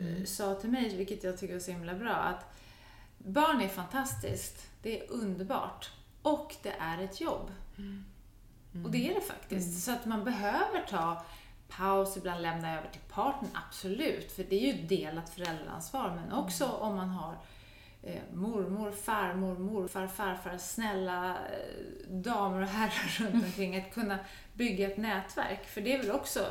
eh, 0.00 0.24
sa 0.24 0.54
till 0.54 0.70
mig, 0.70 0.96
vilket 0.96 1.24
jag 1.24 1.38
tycker 1.38 1.54
är 1.54 1.60
så 1.60 1.70
himla 1.70 1.94
bra, 1.94 2.12
att 2.14 2.54
barn 3.18 3.60
är 3.60 3.68
fantastiskt, 3.68 4.66
det 4.82 5.00
är 5.00 5.12
underbart 5.12 5.90
och 6.22 6.54
det 6.62 6.74
är 6.78 7.02
ett 7.02 7.20
jobb. 7.20 7.50
Och 8.84 8.90
det 8.90 9.10
är 9.10 9.14
det 9.14 9.20
faktiskt. 9.20 9.84
Så 9.84 9.92
att 9.92 10.06
man 10.06 10.24
behöver 10.24 10.86
ta 10.90 11.24
paus, 11.68 12.16
ibland 12.16 12.42
lämna 12.42 12.78
över 12.78 12.88
till 12.88 13.00
partnern, 13.08 13.50
absolut. 13.68 14.32
För 14.32 14.44
det 14.44 14.70
är 14.70 14.74
ju 14.74 14.86
delat 14.86 15.30
föräldraansvar. 15.30 16.20
Men 16.20 16.32
också 16.32 16.66
om 16.66 16.96
man 16.96 17.08
har 17.08 17.36
eh, 18.06 18.22
mormor, 18.32 18.90
farmor, 18.90 19.58
morfar, 19.58 20.06
farfar, 20.06 20.58
snälla 20.58 21.30
eh, 21.30 22.08
damer 22.08 22.62
och 22.62 22.68
herrar 22.68 23.18
runt 23.32 23.44
omkring. 23.44 23.76
Att 23.76 23.94
kunna 23.94 24.18
bygga 24.54 24.90
ett 24.90 24.96
nätverk. 24.96 25.66
För 25.66 25.80
det 25.80 25.92
är 25.94 25.98
väl 25.98 26.10
också 26.10 26.46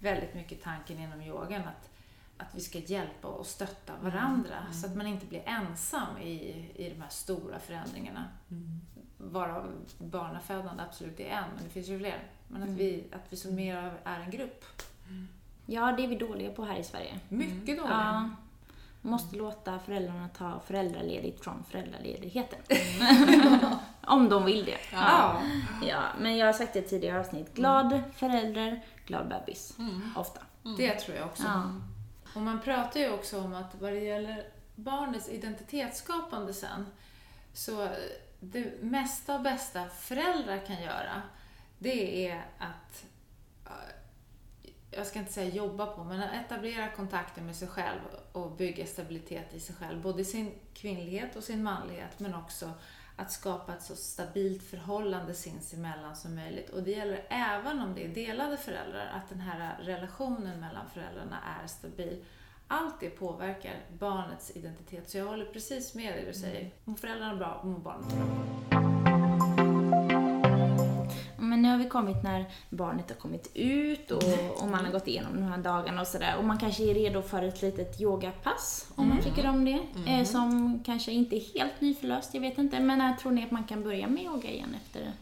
väldigt 0.00 0.34
mycket 0.34 0.62
tanken 0.62 0.98
inom 0.98 1.22
yogan 1.22 1.62
att, 1.62 1.90
att 2.36 2.54
vi 2.54 2.60
ska 2.60 2.78
hjälpa 2.78 3.28
och 3.28 3.46
stötta 3.46 3.92
varandra. 4.02 4.72
Så 4.72 4.86
att 4.86 4.96
man 4.96 5.06
inte 5.06 5.26
blir 5.26 5.42
ensam 5.46 6.18
i, 6.18 6.32
i 6.74 6.90
de 6.96 7.02
här 7.02 7.08
stora 7.08 7.58
förändringarna. 7.58 8.24
Varav 9.18 9.72
barnafödande 9.98 10.82
absolut 10.82 11.20
är 11.20 11.24
en, 11.24 11.44
men 11.54 11.64
det 11.64 11.70
finns 11.70 11.88
ju 11.88 11.98
fler. 11.98 12.22
Men 12.48 12.62
att, 12.62 12.68
vi, 12.68 13.04
att 13.12 13.32
vi 13.32 13.36
som 13.36 13.54
mer 13.54 13.92
är 14.04 14.20
en 14.20 14.30
grupp. 14.30 14.64
Ja, 15.66 15.92
det 15.92 16.04
är 16.04 16.08
vi 16.08 16.16
dåliga 16.16 16.50
på 16.52 16.64
här 16.64 16.78
i 16.78 16.84
Sverige. 16.84 17.20
Mycket 17.28 17.76
dåliga. 17.76 17.90
Ja. 17.90 18.30
Måste 19.06 19.36
låta 19.36 19.78
föräldrarna 19.78 20.28
ta 20.28 20.60
föräldraledigt 20.66 21.44
från 21.44 21.64
föräldraledigheten. 21.70 22.58
Om 24.02 24.28
de 24.28 24.44
vill 24.44 24.64
det. 24.64 24.78
Ja. 24.92 25.42
Ja, 25.82 26.02
men 26.20 26.36
jag 26.36 26.46
har 26.46 26.52
sagt 26.52 26.72
det 26.72 26.78
i 26.78 26.82
tidigare 26.82 27.20
avsnitt. 27.20 27.54
Glad 27.54 28.00
förälder, 28.16 28.80
glad 29.06 29.28
bebis. 29.28 29.76
Ofta. 30.16 30.40
Det 30.76 30.94
tror 30.94 31.16
jag 31.16 31.26
också. 31.26 31.42
Ja. 31.42 31.72
Och 32.34 32.42
man 32.42 32.60
pratar 32.60 33.00
ju 33.00 33.10
också 33.10 33.40
om 33.40 33.54
att 33.54 33.74
vad 33.80 33.92
det 33.92 34.00
gäller 34.00 34.48
barnets 34.74 35.28
identitetsskapande 35.28 36.54
sen, 36.54 36.86
så 37.52 37.88
det 38.40 38.82
mesta 38.82 39.34
och 39.34 39.40
bästa 39.40 39.88
föräldrar 39.88 40.66
kan 40.66 40.82
göra, 40.82 41.22
det 41.78 42.28
är 42.28 42.46
att, 42.58 43.04
jag 44.96 45.06
ska 45.06 45.18
inte 45.18 45.32
säga 45.32 45.54
jobba 45.54 45.86
på, 45.86 46.04
men 46.04 46.20
att 46.20 46.34
etablera 46.34 46.88
kontakter 46.88 47.42
med 47.42 47.56
sig 47.56 47.68
själv 47.68 48.00
och 48.32 48.50
bygga 48.50 48.86
stabilitet 48.86 49.54
i 49.54 49.60
sig 49.60 49.76
själv. 49.76 50.02
Både 50.02 50.22
i 50.22 50.24
sin 50.24 50.52
kvinnlighet 50.74 51.36
och 51.36 51.44
sin 51.44 51.62
manlighet, 51.62 52.20
men 52.20 52.34
också 52.34 52.70
att 53.16 53.32
skapa 53.32 53.74
ett 53.74 53.82
så 53.82 53.96
stabilt 53.96 54.62
förhållande 54.62 55.34
sinsemellan 55.34 56.16
som 56.16 56.34
möjligt. 56.34 56.70
Och 56.70 56.82
det 56.82 56.90
gäller 56.90 57.26
även 57.28 57.80
om 57.80 57.94
det 57.94 58.04
är 58.04 58.08
delade 58.08 58.56
föräldrar, 58.56 59.12
att 59.14 59.28
den 59.28 59.40
här 59.40 59.78
relationen 59.82 60.60
mellan 60.60 60.86
föräldrarna 60.94 61.38
är 61.62 61.66
stabil. 61.66 62.24
Allt 62.68 63.00
det 63.00 63.10
påverkar 63.10 63.74
barnets 63.98 64.56
identitet. 64.56 65.10
Så 65.10 65.18
jag 65.18 65.24
håller 65.24 65.44
precis 65.44 65.94
med 65.94 66.14
dig 66.14 66.24
du 66.24 66.34
säger. 66.34 66.70
Mår 66.84 66.94
föräldrarna 66.94 67.36
bra, 67.36 67.60
mår 67.64 67.78
barnet 67.78 68.06
bra. 68.06 68.16
Men 71.56 71.62
nu 71.62 71.70
har 71.70 71.78
vi 71.78 71.88
kommit 71.88 72.22
när 72.22 72.44
barnet 72.70 73.08
har 73.10 73.16
kommit 73.16 73.50
ut 73.54 74.10
och, 74.10 74.22
och 74.62 74.68
man 74.68 74.84
har 74.84 74.92
gått 74.92 75.06
igenom 75.08 75.32
de 75.34 75.42
här 75.42 75.58
dagarna 75.58 76.00
och 76.00 76.06
sådär. 76.06 76.36
Och 76.38 76.44
man 76.44 76.58
kanske 76.58 76.82
är 76.90 76.94
redo 76.94 77.22
för 77.22 77.42
ett 77.42 77.62
litet 77.62 78.00
yogapass, 78.00 78.86
om 78.94 79.08
man 79.08 79.22
tycker 79.22 79.46
om 79.48 79.64
det. 79.64 79.80
Eh, 80.06 80.24
som 80.24 80.80
kanske 80.86 81.12
inte 81.12 81.36
är 81.36 81.58
helt 81.58 81.80
nyförlöst, 81.80 82.34
jag 82.34 82.40
vet 82.40 82.58
inte. 82.58 82.80
Men 82.80 82.98
när 82.98 83.16
tror 83.16 83.32
ni 83.32 83.44
att 83.44 83.50
man 83.50 83.64
kan 83.64 83.82
börja 83.82 84.08
med 84.08 84.24
yoga 84.24 84.50
igen 84.50 84.76
efter 84.84 85.12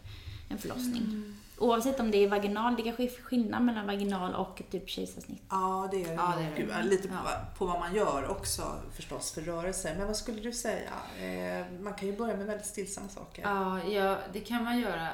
en 0.48 0.58
förlossning? 0.58 1.34
Oavsett 1.58 2.00
om 2.00 2.10
det 2.10 2.18
är 2.24 2.28
vaginal, 2.28 2.76
det 2.76 2.82
kanske 2.82 3.02
är 3.04 3.22
skillnad 3.22 3.62
mellan 3.62 3.86
vaginal 3.86 4.34
och 4.34 4.62
typ 4.70 4.88
kejsarsnitt. 4.90 5.42
Ja, 5.50 5.88
det 5.90 6.02
är 6.02 6.08
det. 6.08 6.14
Ja, 6.14 6.34
det 6.56 6.62
är 6.62 6.66
det. 6.82 6.88
Lite 6.88 7.08
på, 7.08 7.14
Ja. 7.14 7.30
på 7.58 7.66
vad 7.66 7.80
man 7.80 7.94
gör 7.94 8.30
också 8.30 8.62
förstås 8.96 9.32
för 9.32 9.40
rörelser. 9.40 9.94
Men 9.98 10.06
vad 10.06 10.16
skulle 10.16 10.40
du 10.40 10.52
säga? 10.52 10.90
Eh, 11.20 11.66
man 11.80 11.94
kan 11.94 12.08
ju 12.08 12.16
börja 12.16 12.36
med 12.36 12.46
väldigt 12.46 12.66
stillsamma 12.66 13.08
saker. 13.08 13.42
Ja, 13.42 13.82
ja, 13.84 14.16
det 14.32 14.40
kan 14.40 14.64
man 14.64 14.78
göra. 14.80 15.08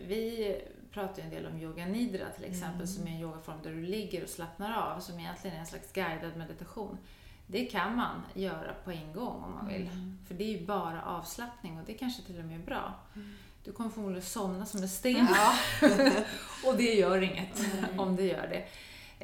Vi 0.00 0.56
pratar 0.92 1.16
ju 1.18 1.22
en 1.24 1.30
del 1.30 1.46
om 1.46 1.58
yoga 1.60 1.86
nidra 1.86 2.26
till 2.30 2.44
exempel, 2.44 2.88
som 2.88 3.06
är 3.06 3.10
en 3.10 3.20
yogaform 3.20 3.56
där 3.62 3.70
du 3.70 3.82
ligger 3.82 4.22
och 4.22 4.28
slappnar 4.28 4.78
av, 4.78 5.00
som 5.00 5.18
egentligen 5.20 5.56
är 5.56 5.60
en 5.60 5.66
slags 5.66 5.92
guidad 5.92 6.36
meditation. 6.36 6.98
Det 7.46 7.64
kan 7.64 7.96
man 7.96 8.22
göra 8.34 8.74
på 8.84 8.90
en 8.90 9.12
gång 9.12 9.42
om 9.44 9.54
man 9.54 9.68
vill. 9.68 9.90
För 10.28 10.34
det 10.34 10.44
är 10.44 10.58
ju 10.60 10.66
bara 10.66 11.02
avslappning 11.02 11.78
och 11.78 11.84
det 11.86 11.94
kanske 11.94 12.22
till 12.22 12.38
och 12.38 12.44
med 12.44 12.60
är 12.60 12.64
bra. 12.64 12.94
Du 13.64 13.72
kommer 13.72 13.90
förmodligen 13.90 14.22
somna 14.22 14.66
som 14.66 14.82
en 14.82 14.88
sten. 14.88 15.28
och 16.66 16.76
det 16.76 16.94
gör 16.94 17.20
inget 17.22 17.60
om 17.96 18.16
det 18.16 18.24
gör 18.24 18.48
det. 18.48 18.66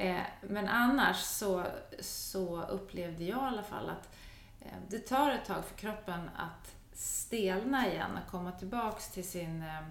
Eh, 0.03 0.21
Men 0.41 0.67
annars 0.67 1.17
så, 1.17 1.65
så 1.99 2.61
upplevde 2.61 3.23
jag 3.23 3.37
i 3.37 3.47
alla 3.47 3.63
fall 3.63 3.89
att 3.89 4.15
eh, 4.61 4.67
det 4.89 4.99
tar 4.99 5.31
ett 5.31 5.45
tag 5.45 5.65
för 5.65 5.75
kroppen 5.75 6.29
att 6.35 6.75
stelna 6.93 7.87
igen 7.87 8.11
och 8.25 8.31
komma 8.31 8.51
tillbaks 8.51 9.11
till 9.11 9.27
sin 9.27 9.61
eh, 9.61 9.81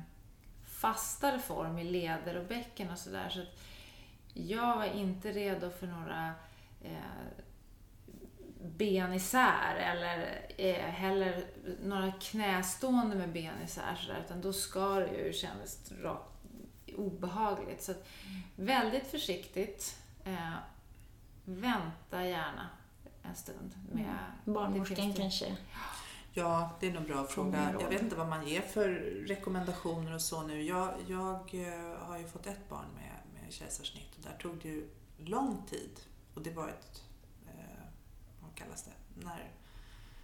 fastare 0.87 1.39
form 1.39 1.79
i 1.79 1.85
leder 1.85 2.37
och 2.37 2.47
bäcken 2.47 2.91
och 2.91 2.99
sådär. 2.99 3.29
Så 3.29 3.41
att 3.41 3.49
jag 4.35 4.77
var 4.77 4.85
inte 4.85 5.33
redo 5.33 5.71
för 5.71 5.87
några 5.87 6.35
eh, 6.83 7.43
ben 8.61 9.13
isär 9.13 9.75
eller 9.77 10.47
eh, 10.57 10.85
heller 10.85 11.45
några 11.83 12.13
knästående 12.13 13.17
med 13.17 13.33
ben 13.33 13.63
isär 13.65 13.97
sådär, 14.01 14.23
utan 14.25 14.41
då 14.41 14.53
skar 14.53 15.01
det 15.01 15.17
ju 15.17 15.29
och 15.29 15.35
kändes 15.35 15.93
rakt 16.03 16.33
obehagligt. 16.97 17.83
Så 17.83 17.93
att, 17.93 18.09
väldigt 18.57 19.07
försiktigt. 19.07 19.99
Eh, 20.25 20.55
vänta 21.45 22.25
gärna 22.25 22.69
en 23.23 23.35
stund 23.35 23.71
med 23.93 24.17
Barnmorskan 24.45 24.97
finns 24.97 25.15
det. 25.17 25.23
kanske. 25.23 25.47
Ja, 25.47 25.96
det 26.81 26.87
är 26.87 26.93
nog 26.93 27.03
en 27.03 27.09
bra 27.09 27.25
fråga. 27.27 27.77
Jag 27.81 27.89
vet 27.89 28.03
inte 28.03 28.17
vad 28.17 28.29
man 28.29 28.47
ger 28.47 28.61
för 28.61 28.89
rekommendationer 29.29 30.15
och 30.15 30.21
så 30.21 30.43
nu. 30.43 30.63
Jag, 30.63 30.95
jag 31.07 31.35
eh, 31.55 31.99
har 31.99 32.19
ju 32.19 32.29
fått 32.29 32.47
ett 32.47 32.69
barn 32.69 32.87
med, 32.95 33.43
med 33.43 33.53
kejsarsnitt 33.53 34.17
och 34.17 34.23
där 34.23 34.37
tog 34.39 34.59
det 34.63 34.69
ju 34.69 34.89
lång 35.17 35.63
tid. 35.71 36.01
Och 36.35 36.43
det 36.43 36.51
var 36.51 36.69
ett, 36.69 37.03
eh, 37.47 37.85
vad 38.43 38.55
kallas 38.55 38.83
det, 38.85 39.25
när 39.25 39.51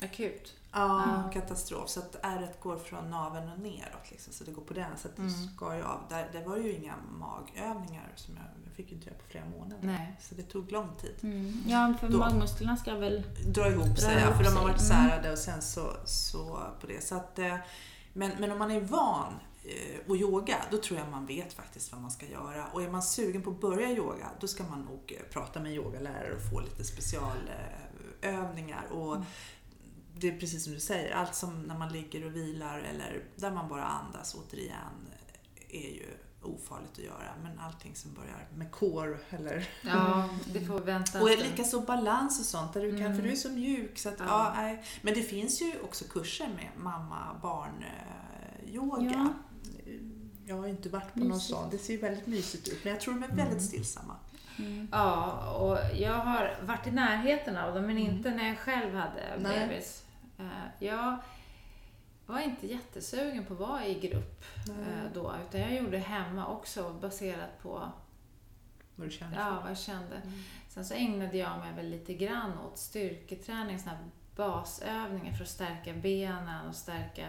Akut. 0.02 0.56
Ja, 0.72 1.22
Ja. 1.24 1.30
katastrof. 1.32 1.88
Så 1.88 2.00
att 2.00 2.16
ärret 2.22 2.60
går 2.60 2.76
från 2.78 3.10
naveln 3.10 3.48
och 3.52 3.58
neråt. 3.58 4.10
Liksom, 4.10 4.32
så 4.32 4.44
det 4.44 4.52
går 4.52 4.62
på 4.62 4.74
den. 4.74 4.98
Så 4.98 5.08
att 5.08 5.16
det 5.16 5.22
Mm. 5.22 5.48
skar 5.48 5.74
ju 5.74 5.82
av. 5.82 6.00
Där, 6.08 6.28
det 6.32 6.44
var 6.44 6.56
ju 6.56 6.72
inga 6.72 6.94
magövningar 7.10 8.12
som 8.16 8.36
jag 8.36 8.44
fick 8.72 8.92
inte 8.92 9.06
göra 9.06 9.18
på 9.18 9.24
flera 9.30 9.44
månader. 9.44 9.78
Nej. 9.82 10.16
Så 10.20 10.34
det 10.34 10.42
tog 10.42 10.72
lång 10.72 10.88
tid. 11.00 11.14
Mm. 11.22 11.62
Ja, 11.66 11.94
för 12.00 12.08
Då- 12.08 12.18
magmusklerna 12.18 12.76
ska 12.76 12.94
väl... 12.94 13.22
Dra 13.46 13.68
ihop 13.68 13.98
sig, 13.98 14.14
Dra 14.14 14.20
ihop 14.20 14.36
för 14.36 14.44
de 14.44 14.50
sig. 14.50 14.58
har 14.58 14.68
varit 14.68 14.80
Mm. 14.90 15.08
särade 15.08 15.32
och 15.32 15.38
sen 15.38 15.62
så, 15.62 15.96
så 16.04 16.60
på 16.80 16.86
det. 16.86 17.04
Så 17.04 17.14
att, 17.14 17.38
eh, 17.38 17.56
men, 18.12 18.30
men 18.40 18.52
om 18.52 18.58
man 18.58 18.70
är 18.70 18.80
van 18.80 19.32
eh, 19.64 20.10
att 20.10 20.16
yoga, 20.16 20.56
då 20.70 20.76
tror 20.78 20.98
jag 20.98 21.10
man 21.10 21.26
vet 21.26 21.52
faktiskt 21.52 21.92
vad 21.92 22.00
man 22.00 22.10
ska 22.10 22.26
göra. 22.26 22.66
Och 22.66 22.82
är 22.82 22.90
man 22.90 23.02
sugen 23.02 23.42
på 23.42 23.50
att 23.50 23.60
börja 23.60 23.90
yoga, 23.90 24.30
då 24.40 24.48
ska 24.48 24.64
man 24.64 24.80
nog 24.80 25.16
eh, 25.18 25.22
prata 25.32 25.60
med 25.60 25.72
yogalärare 25.74 26.34
och 26.36 26.50
få 26.50 26.60
lite 26.60 26.84
specialövningar. 26.84 28.84
Och 28.92 29.14
Mm. 29.16 29.26
det 30.14 30.28
är 30.28 30.38
precis 30.38 30.64
som 30.64 30.72
du 30.72 30.80
säger, 30.80 31.14
allt 31.14 31.34
som 31.34 31.62
när 31.62 31.78
man 31.78 31.92
ligger 31.92 32.24
och 32.26 32.36
vilar 32.36 32.78
eller 32.78 33.22
där 33.36 33.50
man 33.50 33.68
bara 33.68 33.84
andas 33.84 34.34
återigen 34.34 35.08
är 35.68 35.90
ju 35.94 36.06
ofarligt 36.42 36.92
att 36.92 36.98
göra. 37.04 37.32
Men 37.42 37.58
allting 37.58 37.94
som 37.96 38.14
börjar 38.14 38.46
med 38.54 38.70
core 38.72 39.18
eller 39.30 39.68
Ja, 39.82 40.28
det 40.52 40.60
får 40.60 40.80
vänta 40.80 41.22
och 41.22 41.28
likaså 41.28 41.80
balans 41.80 42.40
och 42.40 42.46
sånt, 42.46 42.72
där 42.72 42.80
du 42.82 42.90
kan, 42.90 43.00
Mm. 43.06 43.16
för 43.16 43.22
du 43.22 43.30
är 43.32 43.36
så 43.36 43.48
mjuk. 43.50 43.98
Så 43.98 44.08
att, 44.08 44.14
ja. 44.18 44.24
Ja. 44.28 44.52
nej. 44.56 44.84
Men 45.02 45.14
det 45.14 45.22
finns 45.22 45.62
ju 45.62 45.72
också 45.84 46.04
kurser 46.04 46.48
med 46.48 46.68
mamma-barn-yoga. 47.92 49.12
Ja. 49.14 49.28
Jag 50.46 50.56
har 50.56 50.66
inte 50.66 50.88
varit 50.88 51.12
på 51.12 51.18
Mysigt. 51.18 51.30
någon 51.30 51.40
sån. 51.40 51.70
Det 51.70 51.78
ser 51.78 51.92
ju 51.92 51.98
väldigt 52.00 52.26
mysigt 52.26 52.68
ut, 52.68 52.84
men 52.84 52.92
jag 52.92 53.00
tror 53.02 53.14
de 53.14 53.22
är 53.22 53.26
Mm. 53.28 53.36
väldigt 53.36 53.62
stillsamma. 53.64 54.16
Mm. 54.58 54.88
Ja, 54.92 55.32
och 55.54 55.78
jag 56.00 56.14
har 56.14 56.56
varit 56.62 56.86
i 56.86 56.90
närheten 56.90 57.56
av 57.56 57.74
dem, 57.74 57.86
men 57.86 57.96
Mm. 57.96 58.12
inte 58.16 58.30
när 58.30 58.48
jag 58.48 58.58
själv 58.58 58.94
hade 58.94 59.22
Nej. 59.38 59.68
bebis. 59.68 60.02
Eh, 60.38 60.46
Jag 60.86 61.18
var 62.32 62.40
inte 62.40 62.66
jättesugen 62.66 63.44
på 63.44 63.54
att 63.54 63.60
vara 63.60 63.86
i 63.86 64.00
grupp 64.00 64.44
eh, 64.68 65.12
då, 65.14 65.34
utan 65.48 65.60
jag 65.60 65.74
gjorde 65.74 65.98
hemma 65.98 66.46
också 66.46 66.92
baserat 67.00 67.62
på 67.62 67.88
Vad 68.96 69.06
du 69.06 69.10
känner 69.10 69.36
ja, 69.38 69.60
vad 69.60 69.70
jag 69.70 69.78
kände. 69.78 70.16
Mm. 70.16 70.38
Sen 70.68 70.84
så 70.84 70.94
ägnade 70.94 71.36
jag 71.38 71.58
mig 71.58 71.72
väl 71.76 71.88
lite 71.90 72.14
grann 72.14 72.58
åt 72.58 72.78
styrketräning, 72.78 73.78
såna 73.78 73.90
här 73.96 74.04
basövningar 74.36 75.32
för 75.32 75.42
att 75.44 75.50
stärka 75.50 75.92
benen 75.92 76.68
och 76.68 76.74
stärka 76.74 77.28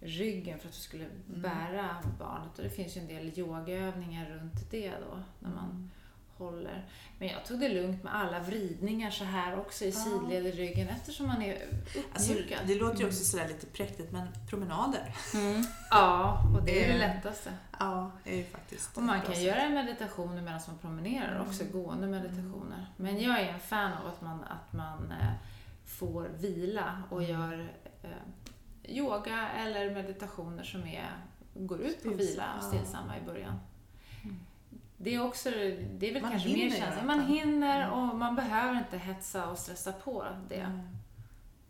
ryggen 0.00 0.58
för 0.58 0.68
att 0.68 0.74
vi 0.74 0.80
skulle 0.80 1.04
Mm. 1.04 1.42
bära 1.42 1.96
barnet. 2.18 2.58
Och 2.58 2.64
det 2.64 2.70
finns 2.70 2.96
ju 2.96 3.00
en 3.00 3.06
del 3.08 3.38
yogaövningar 3.38 4.30
runt 4.30 4.70
det 4.70 4.90
då, 4.90 5.22
när 5.38 5.50
man 5.50 5.64
Mm. 5.70 5.90
Håller. 6.38 6.84
Men 7.18 7.28
jag 7.28 7.44
tog 7.44 7.60
det 7.60 7.68
lugnt 7.68 8.02
med 8.04 8.14
alla 8.14 8.40
vridningar 8.40 9.10
så 9.10 9.24
här 9.24 9.58
också 9.58 9.84
i 9.84 9.90
Ja. 9.90 9.94
sidled 9.94 10.46
i 10.46 10.52
ryggen 10.52 10.88
eftersom 10.88 11.26
man 11.26 11.42
är 11.42 11.58
Alltså, 12.12 12.32
uppmjukad. 12.32 12.58
det 12.66 12.74
låter 12.74 12.98
ju 13.00 13.06
också 13.06 13.24
sådär 13.24 13.48
lite 13.48 13.66
präktigt, 13.66 14.12
men 14.12 14.28
promenader, 14.50 15.14
Mm. 15.34 15.62
Ja, 15.90 16.42
och 16.56 16.62
det 16.64 16.84
är 16.84 16.88
det 16.88 16.94
Eh, 16.94 16.98
lättaste. 17.14 17.52
ja, 17.78 18.10
är 18.24 18.36
ju 18.36 18.44
faktiskt 18.44 18.96
Och 18.96 19.02
man 19.02 19.20
kan 19.20 19.34
sätt. 19.34 19.42
göra 19.44 19.68
meditationer 19.68 20.42
medan 20.42 20.60
man 20.66 20.78
promenerar 20.78 21.40
också, 21.40 21.64
gående 21.72 22.06
meditationer. 22.06 22.86
Men 22.96 23.20
jag 23.22 23.40
är 23.40 23.48
en 23.52 23.60
fan 23.60 23.92
av 23.92 24.06
att 24.06 24.20
man, 24.22 24.44
att 24.44 24.72
man 24.72 25.12
eh, 25.12 25.32
får 25.84 26.28
vila 26.38 27.02
och 27.10 27.22
gör 27.22 27.68
eh, 28.02 28.10
yoga 28.96 29.48
eller 29.48 29.94
meditationer 29.94 30.62
som 30.64 30.82
är, 30.86 31.10
går 31.54 31.80
ut 31.80 32.02
på 32.02 32.08
vila 32.10 32.44
och 32.58 32.64
Stillsamma. 32.64 33.18
i 33.18 33.26
början. 33.26 33.58
Det 35.00 35.14
är 35.14 35.24
också, 35.24 35.50
det 35.50 36.08
är 36.08 36.12
väl 36.12 36.22
Man 36.22 36.30
kanske 36.30 36.48
mer 36.48 36.56
hinner 36.56 36.76
känsla. 36.76 36.94
göra 36.94 37.06
Man 37.06 37.26
hinner 37.26 37.90
och 37.90 38.16
man 38.16 38.34
behöver 38.34 38.78
inte 38.78 38.98
hetsa 38.98 39.50
och 39.50 39.58
stressa 39.58 39.92
på 39.92 40.26
det. 40.48 40.60
Mm. 40.60 40.88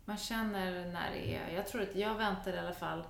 Man 0.05 0.17
känner 0.17 0.91
när 0.91 1.11
det 1.11 1.35
är... 1.35 1.55
Jag 1.55 1.67
tror 1.67 1.81
att 1.81 1.95
jag 1.95 2.15
väntade 2.15 2.57
i 2.57 2.59
alla 2.59 2.73
fall 2.73 3.03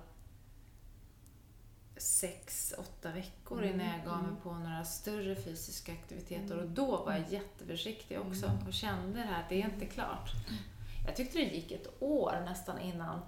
sex, 1.96 2.74
åtta 2.78 3.12
veckor 3.12 3.64
innan 3.64 3.86
jag 3.86 4.04
gav 4.04 4.22
mig 4.22 4.32
på 4.42 4.52
några 4.52 4.84
större 4.84 5.36
fysiska 5.36 5.92
aktiviteter. 5.92 6.58
Och 6.58 6.68
då 6.68 7.04
var 7.04 7.12
jag 7.12 7.32
jätteförsiktig 7.32 8.20
också 8.20 8.50
och 8.66 8.72
kände 8.72 9.18
det 9.18 9.26
här 9.26 9.42
att 9.42 9.48
det 9.48 9.62
är 9.62 9.64
inte 9.64 9.86
klart. 9.86 10.30
Jag 11.06 11.16
tyckte 11.16 11.38
det 11.38 11.44
gick 11.44 11.72
ett 11.72 11.96
år 12.00 12.42
nästan 12.44 12.78
innan 12.78 13.20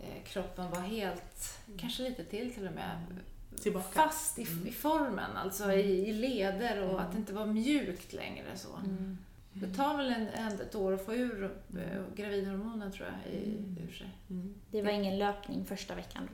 eh, 0.00 0.24
kroppen 0.24 0.70
var 0.70 0.80
helt, 0.80 1.58
kanske 1.78 2.02
lite 2.02 2.24
till 2.24 2.54
till 2.54 2.66
och 2.66 2.74
med, 2.74 3.18
Tillbaka. 3.62 4.02
fast 4.02 4.38
i, 4.38 4.42
i 4.42 4.72
formen, 4.72 5.36
alltså 5.36 5.72
i, 5.72 6.08
i 6.08 6.12
leder 6.12 6.82
och 6.82 7.00
att 7.00 7.12
det 7.12 7.18
inte 7.18 7.32
var 7.32 7.46
mjukt 7.46 8.12
längre. 8.12 8.46
så. 8.54 8.68
Mm. 8.76 9.18
Det 9.52 9.76
tar 9.76 9.96
väl 9.96 10.12
en, 10.12 10.28
en, 10.28 10.60
ett 10.60 10.74
år 10.74 10.92
att 10.92 11.06
få 11.06 11.14
ur 11.14 11.44
eh, 11.44 12.02
gravidhormonen 12.16 12.92
tror 12.92 13.08
jag, 13.08 13.34
i, 13.34 13.64
ur 13.88 13.92
sig. 13.92 14.10
Mm. 14.30 14.54
Det 14.70 14.82
var 14.82 14.90
ingen 14.90 15.18
löpning 15.18 15.64
första 15.64 15.94
veckan. 15.94 16.28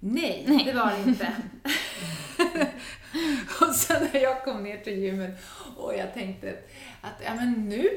Nej, 0.00 0.62
det 0.66 0.72
var 0.72 0.92
det 0.92 1.10
inte. 1.10 1.32
och 3.60 3.74
sen 3.74 4.08
när 4.12 4.20
jag 4.20 4.44
kom 4.44 4.62
ner 4.62 4.78
till 4.78 4.98
gymmet 4.98 5.40
och 5.76 5.94
jag 5.94 6.14
tänkte 6.14 6.58
att 7.00 7.22
ja, 7.24 7.34
men 7.34 7.68
nu, 7.68 7.88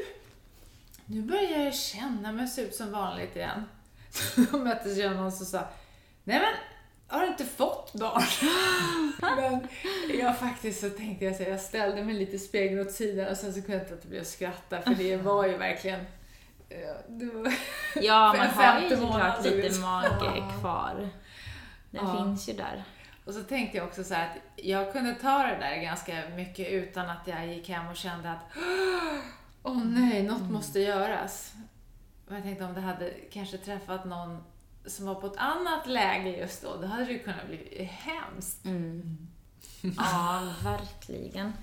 nu 1.05 1.21
börjar 1.21 1.59
jag 1.59 1.75
känna 1.75 2.31
mig 2.31 2.47
se 2.47 2.61
ut 2.61 2.75
som 2.75 2.91
vanligt 2.91 3.35
igen. 3.35 3.63
Då 4.51 4.57
möttes 4.57 4.97
jag 4.97 5.15
någon 5.15 5.31
som 5.31 5.45
sa, 5.45 5.67
nej 6.23 6.39
men 6.39 6.53
har 7.13 7.21
du 7.21 7.27
inte 7.27 7.45
fått 7.45 7.93
barn? 7.93 8.23
men 9.37 9.67
jag 10.19 10.39
faktiskt 10.39 10.81
så 10.81 10.89
tänkte 10.89 11.25
jag 11.25 11.35
så 11.35 11.43
jag 11.43 11.59
ställde 11.59 12.03
mig 12.03 12.15
lite 12.15 12.35
i 12.35 12.39
spegeln 12.39 12.81
åt 12.81 12.91
sidan 12.91 13.27
och 13.27 13.37
sen 13.37 13.53
så 13.53 13.61
kunde 13.61 13.73
jag 13.73 13.81
inte 13.81 13.95
låta 13.95 14.07
bli 14.07 14.19
att 14.19 14.27
skratta 14.27 14.81
för 14.81 14.95
det 14.95 15.17
var 15.23 15.47
ju 15.47 15.57
verkligen 15.57 15.99
eh, 16.69 16.77
var, 17.33 17.53
Ja, 18.01 18.33
man 18.37 18.47
har 18.47 18.81
ju 18.81 18.89
såklart 18.89 19.45
lite 19.45 19.79
mage 19.79 20.43
kvar. 20.59 21.09
Den 21.91 22.05
Ja. 22.07 22.17
finns 22.17 22.49
ju 22.49 22.53
där. 22.53 22.83
Och 23.25 23.33
så 23.33 23.43
tänkte 23.43 23.77
jag 23.77 23.87
också 23.87 24.03
så 24.03 24.13
här 24.13 24.25
att 24.29 24.37
jag 24.55 24.91
kunde 24.93 25.15
ta 25.15 25.37
det 25.37 25.57
där 25.59 25.81
ganska 25.81 26.23
mycket 26.35 26.67
utan 26.69 27.09
att 27.09 27.27
jag 27.27 27.47
gick 27.47 27.69
hem 27.69 27.87
och 27.87 27.95
kände 27.95 28.31
att 28.31 28.57
åh 29.63 29.83
nej, 29.85 30.23
något 30.23 30.51
måste 30.51 30.79
göras. 30.79 31.53
Och 32.27 32.35
jag 32.35 32.43
tänkte 32.43 32.65
om 32.65 32.73
det 32.73 32.81
hade 32.81 33.09
kanske 33.31 33.57
träffat 33.57 34.05
någon 34.05 34.43
som 34.85 35.05
var 35.05 35.15
på 35.15 35.27
ett 35.27 35.37
annat 35.37 35.87
läge 35.87 36.37
just 36.37 36.61
då, 36.61 36.77
då 36.81 36.87
hade 36.87 37.05
det 37.05 37.11
ju 37.11 37.19
kunnat 37.19 37.47
bli 37.47 37.83
hemskt. 37.83 38.65
Mm. 38.65 39.17
Ja, 39.97 40.53
verkligen. 40.63 41.53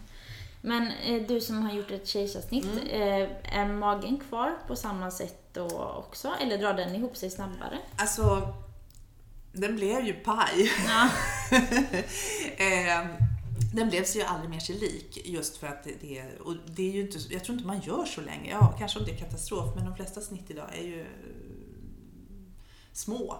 Men 0.62 0.86
eh, 1.06 1.22
du 1.28 1.40
som 1.40 1.62
har 1.62 1.72
gjort 1.72 1.90
ett 1.90 2.08
kejsarsnitt, 2.08 2.66
Mm. 2.66 2.88
eh, 2.88 3.58
är 3.58 3.66
magen 3.66 4.20
kvar 4.28 4.58
på 4.66 4.76
samma 4.76 5.10
sätt 5.10 5.36
då 5.52 5.66
också? 6.06 6.32
Eller 6.40 6.58
drar 6.58 6.74
den 6.74 6.94
ihop 6.94 7.16
sig 7.16 7.30
snabbare? 7.30 7.78
Alltså, 7.96 8.54
den 9.52 9.76
blev 9.76 10.06
ju 10.06 10.12
paj. 10.12 10.70
Ja. 10.86 11.08
eh, 12.56 13.06
den 13.74 13.88
blev 13.88 14.04
sig 14.04 14.20
ju 14.20 14.26
aldrig 14.26 14.50
mer 14.50 14.60
sig 14.60 14.74
lik 14.74 15.26
just 15.26 15.56
för 15.56 15.66
att 15.66 15.84
det, 15.84 15.94
det, 16.00 16.22
och 16.40 16.54
det 16.66 16.88
är 16.88 16.92
ju 16.92 17.00
inte, 17.00 17.18
jag 17.30 17.44
tror 17.44 17.54
inte 17.54 17.66
man 17.66 17.80
gör 17.80 18.04
så 18.04 18.20
länge. 18.20 18.50
Ja, 18.50 18.74
kanske 18.78 18.98
om 18.98 19.04
det 19.04 19.10
är 19.12 19.16
katastrof, 19.16 19.74
men 19.76 19.84
de 19.84 19.96
flesta 19.96 20.20
snitt 20.20 20.50
idag 20.50 20.66
är 20.78 20.82
ju 20.82 21.06
små 22.92 23.36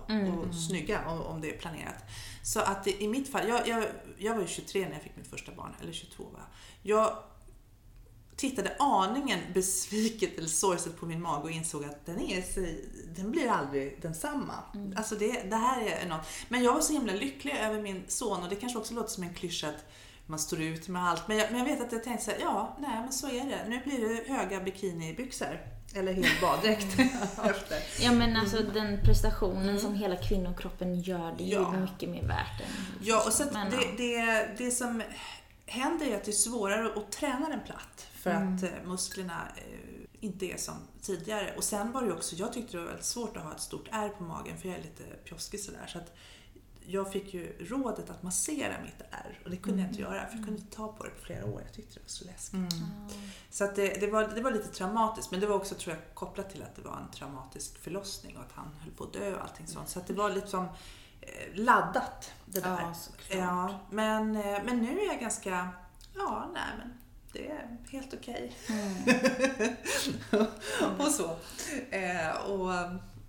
och 0.49 0.55
snygga 0.55 1.09
om, 1.09 1.23
om 1.23 1.41
det 1.41 1.55
är 1.55 1.59
planerat. 1.59 2.05
Så 2.43 2.61
att 2.61 2.87
i 2.87 3.09
mitt 3.09 3.33
fall, 3.33 3.49
jag, 3.49 3.69
jag, 3.69 3.85
jag 4.19 4.35
var 4.35 4.43
ju 4.43 4.49
23 4.49 4.85
när 4.85 4.93
jag 4.93 5.03
fick 5.03 5.17
mitt 5.17 5.31
första 5.31 5.53
barn, 5.53 5.75
eller 5.81 5.93
22 5.93 6.25
va. 6.25 6.41
Jag 6.83 7.17
tittade 8.41 8.77
aningen 8.79 9.41
besviket 9.55 10.39
eller 10.39 10.49
sorgset 10.49 11.01
på 11.01 11.07
min 11.07 11.23
mage 11.23 11.43
och 11.43 11.51
insåg 11.51 11.85
att 11.85 12.07
den, 12.07 12.21
är, 12.21 12.45
den 13.15 13.31
blir 13.31 13.49
aldrig 13.49 14.03
densamma. 14.03 14.55
Alltså 14.97 15.15
det, 15.15 15.51
det 15.51 15.57
här 15.57 15.83
är 15.83 16.09
något. 16.09 16.27
Men 16.49 16.63
jag 16.65 16.75
var 16.75 16.81
så 16.81 16.93
himla 16.93 17.13
lycklig 17.13 17.55
över 17.55 17.83
min 17.83 18.05
son 18.09 18.43
och 18.43 18.49
det 18.49 18.57
kanske 18.57 18.79
också 18.79 18.95
låter 18.95 19.11
som 19.11 19.23
en 19.23 19.35
klyscha 19.35 19.69
att 19.69 19.85
man 20.27 20.39
står 20.39 20.61
ut 20.61 20.89
med 20.89 21.05
allt. 21.05 21.29
Men 21.29 21.37
jag, 21.37 21.51
men 21.51 21.59
jag 21.59 21.67
vet 21.67 21.81
att 21.81 21.93
jag 21.93 22.05
tänkte 22.05 22.25
så 22.25 22.31
här, 22.31 22.39
ja, 22.41 22.77
nej 22.81 23.01
men 23.01 23.13
så 23.13 23.27
är 23.27 23.45
det. 23.45 23.69
Nu 23.69 23.81
blir 23.85 24.09
det 24.09 24.33
höga 24.33 24.61
bikinibyxor. 24.61 25.61
Eller 25.95 26.13
hel 26.13 26.27
baddräkt. 26.41 26.87
Ja 28.01 28.13
men 28.13 28.37
alltså 28.37 28.63
den 28.63 29.01
prestationen 29.05 29.81
som 29.81 29.95
hela 29.95 30.17
kvinnokroppen 30.17 31.01
gör, 31.01 31.35
det 31.39 31.45
är 31.45 31.49
Ja. 31.49 31.75
ju 31.75 31.81
mycket 31.81 32.09
mer 32.09 32.23
värt 32.23 32.61
än... 32.61 32.67
Ja, 33.03 33.23
och 33.27 33.33
så 33.33 33.43
att 33.43 33.53
Men, 33.53 33.71
det, 33.71 33.77
ja. 33.77 33.93
det, 33.97 34.49
det 34.65 34.71
som 34.71 35.03
händer 35.67 36.07
är 36.07 36.17
att 36.17 36.25
det 36.25 36.31
är 36.31 36.33
svårare 36.33 36.93
att 36.97 37.13
träna 37.13 37.49
den 37.49 37.61
platt 37.67 38.07
för 38.13 38.31
att 38.31 38.63
eh, 38.63 38.69
musklerna 38.85 39.49
eh, 39.57 39.63
inte 40.21 40.47
är 40.47 40.57
som 40.57 40.75
tidigare. 41.03 41.55
Och 41.57 41.65
sen 41.65 41.93
var 41.93 42.01
det 42.03 42.07
ju 42.07 42.13
också, 42.13 42.37
jag 42.37 42.53
tyckte 42.53 42.73
det 42.77 42.79
var 42.81 42.87
väldigt 42.87 43.05
svårt 43.07 43.37
att 43.37 43.43
ha 43.43 43.53
ett 43.55 43.61
stort 43.61 43.89
ärr 43.93 44.09
på 44.09 44.23
magen 44.25 44.57
för 44.59 44.69
jag 44.69 44.79
är 44.79 44.83
lite 44.83 45.03
pjoskig 45.25 45.61
sådär. 45.61 45.87
Så 45.93 45.99
att 45.99 46.17
jag 46.93 47.13
fick 47.13 47.35
ju 47.35 47.57
rådet 47.59 48.11
att 48.11 48.23
massera 48.23 48.75
mitt 48.85 49.03
ärr 49.11 49.39
och 49.45 49.51
det 49.51 49.57
kunde 49.57 49.81
jag 49.83 49.91
inte 49.91 50.01
göra 50.01 50.27
för 50.27 50.37
jag 50.37 50.45
kunde 50.45 50.61
inte 50.61 50.77
ta 50.77 50.93
på 50.93 51.05
det 51.05 51.11
på 51.11 51.25
flera 51.25 51.45
år. 51.45 51.63
Jag 51.65 51.73
tyckte 51.73 51.95
det 51.95 52.01
var 52.01 52.09
så 52.09 52.25
läskigt. 52.25 52.61
Så 53.51 53.65
att 53.65 53.77
det, 53.77 54.01
det, 54.01 54.07
var, 54.07 54.29
det 54.29 54.43
var 54.43 54.51
lite 54.51 54.69
traumatiskt 54.69 55.31
men 55.31 55.41
det 55.41 55.47
var 55.47 55.57
också 55.57 55.75
tror 55.75 55.97
jag 55.97 56.15
kopplat 56.15 56.51
till 56.51 56.63
att 56.63 56.77
det 56.77 56.83
var 56.83 56.97
en 56.97 57.11
traumatisk 57.11 57.79
förlossning 57.79 58.37
och 58.37 58.43
att 58.43 58.53
han 58.53 58.69
höll 58.81 58.93
på 58.93 59.05
att 59.05 59.13
dö 59.13 59.35
och 59.35 59.43
allting 59.43 59.67
sånt. 59.67 59.89
Så 59.89 59.99
att 59.99 60.07
det 60.07 60.15
var 60.15 60.31
liksom 60.31 60.69
laddat 61.55 62.33
det 62.47 62.61
där. 62.61 62.81
Ja, 62.81 62.95
såklart. 62.95 63.39
Ja, 63.39 63.81
men, 63.91 64.37
eh, 64.37 64.59
men 64.65 64.79
nu 64.79 65.01
är 65.01 65.07
jag 65.07 65.21
ganska, 65.21 65.69
ja, 66.15 66.51
nej 66.55 66.73
men 66.79 66.99
det 67.33 67.51
är 67.51 67.77
helt 67.91 68.15
okej. 68.15 68.53
och 70.99 71.09
så. 71.09 71.37
Eh, 71.91 72.51
och 72.51 72.73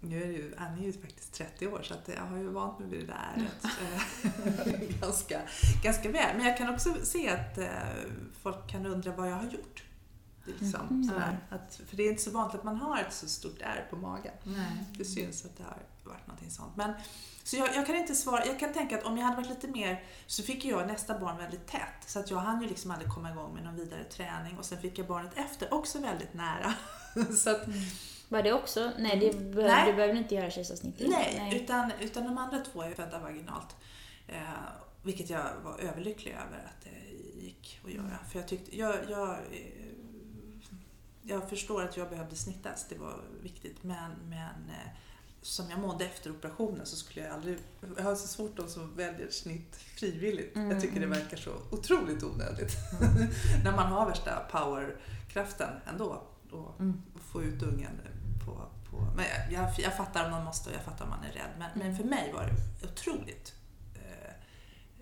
nu 0.02 0.24
är 0.24 0.28
ju, 0.28 0.56
Annie 0.58 0.82
är 0.82 0.86
ju 0.86 0.93
faktiskt 0.93 1.34
30 1.34 1.68
år 1.68 1.82
så 1.84 1.93
att 1.93 2.08
jag 2.08 2.26
har 2.26 2.38
ju 2.38 2.49
vant 2.49 2.80
mig 2.80 2.89
vid 2.89 2.99
det 2.99 3.06
där 3.06 3.43
rätt, 3.43 3.66
eh, 3.66 4.99
ganska, 5.02 5.41
ganska 5.84 6.12
väl. 6.12 6.38
Men 6.38 6.45
jag 6.45 6.58
kan 6.58 6.74
också 6.74 6.95
se 7.04 7.30
att 7.30 7.58
eh, 7.58 7.68
folk 8.41 8.72
kan 8.72 8.86
undra 8.86 9.16
vad 9.16 9.32
jag 9.32 9.36
har 9.36 9.49
gjort. 9.52 9.84
Liksom 10.45 11.04
sådär, 11.04 11.39
att, 11.49 11.82
för 11.88 11.97
det 11.97 12.04
är 12.04 12.10
inte 12.10 12.24
så 12.24 12.32
vanligt 12.32 12.56
att 12.56 12.64
man 12.64 12.76
har 12.76 12.99
ett 12.99 13.14
så 13.14 13.28
stort 13.28 13.62
ärr 13.62 13.88
på 13.89 13.95
magen. 13.95 14.34
Nej. 14.43 14.86
Det 14.97 15.06
syns 15.06 15.45
att 15.45 15.58
det 15.58 15.64
har 15.64 15.78
varit 16.04 16.28
någonting 16.28 16.52
sånt. 16.52 16.76
Men, 16.76 16.93
så 17.43 17.56
jag, 17.56 17.76
jag 17.76 17.88
kan 17.88 17.95
inte 17.95 18.16
svara. 18.16 18.45
Jag 18.45 18.60
kan 18.60 18.74
tänka 18.74 18.97
att 18.97 19.04
om 19.04 19.18
jag 19.18 19.26
hade 19.26 19.36
varit 19.36 19.49
lite 19.49 19.68
mer 19.68 20.04
så 20.28 20.43
fick 20.43 20.66
jag 20.66 20.88
nästa 20.88 21.20
barn 21.20 21.38
väldigt 21.38 21.68
tätt. 21.68 22.04
Så 22.08 22.20
att 22.20 22.32
jag 22.32 22.38
hann 22.38 22.62
ju 22.62 22.68
liksom 22.68 22.91
aldrig 22.91 23.12
komma 23.12 23.32
igång 23.32 23.54
med 23.54 23.64
någon 23.64 23.76
vidare 23.76 24.04
träning. 24.04 24.58
Och 24.58 24.66
sen 24.66 24.82
fick 24.82 24.99
jag 24.99 25.08
barnet 25.08 25.32
efter, 25.36 25.74
också 25.74 25.99
väldigt 25.99 26.34
nära. 26.34 26.74
så 27.36 27.49
att, 27.49 27.62
Var 28.32 28.44
det 28.44 28.54
också? 28.54 28.92
Nej, 29.00 29.20
det 29.20 29.38
be- 29.56 29.62
Nej. 29.68 29.92
du 29.92 29.96
behöver 29.96 30.16
inte 30.16 30.36
göra 30.36 30.52
kejsarsnitt 30.52 30.98
till. 30.98 31.10
nej, 31.10 31.62
Utan, 31.64 31.92
utan 32.02 32.24
de 32.24 32.38
andra 32.38 32.60
två 32.60 32.82
är 32.82 32.92
födda 32.94 33.20
vaginalt. 33.20 33.76
Eh, 34.28 34.42
vilket 35.04 35.30
jag 35.30 35.44
var 35.64 35.80
överlycklig 35.80 36.32
över 36.32 36.58
att 36.66 36.84
det 36.84 37.14
gick 37.42 37.80
att 37.86 37.92
göra. 37.92 38.18
För 38.32 38.40
jag 38.40 38.48
tyckte, 38.48 38.78
jag, 38.78 38.96
jag, 39.10 39.30
eh, 39.30 39.38
jag 41.22 41.50
förstår 41.50 41.84
att 41.84 41.98
jag 41.98 42.10
behövde 42.10 42.36
snittas, 42.36 42.86
det 42.90 42.98
var 42.98 43.20
viktigt. 43.42 43.84
Men, 43.84 44.12
men 44.30 44.70
eh, 44.70 44.92
som 45.42 45.70
jag 45.70 45.80
mådde 45.80 46.06
efter 46.06 46.32
operationen 46.32 46.86
så 46.86 46.96
skulle 46.96 47.26
jag 47.26 47.34
aldrig... 47.36 47.58
Jag 47.98 48.04
har 48.04 48.16
så 48.16 48.28
svårt 48.28 48.58
de 48.58 48.68
som 48.68 48.96
väljer 48.96 49.30
snitt 49.30 49.76
frivilligt. 49.76 50.52
Jag 50.56 50.82
tycker 50.82 51.00
det 51.00 51.06
verkar 51.08 51.38
så 51.38 51.52
otroligt 51.72 52.24
onödigt. 52.24 52.72
När 53.64 53.72
man 53.76 53.88
har 53.92 54.06
värsta 54.10 54.40
powerkraften 54.52 55.74
ändå. 55.90 56.24
Och 56.52 56.82
få 57.32 57.44
ut 57.44 57.64
ungen 57.64 57.92
på... 58.92 59.08
men 59.16 59.26
jag, 59.26 59.64
jag, 59.64 59.80
jag 59.80 59.98
fattar 59.98 60.26
om 60.26 60.32
man 60.32 60.44
måste 60.46 60.70
och 60.70 60.76
jag 60.76 60.84
fattar 60.84 61.06
om 61.06 61.10
man 61.12 61.24
är 61.24 61.32
rädd. 61.32 61.52
Men, 61.60 61.70
men 61.76 61.98
för 61.98 62.04
mig 62.04 62.34
var 62.34 62.46
det 62.46 62.88
otroligt... 62.88 63.54
Eh, 63.96 64.34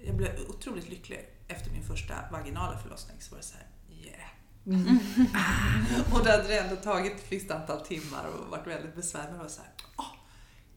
jag 0.05 0.15
blev 0.15 0.31
otroligt 0.49 0.89
lycklig 0.89 1.29
efter 1.47 1.71
min 1.71 1.83
första 1.83 2.13
vaginala 2.31 2.77
förlossning. 2.77 3.17
Så 3.19 3.31
var 3.31 3.37
det 3.37 3.45
så 3.45 3.55
här, 3.57 3.67
yeah. 4.05 4.29
och 6.13 6.23
det 6.23 6.31
hade 6.31 6.59
ändå 6.59 6.75
tagit 6.75 7.15
ett 7.15 7.31
visst 7.31 7.51
antal 7.51 7.81
timmar 7.81 8.25
och 8.25 8.49
varit 8.49 8.67
väldigt 8.67 8.95
besvärligt. 8.95 9.29
Men 9.29 9.37
det 9.37 9.43
var 9.43 9.49
så 9.49 9.61
här, 9.61 9.71
åh, 9.97 10.15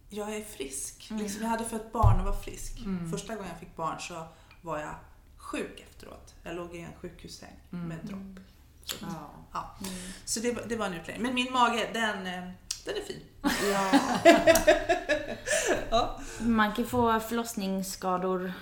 jag 0.08 0.36
är 0.36 0.44
frisk. 0.44 1.08
Liksom, 1.10 1.42
jag 1.42 1.48
hade 1.48 1.64
fött 1.64 1.92
barn 1.92 2.20
och 2.20 2.26
var 2.26 2.40
frisk. 2.40 2.78
Första 3.10 3.34
gången 3.34 3.50
jag 3.50 3.60
fick 3.60 3.76
barn 3.76 4.00
så 4.00 4.26
var 4.62 4.78
jag 4.78 4.94
sjuk 5.36 5.80
efteråt. 5.90 6.34
Jag 6.42 6.56
låg 6.56 6.74
i 6.74 6.80
en 6.80 6.92
sjukhussäng 7.00 7.60
med 7.70 7.98
en 8.00 8.06
dropp. 8.06 8.46
Så, 8.84 8.96
Ja. 9.00 9.30
ja. 9.52 9.76
så 10.24 10.40
det, 10.40 10.68
det 10.68 10.76
var 10.76 10.86
en 10.86 10.94
utläggning. 10.94 11.22
Men 11.22 11.34
min 11.34 11.52
mage, 11.52 11.90
den, 11.92 12.26
eh, 12.26 12.50
den 12.84 12.94
är 12.96 13.00
fin. 13.00 13.20
Ja. 13.72 13.90
Ja. 15.90 16.20
Man 16.40 16.72
kan 16.74 16.86
få 16.86 17.20
förlossningsskador 17.20 18.52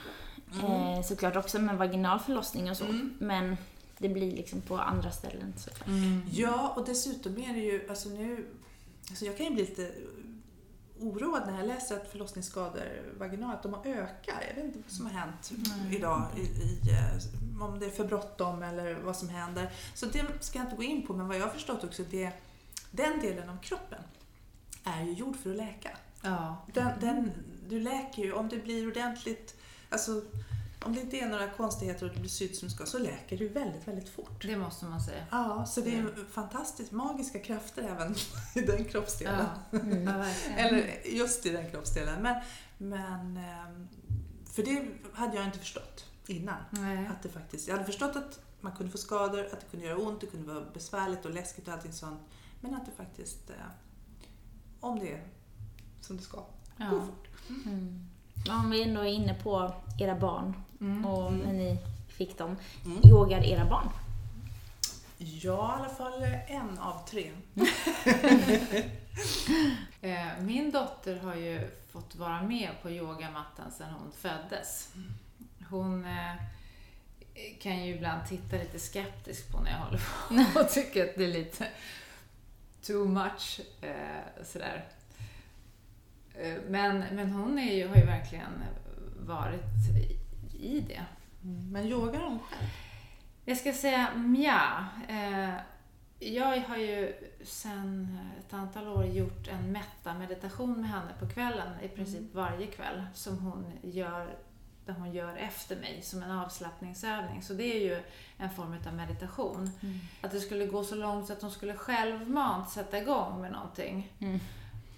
Mm. 0.60 0.70
eh, 0.98 1.02
såklart 1.02 1.36
också 1.36 1.58
med 1.58 1.76
vaginal 1.78 2.18
förlossning 2.20 2.70
och 2.70 2.76
så. 2.76 2.84
Men 3.18 3.56
det 3.98 4.08
blir 4.08 4.32
liksom 4.36 4.60
på 4.60 4.78
andra 4.78 5.10
ställen 5.10 5.54
såklart. 5.56 5.88
Ja, 6.32 6.72
och 6.76 6.84
dessutom 6.86 7.38
är 7.38 7.54
det 7.54 7.60
ju, 7.60 7.86
alltså 7.88 8.08
nu, 8.08 8.46
alltså 9.10 9.24
jag 9.24 9.36
kan 9.36 9.46
ju 9.46 9.52
bli 9.54 9.62
lite 9.66 9.90
oroad 11.00 11.42
när 11.46 11.58
jag 11.58 11.66
läser 11.68 11.96
att 11.96 12.10
förlossningsskador 12.10 13.12
vaginalt, 13.18 13.62
de 13.62 13.74
har 13.74 13.86
ökat. 13.86 14.34
Jag 14.48 14.54
vet 14.54 14.64
inte 14.64 14.78
vad 14.86 14.92
som 14.92 15.06
har 15.06 15.12
hänt 15.12 15.52
idag, 15.90 16.22
i, 16.36 16.40
i, 16.40 16.80
eh, 16.90 17.62
om 17.64 17.78
det 17.78 17.86
är 17.86 17.90
för 17.90 18.04
bråttom 18.04 18.62
eller 18.62 18.94
vad 18.94 19.16
som 19.16 19.28
händer. 19.28 19.70
Så 19.94 20.06
det 20.06 20.24
ska 20.40 20.58
jag 20.58 20.66
inte 20.66 20.76
gå 20.76 20.82
in 20.82 21.06
på, 21.06 21.12
men 21.14 21.28
vad 21.28 21.36
jag 21.36 21.42
har 21.42 21.50
förstått 21.52 21.84
också, 21.84 22.02
det, 22.10 22.30
den 22.91 23.20
delen 23.20 23.49
av 23.49 23.57
kroppen 23.62 24.03
är 24.84 25.05
ju 25.05 25.12
gjord 25.12 25.36
för 25.36 25.51
att 25.51 25.57
läka. 25.57 25.91
Ja. 26.22 26.66
Den, 26.74 27.01
den, 27.01 27.32
du 27.68 27.80
läker 27.80 28.22
ju, 28.22 28.32
om 28.32 28.49
det 28.49 28.57
blir 28.57 28.88
ordentligt, 28.88 29.55
alltså 29.91 30.22
om 30.84 30.95
det 30.95 31.01
inte 31.01 31.16
är 31.16 31.28
några 31.28 31.51
konstigheter 31.51 32.07
och 32.07 32.14
det 32.14 32.20
blir 32.20 32.30
sytt 32.30 32.57
som 32.57 32.70
ska, 32.70 32.86
så 32.86 32.99
läker 32.99 33.36
du 33.36 33.49
väldigt, 33.49 33.88
väldigt 33.88 34.09
fort. 34.09 34.43
Det 34.43 34.57
måste 34.57 34.84
man 34.84 35.01
säga. 35.01 35.26
Ja, 35.30 35.66
så 35.66 35.80
det 35.80 35.97
är 35.97 36.24
fantastiskt 36.32 36.93
magiska 36.93 37.38
krafter 37.38 37.82
även 37.82 38.14
i 38.55 38.61
den 38.61 38.84
kroppsdelen. 38.84 39.47
Ja, 39.70 39.78
verkligen. 39.78 40.59
Eller 40.59 41.07
just 41.07 41.47
i 41.47 41.51
den 41.51 41.70
kroppsdelen. 41.70 42.22
Men, 42.22 42.43
men 42.78 43.36
ehm, 43.36 43.88
för 44.53 44.62
det 44.62 44.88
hade 45.12 45.36
jag 45.36 45.45
inte 45.45 45.59
förstått 45.59 46.07
innan. 46.26 46.57
Nej. 46.70 47.07
Att 47.07 47.22
det 47.22 47.28
faktiskt, 47.28 47.68
jag 47.68 47.74
hade 47.74 47.86
förstått 47.86 48.16
att 48.16 48.41
man 48.61 48.72
kunde 48.72 48.93
få 48.93 48.99
skador, 48.99 49.45
att 49.53 49.61
det 49.61 49.66
kunde 49.70 49.86
göra 49.86 49.99
ont, 49.99 50.20
det 50.20 50.26
kunde 50.26 50.55
vara 50.55 50.64
besvärligt 50.74 51.24
och 51.24 51.30
läskigt 51.30 51.68
och 51.68 51.74
allting 51.74 51.93
sånt. 51.93 52.20
Men 52.61 52.74
att 52.74 52.86
det 52.86 52.92
faktiskt, 52.96 53.50
eh, 53.50 53.56
om 54.80 54.98
det 54.98 55.12
är 55.12 55.22
som 56.00 56.16
det 56.16 56.22
ska, 56.22 56.36
går 56.36 56.46
Ja. 56.76 56.90
fort. 56.90 57.28
Mm. 57.66 58.06
Om 58.50 58.70
vi 58.70 58.82
ändå 58.82 59.00
är 59.00 59.04
inne 59.12 59.34
på 59.34 59.74
era 59.98 60.14
barn 60.18 60.54
Mm. 60.80 61.04
och 61.06 61.32
när 61.32 61.52
ni 61.52 61.78
fick 62.08 62.38
dem. 62.38 62.56
Mm. 62.84 62.98
Yogar 63.08 63.44
era 63.44 63.64
barn? 63.64 63.88
Ja, 65.18 65.76
i 65.78 65.80
alla 65.82 65.94
fall 65.94 66.22
en 66.48 66.78
av 66.78 67.06
tre. 67.08 67.30
Eh, 70.00 70.26
Min 70.40 70.70
dotter 70.70 71.16
har 71.20 71.34
ju 71.34 71.70
fått 71.92 72.14
vara 72.16 72.42
med 72.42 72.70
på 72.82 72.90
yogamattan 72.90 73.70
sedan 73.72 73.90
hon 74.02 74.12
föddes. 74.12 74.88
Hon 75.70 76.04
eh, 76.04 76.34
kan 77.61 77.84
ju 77.86 77.94
ibland 77.94 78.28
titta 78.28 78.56
lite 78.56 78.78
skeptiskt 78.78 79.52
på 79.52 79.61
när 79.61 79.70
jag 79.70 79.78
håller 79.78 80.00
på 80.54 80.61
och 80.61 80.68
tycker 80.70 81.08
att 81.08 81.14
det 81.16 81.24
är 81.24 81.28
lite 81.32 81.68
too 82.87 83.05
much. 83.09 83.61
eh, 83.81 84.45
Sådär. 84.45 84.85
Eh, 86.35 86.57
Men, 86.68 86.99
men 87.12 87.31
hon 87.33 87.59
är 87.59 87.74
ju, 87.74 87.89
har 87.89 87.97
ju 87.97 88.07
verkligen 88.07 88.64
varit 89.20 89.64
i- 89.97 90.66
i 90.66 90.81
det. 90.81 91.03
Men 91.72 91.87
yogar 91.87 92.20
hon 92.20 92.39
själv? 92.39 92.70
Jag 93.45 93.57
ska 93.57 93.72
säga 93.72 94.14
mja. 94.16 94.87
Eh, 95.09 95.55
jag 96.18 96.61
har 96.61 96.76
ju 96.76 97.12
sedan 97.45 98.18
ett 98.39 98.53
antal 98.55 98.89
år 98.89 99.07
gjort 99.07 99.49
en 99.49 99.72
metta-meditation 99.72 100.81
med 100.81 100.91
henne 100.91 101.12
på 101.20 101.28
kvällen, 101.28 101.81
i 101.83 101.89
princip 101.89 102.35
varje 102.35 102.66
kväll, 102.66 103.05
som 103.14 103.39
hon 103.39 103.72
gör, 103.83 104.37
där 104.93 104.99
hon 105.01 105.12
gör 105.12 105.36
efter 105.36 105.76
mig, 105.76 106.03
som 106.03 106.22
en 106.22 106.30
avslappningsövning. 106.30 107.43
Så 107.43 107.53
det 107.55 107.76
är 107.76 107.80
ju 107.80 108.03
en 108.36 108.51
form 108.51 108.76
av 108.86 108.95
meditation. 108.95 109.70
Att 110.20 110.30
det 110.30 110.41
skulle 110.41 110.66
gå 110.66 110.84
så 110.84 110.95
långt 110.95 111.26
så 111.26 111.32
att 111.32 111.43
hon 111.43 111.51
skulle 111.51 111.74
självmant 111.74 112.70
sätta 112.70 112.99
igång 112.99 113.41
med 113.41 113.53
någonting. 113.53 114.12
Mm. 114.18 114.41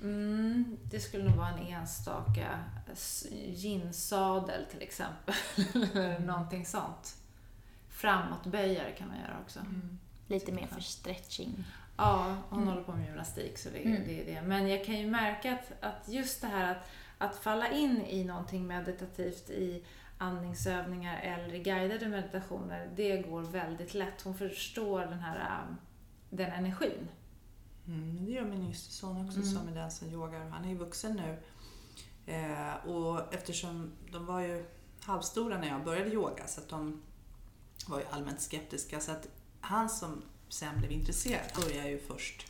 Mm, 0.03 0.78
det 0.90 1.01
skulle 1.01 1.24
nog 1.24 1.36
vara 1.36 1.49
en 1.49 1.66
enstaka 1.66 2.59
ginsadel 3.47 4.64
till 4.70 4.82
exempel. 4.82 5.34
Eller 5.95 6.18
någonting 6.18 6.66
sånt. 6.66 7.16
Framåtböjare 7.88 8.90
kan 8.93 9.09
man 9.09 9.16
göra 9.16 9.36
också. 9.45 9.61
Lite 10.26 10.53
mer 10.53 10.66
för 10.66 10.80
stretching. 10.80 11.64
Ja, 11.97 12.36
hon 12.49 12.68
håller 12.68 12.82
på 12.82 12.93
med 12.93 13.07
gymnastik 13.07 13.59
så 13.59 13.68
det, 13.70 13.78
Mm. 13.84 14.03
det 14.07 14.20
är 14.20 14.34
det. 14.34 14.43
Men 14.43 14.68
jag 14.68 14.84
kan 14.84 14.99
ju 14.99 15.07
märka 15.11 15.53
att, 15.53 15.72
att 15.84 16.09
just 16.09 16.40
det 16.40 16.47
här 16.47 16.70
att, 16.70 16.88
att 17.22 17.36
falla 17.36 17.70
in 17.70 18.00
i 18.06 18.24
någonting 18.24 18.66
meditativt 18.66 19.50
i 19.50 19.84
andningsövningar 20.18 21.20
eller 21.20 21.54
i 21.54 21.58
guidade 21.62 22.08
meditationer, 22.08 22.90
det 22.96 23.16
går 23.22 23.42
väldigt 23.42 23.94
lätt. 23.94 24.22
Hon 24.22 24.34
förstår 24.38 25.00
den 25.00 25.18
här 25.18 25.60
ähm, 25.68 25.76
den 26.30 26.52
energin. 26.52 27.08
Mm, 27.86 28.24
det 28.24 28.30
gör 28.32 28.44
min 28.44 28.62
yngste 28.64 28.92
son 28.92 29.26
också 29.26 29.38
Mm. 29.38 29.52
som 29.52 29.68
är 29.68 29.74
den 29.74 29.90
som 29.90 30.08
yogar. 30.08 30.48
Han 30.48 30.64
är 30.64 30.68
ju 30.68 30.76
vuxen 30.76 31.16
nu. 31.16 31.38
Eh, 32.32 32.86
och 32.86 33.34
eftersom 33.34 33.92
de 34.12 34.26
var 34.26 34.40
ju 34.40 34.64
halvstora 35.00 35.58
när 35.58 35.68
jag 35.68 35.84
började 35.84 36.10
yoga 36.10 36.46
så 36.46 36.60
att 36.60 36.68
de 36.68 37.02
var 37.88 37.98
ju 37.98 38.04
allmänt 38.10 38.40
skeptiska. 38.40 39.00
Så 39.00 39.12
att 39.12 39.28
han 39.60 39.88
som 39.88 40.22
sen 40.48 40.78
blev 40.78 40.92
intresserad 40.92 41.46
började 41.56 41.88
ju 41.88 41.98
först 41.98 42.46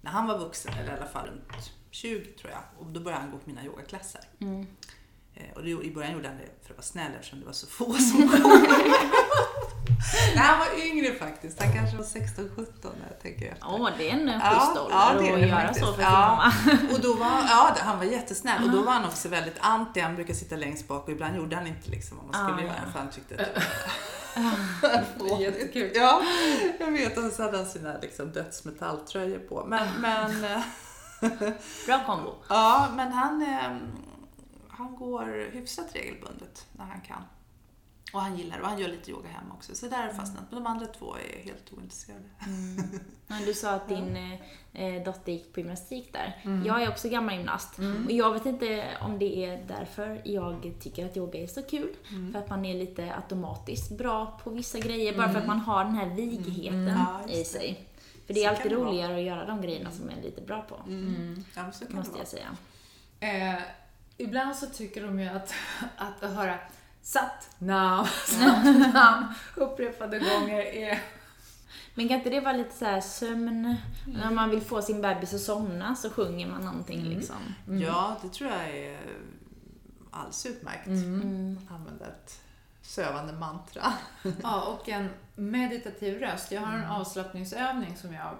när 0.00 0.10
han 0.10 0.26
var 0.26 0.38
vuxen, 0.38 0.74
eller 0.74 0.92
i 0.92 0.96
alla 0.96 1.06
fall 1.06 1.26
runt 1.28 1.72
20 2.00 2.24
tror 2.32 2.50
jag. 2.52 2.60
Och 2.78 2.86
då 2.86 3.00
började 3.00 3.22
han 3.22 3.30
gå 3.30 3.36
på 3.38 3.50
mina 3.50 3.64
yogaklasser. 3.64 4.20
Mm. 4.40 4.66
Och 5.54 5.62
det, 5.64 5.70
i 5.70 5.92
början 5.94 6.12
gjorde 6.12 6.28
han 6.28 6.36
det 6.36 6.44
för 6.66 6.70
att 6.72 6.76
vara 6.78 6.82
snäll 6.82 7.12
eftersom 7.18 7.40
det 7.40 7.46
var 7.46 7.52
så 7.52 7.66
få 7.66 7.92
som 7.92 8.28
kom. 8.28 8.66
Nej, 10.34 10.44
han 10.44 10.58
var 10.58 10.84
yngre 10.86 11.14
faktiskt. 11.14 11.62
Han 11.62 11.72
kanske 11.72 11.96
var 11.96 12.04
16-17 12.04 12.66
när 12.82 13.08
jag 13.10 13.20
tänker 13.22 13.52
efter. 13.52 13.66
Åh, 13.68 13.88
det 13.98 14.10
är 14.10 14.14
en 14.14 14.28
en 14.28 14.40
Ja, 14.40 14.50
schysst 14.50 14.78
ålder 14.78 14.96
ja, 14.96 15.14
det 15.20 15.28
är 15.28 15.34
att 15.34 15.40
göra 15.48 15.60
faktiskt. 15.60 15.86
så 15.86 15.92
för 15.92 16.02
Ja. 16.02 16.52
sin 16.64 16.72
mamma. 16.76 16.92
Och 16.94 17.00
då 17.00 17.14
var, 17.14 17.26
ja, 17.48 17.76
han 17.78 17.98
var 17.98 18.04
jättesnäll 18.04 18.64
och 18.64 18.70
då 18.70 18.82
var 18.82 18.92
han 18.92 19.04
också 19.04 19.28
väldigt 19.28 19.56
anti. 19.60 20.00
Han 20.00 20.14
brukar 20.14 20.34
sitta 20.34 20.56
längst 20.56 20.88
bak 20.88 21.04
och 21.06 21.12
ibland 21.12 21.36
gjorde 21.36 21.56
han 21.56 21.66
inte 21.66 21.90
liksom 21.90 22.16
vad 22.16 22.26
man 22.26 22.34
skulle 22.34 22.68
Ah, 22.68 22.72
göra 22.72 22.82
ja. 22.86 22.92
för 22.92 22.98
han 22.98 23.10
tyckte 23.10 23.34
att 23.34 23.54
det 23.54 25.04
Det 25.24 25.34
är 25.34 25.40
jättekul. 25.40 25.90
Ja, 25.94 26.22
jag 26.80 26.90
vet. 26.90 27.18
Och 27.18 27.32
så 27.32 27.42
hade 27.42 27.56
han 27.56 27.66
sina 27.66 27.98
liksom, 28.02 28.32
dödsmetalltröjor 28.32 29.38
på. 29.38 29.64
Men, 29.68 29.88
men, 30.00 30.44
Bra 31.86 32.04
kombo. 32.06 32.34
ja, 32.48 32.88
men 32.96 33.12
han, 33.12 33.42
eh, 33.42 33.76
han 34.68 34.96
går 34.96 35.50
hyfsat 35.52 35.94
regelbundet 35.94 36.66
när 36.72 36.84
han 36.84 37.00
kan. 37.00 37.22
Och 38.12 38.20
han 38.20 38.36
gillar 38.36 38.56
det 38.56 38.62
och 38.62 38.68
han 38.68 38.78
gör 38.78 38.88
lite 38.88 39.10
yoga 39.10 39.28
hemma 39.28 39.54
också. 39.54 39.74
Så 39.74 39.86
där 39.88 39.96
har 39.96 40.06
det 40.06 40.14
fastnat. 40.14 40.44
Men 40.50 40.62
de 40.62 40.70
andra 40.70 40.86
två 40.86 41.16
är 41.16 41.44
helt 41.44 41.72
ointresserade. 41.72 42.24
Men 43.26 43.44
du 43.46 43.54
sa 43.54 43.70
att 43.70 43.88
din 43.94 44.16
eh, 44.72 45.02
dotter 45.04 45.32
gick 45.32 45.52
på 45.52 45.60
gymnastik 45.60 46.12
där. 46.12 46.40
Mm. 46.42 46.66
Jag 46.66 46.82
är 46.82 46.88
också 46.88 47.08
gammal 47.08 47.34
gymnast. 47.34 47.78
Och 48.06 48.12
jag 48.12 48.32
vet 48.32 48.46
inte 48.46 48.84
om 49.00 49.18
det 49.18 49.44
är 49.44 49.64
därför 49.68 50.22
jag 50.24 50.72
tycker 50.80 51.06
att 51.06 51.16
yoga 51.16 51.38
är 51.38 51.46
så 51.46 51.62
kul. 51.62 51.96
Mm. 52.10 52.32
För 52.32 52.38
att 52.38 52.50
man 52.50 52.64
är 52.64 52.74
lite 52.74 53.14
automatiskt 53.14 53.98
bra 53.98 54.38
på 54.44 54.50
vissa 54.50 54.78
grejer. 54.78 55.16
Bara 55.16 55.32
för 55.32 55.38
att 55.38 55.46
man 55.46 55.60
har 55.60 55.84
den 55.84 55.94
här 55.94 56.14
vigigheten 56.14 56.98
Ja, 57.26 57.28
i 57.28 57.44
sig. 57.44 57.88
För 58.28 58.34
det 58.34 58.44
är 58.44 58.48
Så 58.48 58.56
alltid 58.56 58.72
det 58.72 58.76
roligare 58.76 59.16
att 59.16 59.22
göra 59.22 59.44
de 59.46 59.62
grejerna 59.62 59.90
som 59.90 60.06
man 60.06 60.18
är 60.18 60.22
lite 60.22 60.40
bra 60.40 60.62
på. 60.62 60.80
Mm. 60.86 61.44
Ja, 61.56 61.72
så 61.72 61.84
kan 61.84 61.92
det 61.92 61.96
Måste 61.96 62.12
vara. 62.12 62.20
jag 62.22 62.28
säga. 62.28 62.56
Eh, 63.20 63.62
ibland 64.16 64.56
så 64.56 64.66
tycker 64.66 65.02
de 65.02 65.20
ju 65.20 65.28
att, 65.28 65.54
att, 65.96 66.22
att 66.22 66.34
höra 66.34 66.58
satt 67.02 67.50
nam, 67.58 68.06
satt 68.26 68.94
nam 68.94 69.24
upprepade 69.56 70.18
gånger 70.18 70.60
är... 70.60 71.02
Men 71.94 72.08
kan 72.08 72.16
inte 72.18 72.30
det 72.30 72.40
vara 72.40 72.56
lite 72.56 72.76
så 72.76 72.84
här 72.84 73.00
sömn? 73.00 73.76
När 74.06 74.30
man 74.30 74.50
vill 74.50 74.60
få 74.60 74.82
sin 74.82 75.02
bebis 75.02 75.34
att 75.34 75.40
somna 75.40 75.96
så 75.96 76.10
sjunger 76.10 76.46
man 76.46 76.64
någonting 76.64 77.04
liksom. 77.04 77.54
Ja, 77.82 78.16
det 78.22 78.28
tror 78.28 78.50
jag 78.50 78.76
är 78.78 78.98
alldeles 80.10 80.46
utmärkt. 80.46 80.86
Mm. 80.86 81.58
Använda 81.70 82.06
ett 82.06 82.40
sövande 82.88 83.32
mantra. 83.32 83.92
Ja, 84.42 84.62
och 84.62 84.88
en 84.88 85.10
meditativ 85.34 86.20
röst. 86.20 86.52
Jag 86.52 86.60
har 86.60 86.78
en 86.78 86.84
avslappningsövning 86.84 87.96
som 87.96 88.14
jag 88.14 88.34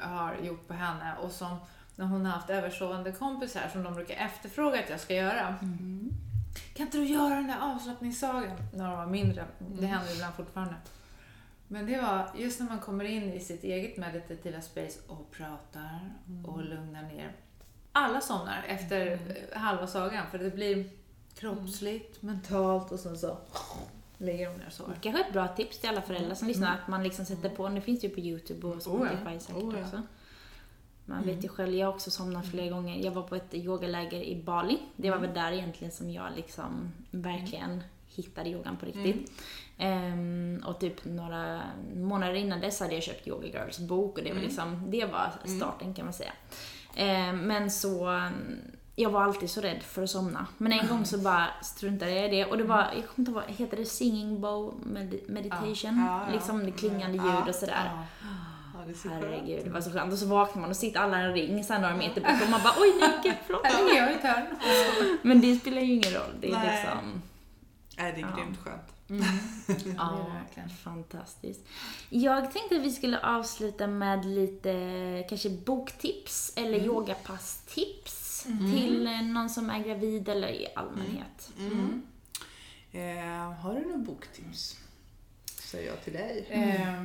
har 0.00 0.36
gjort 0.36 0.68
på 0.68 0.74
henne 0.74 1.16
och 1.22 1.30
som 1.30 1.56
när 1.96 2.06
hon 2.06 2.26
har 2.26 2.32
haft 2.32 2.50
översovande 2.50 3.12
kompisar 3.12 3.68
som 3.72 3.82
de 3.82 3.94
brukar 3.94 4.14
efterfråga 4.14 4.80
att 4.80 4.90
jag 4.90 5.00
ska 5.00 5.14
göra. 5.14 5.56
Kan 6.74 6.86
inte 6.86 6.98
du 6.98 7.04
göra 7.04 7.34
den 7.34 7.46
där 7.46 7.58
avslappningssagan? 7.60 8.56
När 8.74 8.88
de 8.88 8.96
var 8.98 9.06
mindre. 9.06 9.44
Det 9.58 9.86
händer 9.86 10.14
ibland 10.14 10.34
fortfarande. 10.34 10.74
Men 11.68 11.86
det 11.86 12.00
var 12.00 12.30
just 12.36 12.60
när 12.60 12.68
man 12.68 12.78
kommer 12.78 13.04
in 13.04 13.32
i 13.32 13.40
sitt 13.40 13.64
eget 13.64 13.96
meditativa 13.96 14.60
space 14.60 15.00
och 15.06 15.30
pratar 15.30 16.12
och 16.46 16.64
lugnar 16.64 17.02
ner. 17.02 17.32
Alla 17.92 18.20
somnar 18.20 18.64
efter 18.68 19.06
eh, 19.12 19.60
halva 19.60 19.86
sagan 19.86 20.26
för 20.30 20.38
det 20.38 20.50
blir 20.50 20.90
kroppsligt, 21.34 22.22
mentalt 22.22 22.92
och 22.92 23.00
sen 23.00 23.18
så 23.18 23.36
lägger 24.18 24.50
de 24.50 24.56
ner 24.56 24.70
sover. 24.70 24.94
Det 24.94 25.00
kanske 25.00 25.22
är 25.22 25.26
ett 25.26 25.32
bra 25.32 25.48
tips 25.48 25.78
till 25.78 25.88
alla 25.88 26.02
föräldrar 26.02 26.34
som 26.34 26.48
lyssnar 26.48 26.74
att 26.74 26.88
man 26.88 27.02
liksom 27.02 27.24
sätter 27.24 27.48
på, 27.48 27.68
det 27.68 27.80
finns 27.80 28.04
ju 28.04 28.08
på 28.08 28.20
Youtube 28.20 28.66
och 28.66 28.82
Spotify 28.82 29.38
säkert 29.38 29.62
Oh 29.62 29.74
ja. 29.78 29.84
också. 29.84 30.02
Man 31.04 31.24
vet 31.26 31.44
ju 31.44 31.48
själv, 31.48 31.74
jag 31.74 31.86
har 31.86 31.94
också 31.94 32.10
somnat 32.10 32.46
flera 32.46 32.70
gånger. 32.70 33.04
Jag 33.04 33.12
var 33.12 33.22
på 33.22 33.36
ett 33.36 33.54
yogaläger 33.54 34.22
i 34.22 34.42
Bali. 34.42 34.78
Det 34.96 35.10
var 35.10 35.18
väl 35.18 35.34
där 35.34 35.52
egentligen 35.52 35.92
som 35.92 36.10
jag 36.10 36.26
liksom 36.36 36.92
verkligen 37.10 37.82
hittade 38.08 38.50
yogan 38.50 38.76
på 38.76 38.86
riktigt. 38.86 39.32
Ehm, 39.78 40.62
och 40.66 40.80
typ 40.80 41.04
några 41.04 41.62
månader 41.94 42.34
innan 42.34 42.60
dess 42.60 42.80
hade 42.80 42.94
jag 42.94 43.02
köpt 43.02 43.28
Yoga 43.28 43.46
Girls 43.46 43.78
bok 43.78 44.18
och 44.18 44.24
det 44.24 44.32
var 44.32 44.40
liksom, 44.40 44.90
det 44.90 45.04
var 45.04 45.32
starten 45.56 45.94
kan 45.94 46.04
man 46.04 46.14
säga. 46.14 46.32
Ehm, 46.96 47.38
men 47.38 47.70
så, 47.70 48.06
mm, 48.06 48.58
jag 48.96 49.10
var 49.10 49.22
alltid 49.22 49.50
så 49.50 49.60
rädd 49.60 49.82
för 49.82 50.02
att 50.02 50.10
somna. 50.10 50.46
Men 50.58 50.72
en 50.72 50.88
gång 50.88 51.04
så 51.04 51.18
bara 51.18 51.46
struntade 51.62 52.10
jag 52.10 52.24
i 52.24 52.36
det 52.36 52.44
och 52.50 52.58
det 52.58 52.64
var, 52.64 52.78
jag 52.78 52.90
kommer 52.90 53.04
inte 53.16 53.30
ihåg, 53.30 53.42
heter 53.46 53.76
det 53.76 53.84
Singing 53.86 54.40
Bowl 54.40 54.74
med- 54.82 55.20
Meditation? 55.28 55.98
Ja, 56.06 56.24
ja. 56.26 56.32
Liksom 56.32 56.64
det 56.64 56.70
klingande 56.72 57.16
ljud 57.16 57.26
Ja, 57.26 57.48
och 57.48 57.54
sådär. 57.54 57.90
Ja, 57.94 58.04
det. 58.86 59.08
Herregud, 59.08 59.64
det 59.64 59.70
var 59.70 59.80
så 59.80 59.90
skönt. 59.90 60.12
Och 60.12 60.18
så 60.18 60.26
vaknar 60.26 60.60
man 60.62 60.70
och 60.70 60.76
sitter 60.76 61.00
alla 61.00 61.20
i 61.20 61.24
en 61.24 61.32
ring 61.32 61.64
här 61.72 61.80
några 61.80 61.96
meter 61.96 62.20
bort 62.20 62.42
och 62.44 62.50
man 62.50 62.60
bara 62.62 62.74
oj 62.80 62.92
nej, 63.00 63.10
gud, 63.22 63.34
förlåt. 63.46 63.66
Här 63.66 63.96
jag 63.96 64.12
i. 64.12 65.18
Men 65.22 65.40
det 65.40 65.56
spelar 65.56 65.80
ju 65.82 65.92
ingen 65.92 66.12
roll. 66.12 66.34
Det 66.40 66.48
är 66.48 66.52
Nej. 66.52 66.82
liksom... 66.84 67.22
Nej, 67.98 68.12
det 68.12 68.20
är 68.20 68.26
Ja. 68.30 68.36
grymt 68.36 68.58
skönt. 68.64 68.82
Ja, 69.96 70.18
är 70.18 70.24
det 70.24 70.38
verkligen. 70.44 70.68
fantastiskt. 70.70 71.60
Jag 72.08 72.52
tänkte 72.52 72.76
att 72.76 72.82
vi 72.82 72.90
skulle 72.90 73.18
avsluta 73.20 73.86
med 73.86 74.24
lite 74.24 75.24
kanske 75.28 75.50
boktips 75.50 76.52
eller 76.56 76.74
Mm. 76.78 76.86
yogapasstips 76.86 78.21
till 78.42 79.06
eh, 79.06 79.22
någon 79.22 79.50
som 79.50 79.70
är 79.70 79.78
gravid 79.84 80.28
eller 80.28 80.48
i 80.48 80.68
allmänhet. 80.76 81.50
Mm. 81.58 82.02
Eh, 82.92 83.52
har 83.52 83.74
du 83.74 83.80
några 83.80 83.98
boktips? 83.98 84.78
Säger 85.44 85.88
jag 85.90 86.04
till 86.04 86.12
dig. 86.12 86.46
Eh, 86.50 87.02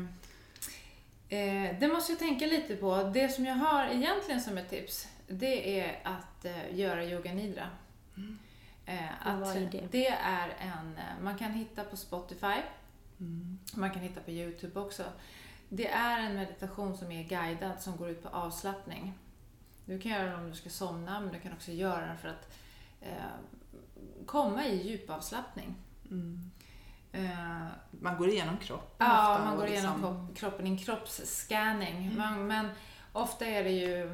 eh, 1.29 1.79
det 1.79 1.87
måste 1.87 2.11
jag 2.11 2.19
tänka 2.19 2.45
lite 2.45 2.75
på. 2.75 3.03
Det 3.13 3.29
som 3.29 3.45
jag 3.45 3.55
har 3.55 3.85
egentligen 3.85 4.41
som 4.41 4.57
ett 4.57 4.69
tips, 4.69 5.07
det 5.27 5.79
är 5.79 5.99
att 6.03 6.45
eh, 6.45 6.75
göra 6.79 7.05
yoga 7.05 7.33
nidra. 7.33 7.69
Eh, 8.85 9.33
Och 9.33 9.39
vad 9.39 9.55
är 9.57 9.69
det? 9.71 9.87
det 9.91 10.07
är 10.07 10.49
en, 10.59 10.97
eh, 10.97 11.23
man 11.23 11.37
kan 11.37 11.51
hitta 11.51 11.83
på 11.83 11.97
Spotify, 11.97 12.55
Mm. 13.19 13.59
man 13.73 13.91
kan 13.91 14.01
hitta 14.01 14.21
på 14.21 14.31
Youtube 14.31 14.79
också. 14.79 15.03
Det 15.69 15.87
är 15.87 16.19
en 16.19 16.35
meditation 16.35 16.97
som 16.97 17.11
är 17.11 17.23
guidad 17.23 17.81
som 17.81 17.97
går 17.97 18.09
ut 18.09 18.23
på 18.23 18.29
avslappning. 18.29 19.13
Du 19.87 19.99
kan 19.99 20.11
göra 20.11 20.23
den 20.25 20.39
om 20.39 20.49
du 20.49 20.55
ska 20.55 20.69
somna 20.69 21.19
men 21.19 21.33
du 21.33 21.39
kan 21.39 21.53
också 21.53 21.71
göra 21.71 22.05
den 22.05 22.17
för 22.17 22.27
att 22.29 22.53
eh, 23.01 23.09
komma 24.25 24.65
i 24.65 24.87
djupavslappning. 24.89 25.75
Mm. 26.11 26.51
Eh, 27.11 27.65
Man 27.91 28.17
går 28.17 28.29
igenom 28.29 28.57
kroppen 28.57 29.07
Ja, 29.07 29.31
ofta 29.33 29.45
man 29.45 29.57
går 29.57 29.67
igenom 29.67 29.93
liksom- 29.93 30.27
kropp- 30.27 30.35
kroppen 30.35 30.67
i 30.67 30.69
en 30.69 30.77
kroppsscanning. 30.77 32.05
Mm. 32.07 32.15
Men, 32.17 32.47
men 32.47 32.69
ofta 33.13 33.45
är 33.45 33.63
det 33.63 33.71
ju 33.71 34.09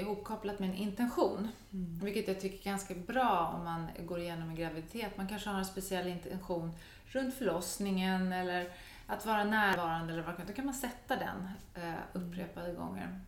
ihopkopplat 0.00 0.58
med 0.58 0.68
en 0.70 0.74
intention. 0.76 1.48
Mm. 1.72 1.98
Vilket 1.98 2.28
jag 2.28 2.40
tycker 2.40 2.58
är 2.58 2.64
ganska 2.72 2.94
bra 2.94 3.52
om 3.58 3.64
man 3.64 3.88
går 4.00 4.20
igenom 4.20 4.48
en 4.48 4.54
graviditet. 4.54 5.16
Man 5.16 5.28
kanske 5.28 5.50
har 5.50 5.58
en 5.58 5.64
speciell 5.64 6.06
intention 6.06 6.72
runt 7.06 7.34
förlossningen 7.34 8.32
eller 8.32 8.68
att 9.06 9.26
vara 9.26 9.44
närvarande 9.44 10.12
eller 10.12 10.22
vad 10.22 10.36
det 10.36 10.44
Då 10.46 10.52
kan 10.52 10.64
man 10.66 10.74
sätta 10.74 11.16
den 11.16 11.48
eh, 11.74 11.94
upprepade 12.12 12.72
gånger. 12.72 13.20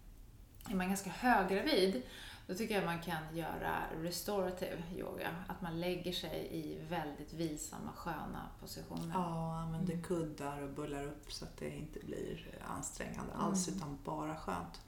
Är 0.71 0.75
man 0.75 0.89
ganska 0.89 1.11
höggravid, 1.11 2.03
då 2.47 2.55
tycker 2.55 2.75
jag 2.75 2.85
man 2.85 3.03
kan 3.03 3.37
göra 3.37 3.77
restorative 4.03 4.83
yoga. 4.97 5.29
Att 5.49 5.61
man 5.63 5.81
lägger 5.81 6.13
sig 6.13 6.49
i 6.53 6.79
väldigt 6.89 7.33
vilsamma, 7.33 7.91
sköna 7.97 8.49
positioner. 8.61 9.11
Ja, 9.15 9.57
använder 9.59 9.93
Mm. 9.93 10.05
kuddar 10.05 10.63
och 10.63 10.69
bullar 10.71 11.05
upp 11.07 11.33
så 11.33 11.45
att 11.45 11.57
det 11.57 11.69
inte 11.77 11.99
blir 12.07 12.59
ansträngande 12.77 13.33
alls 13.35 13.69
Mm. 13.69 13.79
utan 13.79 13.99
bara 14.05 14.37
skönt. 14.37 14.81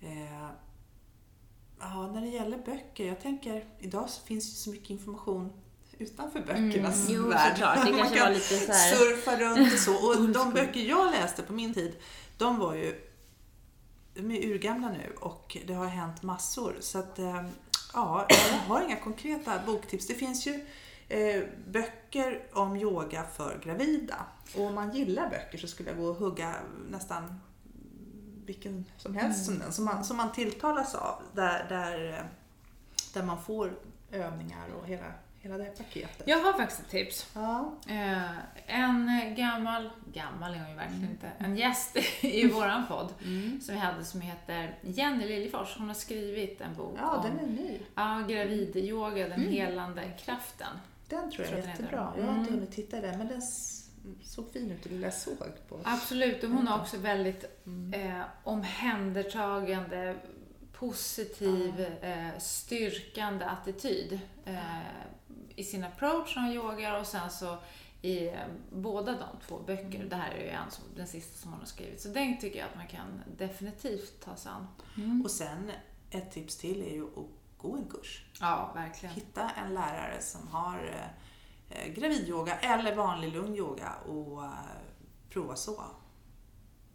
Eh, 0.00 0.48
ja, 1.80 2.06
när 2.12 2.20
det 2.20 2.28
gäller 2.28 2.58
böcker, 2.58 3.06
jag 3.06 3.20
tänker 3.20 3.64
idag 3.78 4.10
så 4.10 4.20
finns 4.22 4.44
ju 4.44 4.50
så 4.56 4.70
mycket 4.70 4.90
information 4.90 5.52
utanför 5.98 6.40
böckernas 6.40 7.08
Mm, 7.08 7.22
jo, 7.22 7.28
värld. 7.28 7.52
såklart. 7.52 7.86
Det 7.86 7.92
Man 7.96 8.10
kan 8.10 8.32
lite 8.32 8.58
så 8.58 8.72
här- 8.72 8.94
surfa 8.94 9.36
runt 9.36 9.72
och 9.72 9.78
så. 9.78 10.06
Och 10.08 10.28
de 10.28 10.50
böcker 10.52 10.80
jag 10.80 11.10
läste 11.10 11.42
på 11.42 11.52
min 11.52 11.74
tid, 11.74 11.96
de 12.38 12.58
var 12.58 12.74
ju 12.74 13.08
de 14.14 14.30
är 14.30 14.46
urgamla 14.46 14.88
nu 14.88 15.12
och 15.20 15.56
det 15.66 15.74
har 15.74 15.86
hänt 15.86 16.22
massor. 16.22 16.76
Så 16.80 16.98
att, 16.98 17.18
eh, 17.18 17.44
ja, 17.94 18.26
jag 18.28 18.58
har 18.58 18.82
inga 18.82 18.96
konkreta 18.96 19.60
boktips. 19.66 20.06
Det 20.06 20.14
finns 20.14 20.46
ju 20.46 20.66
eh, 21.08 21.42
böcker 21.66 22.46
om 22.52 22.76
yoga 22.76 23.24
för 23.24 23.60
gravida. 23.64 24.26
Och 24.56 24.64
om 24.64 24.74
man 24.74 24.90
gillar 24.90 25.30
böcker 25.30 25.58
så 25.58 25.66
skulle 25.66 25.90
jag 25.90 25.98
gå 25.98 26.06
och 26.06 26.16
hugga 26.16 26.54
nästan 26.90 27.40
vilken 28.46 28.84
som 28.96 29.14
helst 29.14 29.44
som 29.44 29.58
den, 29.58 29.72
som 29.72 29.84
man, 29.84 30.04
som 30.04 30.16
man 30.16 30.32
tilltalas 30.32 30.94
av. 30.94 31.22
Där, 31.32 31.66
där, 31.68 32.18
eh, 32.18 32.24
där 33.14 33.22
man 33.22 33.42
får 33.42 33.78
övningar 34.10 34.68
och 34.80 34.86
hela, 34.86 35.04
hela 35.42 35.58
det 35.58 35.78
paketet. 35.78 36.22
Jag 36.26 36.38
har 36.38 36.52
faktiskt 36.52 36.80
ett 36.80 36.88
tips. 36.90 37.30
Ja. 37.34 37.74
Eh, 37.88 38.30
en 38.66 39.34
gammal, 39.36 39.90
gammal 40.12 40.54
är 40.54 40.58
hon 40.58 40.68
ju 40.70 40.74
verkligen 40.76 41.10
inte, 41.10 41.30
en 41.38 41.56
gäst 41.56 41.96
i 42.20 42.48
våran 42.48 42.86
podd 42.86 43.12
Mm. 43.24 43.60
som 43.60 43.74
vi 43.74 43.80
hade 43.80 44.04
som 44.04 44.20
heter 44.20 44.78
Jenny 44.82 45.26
Liljefors. 45.28 45.76
Hon 45.78 45.88
har 45.88 45.94
skrivit 45.94 46.60
en 46.60 46.74
bok 46.74 46.98
ja, 47.00 47.16
om 47.16 47.22
den 47.26 47.38
är 47.40 47.46
ny. 47.62 47.78
ja, 47.94 48.24
gravidyoga, 48.28 49.28
den 49.28 49.40
helande 49.40 50.02
kraften. 50.24 50.68
Den 51.08 51.30
tror 51.30 51.46
jag 51.46 51.48
Tror 51.48 51.58
är 51.58 51.62
den 51.62 51.70
heter. 51.70 51.82
jättebra. 51.82 52.12
Jag 52.16 52.24
har 52.24 52.38
inte 52.38 52.48
Mm. 52.50 52.54
hunnit 52.60 52.72
titta 52.76 52.98
i 52.98 53.00
den, 53.00 53.18
men 53.18 53.28
den 53.28 53.42
såg 54.22 54.52
fin 54.52 54.70
ut 54.70 54.86
i 54.86 54.88
det 54.88 54.94
jag 55.04 55.14
såg 55.14 55.68
på. 55.68 55.80
Absolut, 55.84 56.44
och 56.44 56.50
hon 56.50 56.66
har 56.66 56.78
också 56.80 56.96
väldigt 56.98 57.44
Mm. 57.66 58.10
eh, 58.18 58.22
omhändertagande, 58.44 60.16
positiv, 60.72 61.86
eh, 62.02 62.38
styrkande 62.38 63.44
attityd 63.44 64.20
eh, 64.44 64.56
i 65.62 65.64
sin 65.64 65.84
approach 65.84 66.36
när 66.36 66.42
hon 66.42 66.52
yogar 66.52 67.00
och 67.00 67.06
sen 67.06 67.30
så 67.30 67.58
i 68.02 68.28
eh, 68.28 68.34
båda 68.72 69.12
de 69.12 69.46
två 69.46 69.58
böcker. 69.58 69.96
Mm. 69.96 70.08
Det 70.08 70.16
här 70.16 70.30
är 70.30 70.42
ju 70.42 70.48
en 70.48 70.70
som, 70.70 70.84
den 70.96 71.06
sista 71.06 71.38
som 71.38 71.50
hon 71.50 71.60
har 71.60 71.66
skrivit. 71.66 72.00
Så 72.00 72.08
den 72.08 72.38
tycker 72.40 72.58
jag 72.58 72.68
att 72.68 72.76
man 72.76 72.86
kan 72.86 73.22
definitivt 73.38 74.24
ta 74.24 74.36
sig 74.36 74.52
an. 74.52 74.66
Mm. 74.96 75.22
Och 75.22 75.30
sen 75.30 75.70
ett 76.10 76.32
tips 76.32 76.56
till 76.56 76.82
är 76.82 76.94
ju 76.94 77.04
att 77.04 77.58
gå 77.58 77.76
en 77.76 77.84
kurs. 77.84 78.24
Ja, 78.40 78.72
verkligen. 78.74 79.14
Hitta 79.14 79.50
en 79.50 79.74
lärare 79.74 80.20
som 80.20 80.48
har 80.48 81.08
eh, 81.68 81.92
gravidyoga 81.92 82.58
eller 82.58 82.96
vanlig 82.96 83.32
lugn 83.32 83.56
yoga 83.56 83.92
och 84.08 84.44
eh, 84.44 84.50
prova 85.30 85.56
så. 85.56 85.82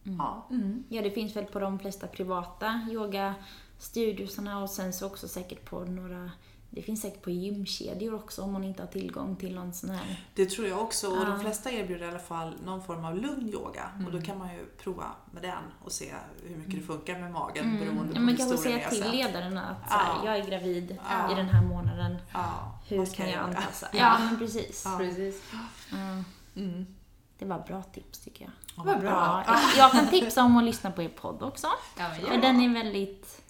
Ja. 0.04 0.48
Mm. 0.52 0.84
Ja, 0.90 1.02
det 1.02 1.12
finns 1.12 1.36
väl 1.36 1.46
på 1.46 1.60
de 1.60 1.80
flesta 1.80 2.08
privata 2.08 2.88
yogastudiosarna 2.92 4.62
och 4.64 4.70
sen 4.70 4.94
så 4.94 5.08
också 5.08 5.28
säkert 5.28 5.66
på 5.66 5.80
några 5.80 6.32
det 6.78 6.84
finns 6.84 7.02
säkert 7.02 7.22
på 7.22 7.30
gymkedjor 7.32 8.14
också 8.16 8.42
om 8.42 8.54
man 8.54 8.64
inte 8.64 8.82
har 8.84 8.88
tillgång 8.88 9.36
till 9.36 9.56
någon 9.56 9.74
sån 9.74 9.90
här. 9.90 10.24
Det 10.34 10.46
tror 10.46 10.68
jag 10.68 10.82
också. 10.82 11.08
Och 11.08 11.18
Ja. 11.18 11.24
de 11.26 11.40
flesta 11.40 11.72
erbjuder 11.72 12.06
i 12.06 12.10
alla 12.10 12.20
fall 12.20 12.54
någon 12.66 12.84
form 12.84 13.06
av 13.06 13.16
lugn 13.18 13.50
yoga. 13.54 13.90
Och 13.96 14.00
Mm. 14.02 14.12
då 14.12 14.22
kan 14.22 14.38
man 14.38 14.54
ju 14.54 14.66
prova 14.66 15.06
med 15.32 15.42
den 15.44 15.64
och 15.84 15.92
se 15.92 16.14
hur 16.44 16.56
mycket 16.58 16.74
det 16.76 16.82
funkar 16.82 17.20
med 17.20 17.32
magen 17.32 17.66
Mm. 17.66 17.80
beroende 17.80 18.08
Ja, 18.08 18.14
på 18.14 18.20
man 18.20 18.28
hur 18.30 18.38
kanske 18.38 18.58
säga 18.58 18.90
till 18.90 19.12
ledaren 19.12 19.58
att 19.58 19.90
så 19.92 19.98
här, 19.98 20.14
Ja. 20.16 20.26
jag 20.26 20.38
är 20.38 20.46
gravid 20.50 20.98
Ja. 21.10 21.32
i 21.32 21.36
den 21.36 21.50
här 21.50 21.64
månaden. 21.66 22.18
Ja, 22.34 22.80
Hur 22.88 23.06
ska 23.06 23.16
kan 23.16 23.26
jag 23.26 23.36
göra? 23.36 23.46
anpassa? 23.46 23.88
Ja. 23.94 23.98
Ja, 24.00 24.20
men 24.20 24.38
precis. 24.40 24.82
Ja. 24.86 24.98
Precis. 24.98 25.44
Ja, 25.52 26.24
Mm. 26.62 26.86
det 27.40 27.46
var 27.46 27.60
bra 27.60 27.84
tips 27.84 28.20
tycker 28.20 28.44
jag. 28.46 28.52
Ja, 28.78 28.84
Vad 28.86 29.00
bra. 29.02 29.44
Ja, 29.48 29.60
jag 29.78 29.92
kan 29.92 30.08
tipsa 30.08 30.44
om 30.44 30.58
att 30.58 30.64
lyssna 30.64 30.92
på 30.92 31.02
er 31.04 31.10
podd 31.10 31.44
också. 31.44 31.68
Ja, 31.98 32.08
men 32.10 32.22
För 32.22 32.32
jag, 32.34 32.42
den 32.42 32.62
är 32.62 32.74
väldigt 32.84 33.42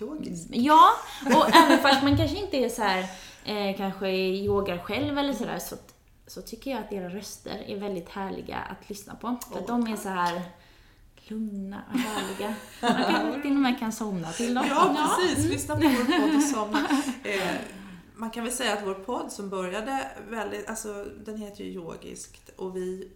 Yogisk. 0.00 0.48
Ja, 0.50 0.90
och 1.24 1.56
även 1.56 1.78
fast 1.78 2.02
man 2.02 2.16
kanske 2.16 2.36
inte 2.36 2.56
är 2.56 2.68
så 2.68 2.82
här, 2.82 3.06
eh, 3.44 3.76
kanske 3.76 4.08
yogar 4.10 4.78
själv 4.78 5.18
eller 5.18 5.32
sådär, 5.32 5.58
så, 5.58 5.76
så 6.26 6.42
tycker 6.42 6.70
jag 6.70 6.80
att 6.80 6.92
era 6.92 7.08
röster 7.08 7.64
är 7.66 7.76
väldigt 7.76 8.08
härliga 8.08 8.56
att 8.56 8.88
lyssna 8.88 9.14
på. 9.14 9.36
För 9.52 9.60
Åh, 9.60 9.66
de 9.66 9.92
är 9.92 9.96
så 9.96 10.08
här 10.08 10.42
lugna 11.28 11.82
och 11.92 11.98
härliga. 11.98 12.54
Man 12.80 13.04
kan, 13.04 13.42
till 13.42 13.50
och 13.50 13.56
med 13.56 13.78
kan 13.78 13.92
somna 13.92 14.32
till 14.32 14.54
dem. 14.54 14.66
Ja, 14.70 15.10
precis. 15.18 15.44
Lyssna 15.44 15.74
på 15.74 15.80
vår 15.80 16.18
podd 16.18 16.36
och 16.36 16.42
somna. 16.42 16.88
Eh, 17.24 17.54
man 18.14 18.30
kan 18.30 18.44
väl 18.44 18.52
säga 18.52 18.72
att 18.72 18.86
vår 18.86 18.94
podd 18.94 19.32
som 19.32 19.48
började 19.48 20.10
väldigt, 20.28 20.68
alltså 20.68 21.04
den 21.24 21.36
heter 21.36 21.64
ju 21.64 21.70
Yogiskt 21.70 22.50
och 22.56 22.76
vi 22.76 23.10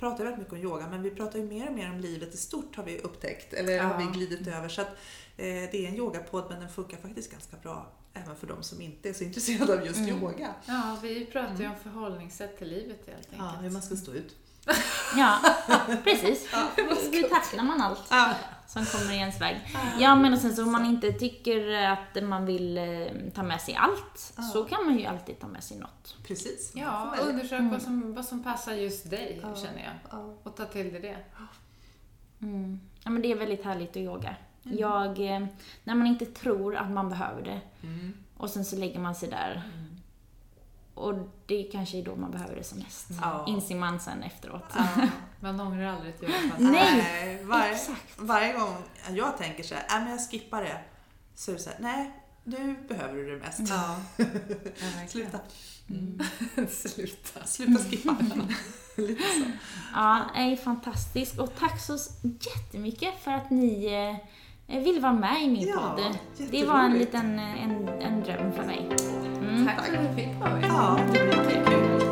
pratar 0.00 0.24
väldigt 0.24 0.38
mycket 0.38 0.52
om 0.54 0.58
yoga 0.60 0.88
men 0.90 1.02
vi 1.02 1.10
pratar 1.10 1.38
ju 1.38 1.44
mer 1.46 1.68
och 1.68 1.74
mer 1.74 1.90
om 1.90 2.00
livet 2.00 2.34
i 2.34 2.36
stort 2.36 2.76
har 2.76 2.84
vi 2.84 2.98
upptäckt, 2.98 3.52
eller 3.52 3.72
Ja. 3.72 3.82
har 3.82 3.98
vi 3.98 4.04
glidit 4.18 4.48
över. 4.48 4.68
Så 4.68 4.80
att 4.80 4.88
eh, 5.36 5.44
det 5.46 5.74
är 5.74 5.88
en 5.88 5.96
yogapodd 5.96 6.44
men 6.50 6.60
den 6.60 6.68
funkar 6.68 6.96
faktiskt 6.96 7.30
ganska 7.32 7.56
bra 7.56 7.92
även 8.14 8.36
för 8.36 8.46
de 8.46 8.62
som 8.62 8.80
inte 8.80 9.08
är 9.08 9.12
så 9.12 9.24
intresserade 9.24 9.72
av 9.80 9.86
just 9.86 9.98
Mm. 9.98 10.10
yoga. 10.22 10.54
ja, 10.66 10.98
vi 11.02 11.26
pratar 11.26 11.56
ju 11.60 11.66
om 11.66 11.76
förhållningssätt 11.82 12.58
till 12.58 12.68
livet 12.68 12.98
helt 13.06 13.18
enkelt. 13.18 13.38
Ja, 13.38 13.60
hur 13.60 13.70
man 13.70 13.82
ska 13.82 13.96
stå 13.96 14.12
ut. 14.12 14.36
Ja, 15.16 15.38
precis. 16.04 16.48
Hur 17.12 17.28
tacklar 17.28 17.64
man 17.64 17.80
allt 17.80 18.02
Ja. 18.10 18.30
som 18.66 18.84
kommer 18.84 19.12
i 19.12 19.16
ens 19.16 19.40
väg? 19.40 19.76
Ja, 19.98 20.14
men 20.14 20.32
och 20.32 20.38
sen 20.38 20.56
så 20.56 20.62
om 20.64 20.72
man 20.72 20.84
inte 20.86 21.12
tycker 21.12 21.72
att 21.86 22.22
man 22.24 22.46
vill 22.46 22.78
eh, 22.78 23.06
ta 23.34 23.42
med 23.42 23.60
sig 23.60 23.74
allt, 23.74 24.32
Ja. 24.36 24.42
så 24.42 24.64
kan 24.64 24.84
man 24.86 24.98
ju 24.98 25.06
alltid 25.06 25.38
ta 25.40 25.46
med 25.46 25.64
sig 25.64 25.78
något. 25.78 26.16
Precis. 26.26 26.72
Ja, 26.74 27.14
undersök 27.28 27.58
Mm. 27.58 27.70
vad, 27.70 27.82
som, 27.82 28.14
vad 28.14 28.24
som 28.24 28.42
passar 28.44 28.72
just 28.72 29.10
dig, 29.10 29.40
Ja. 29.42 29.54
känner 29.54 29.78
jag. 29.84 29.94
Ja. 30.20 30.34
Och 30.42 30.56
ta 30.56 30.64
till 30.64 30.92
dig 30.92 31.00
det. 31.00 31.16
Mm. 32.46 32.80
Ja, 33.04 33.10
men 33.10 33.22
det 33.22 33.32
är 33.32 33.36
väldigt 33.36 33.64
härligt 33.64 33.90
att 33.90 33.96
yoga. 33.96 34.34
Mm. 34.64 34.78
Jag, 34.78 35.34
eh, 35.36 35.46
när 35.84 35.94
man 35.94 36.06
inte 36.06 36.26
tror 36.26 36.76
att 36.76 36.90
man 36.90 37.08
behöver 37.08 37.42
det 37.42 37.60
Mm. 37.82 38.14
och 38.36 38.50
sen 38.50 38.64
så 38.64 38.76
lägger 38.76 39.00
man 39.00 39.14
sig 39.14 39.28
där 39.30 39.62
och 41.00 41.28
det 41.46 41.62
kanske 41.62 41.98
är 41.98 42.02
då 42.04 42.16
man 42.16 42.30
behöver 42.30 42.56
det 42.56 42.64
som 42.64 42.78
mest. 42.78 43.06
Ja. 43.20 43.44
Inser 43.48 43.74
man 43.74 44.00
sen 44.00 44.22
efteråt. 44.22 44.64
Ja. 44.76 44.86
Man 45.42 45.60
ångrar 45.60 45.84
aldrig 45.84 46.14
ett 46.14 46.22
yogapass. 46.22 46.58
Nej, 46.58 47.44
varje, 47.44 47.72
exakt. 47.72 48.02
varje 48.16 48.52
gång 48.52 48.76
jag 49.10 49.36
tänker 49.38 49.62
så 49.62 49.74
här, 49.74 49.84
"Nej, 49.90 50.00
men 50.00 50.10
jag 50.10 50.30
skippar 50.30 50.62
det. 50.62 50.80
Så 51.34 51.50
är 51.50 51.54
det 51.54 51.60
så 51.62 51.70
här, 51.70 51.78
nej, 51.80 52.10
nu 52.44 52.76
behöver 52.88 53.14
du 53.14 53.30
det 53.30 53.36
mest. 53.36 53.60
Ja. 53.68 53.96
Sluta. 55.08 55.38
Mm. 55.90 56.20
Sluta. 56.70 57.44
Sluta 57.46 57.84
skippa. 57.84 58.16
Lite 58.96 59.22
så. 59.22 59.50
Ja, 59.94 60.30
det 60.34 60.40
är 60.40 60.56
fantastiskt. 60.56 61.38
Och 61.38 61.54
tack 61.58 61.80
så 61.80 61.98
jättemycket 62.22 63.14
för 63.24 63.30
att 63.30 63.50
ni 63.50 63.86
eh, 64.70 64.82
ville 64.82 65.00
vara 65.00 65.12
med 65.12 65.42
i 65.42 65.48
min 65.50 65.68
Ja, 65.68 65.96
podd. 65.96 66.18
Det 66.50 66.64
var 66.64 66.78
en 66.78 66.98
liten 66.98 67.38
en, 67.38 67.88
en 67.88 68.22
dröm 68.22 68.52
för 68.52 68.64
mig. 68.64 68.88
Mm. 69.40 69.66
Tack 69.66 69.86
för 69.86 69.96
att 69.96 70.08
du 70.08 70.22
fick 70.22 70.40
vara 70.40 70.50
med. 70.54 70.64
Ja, 70.68 70.98
det 71.12 71.20
blir 71.24 72.09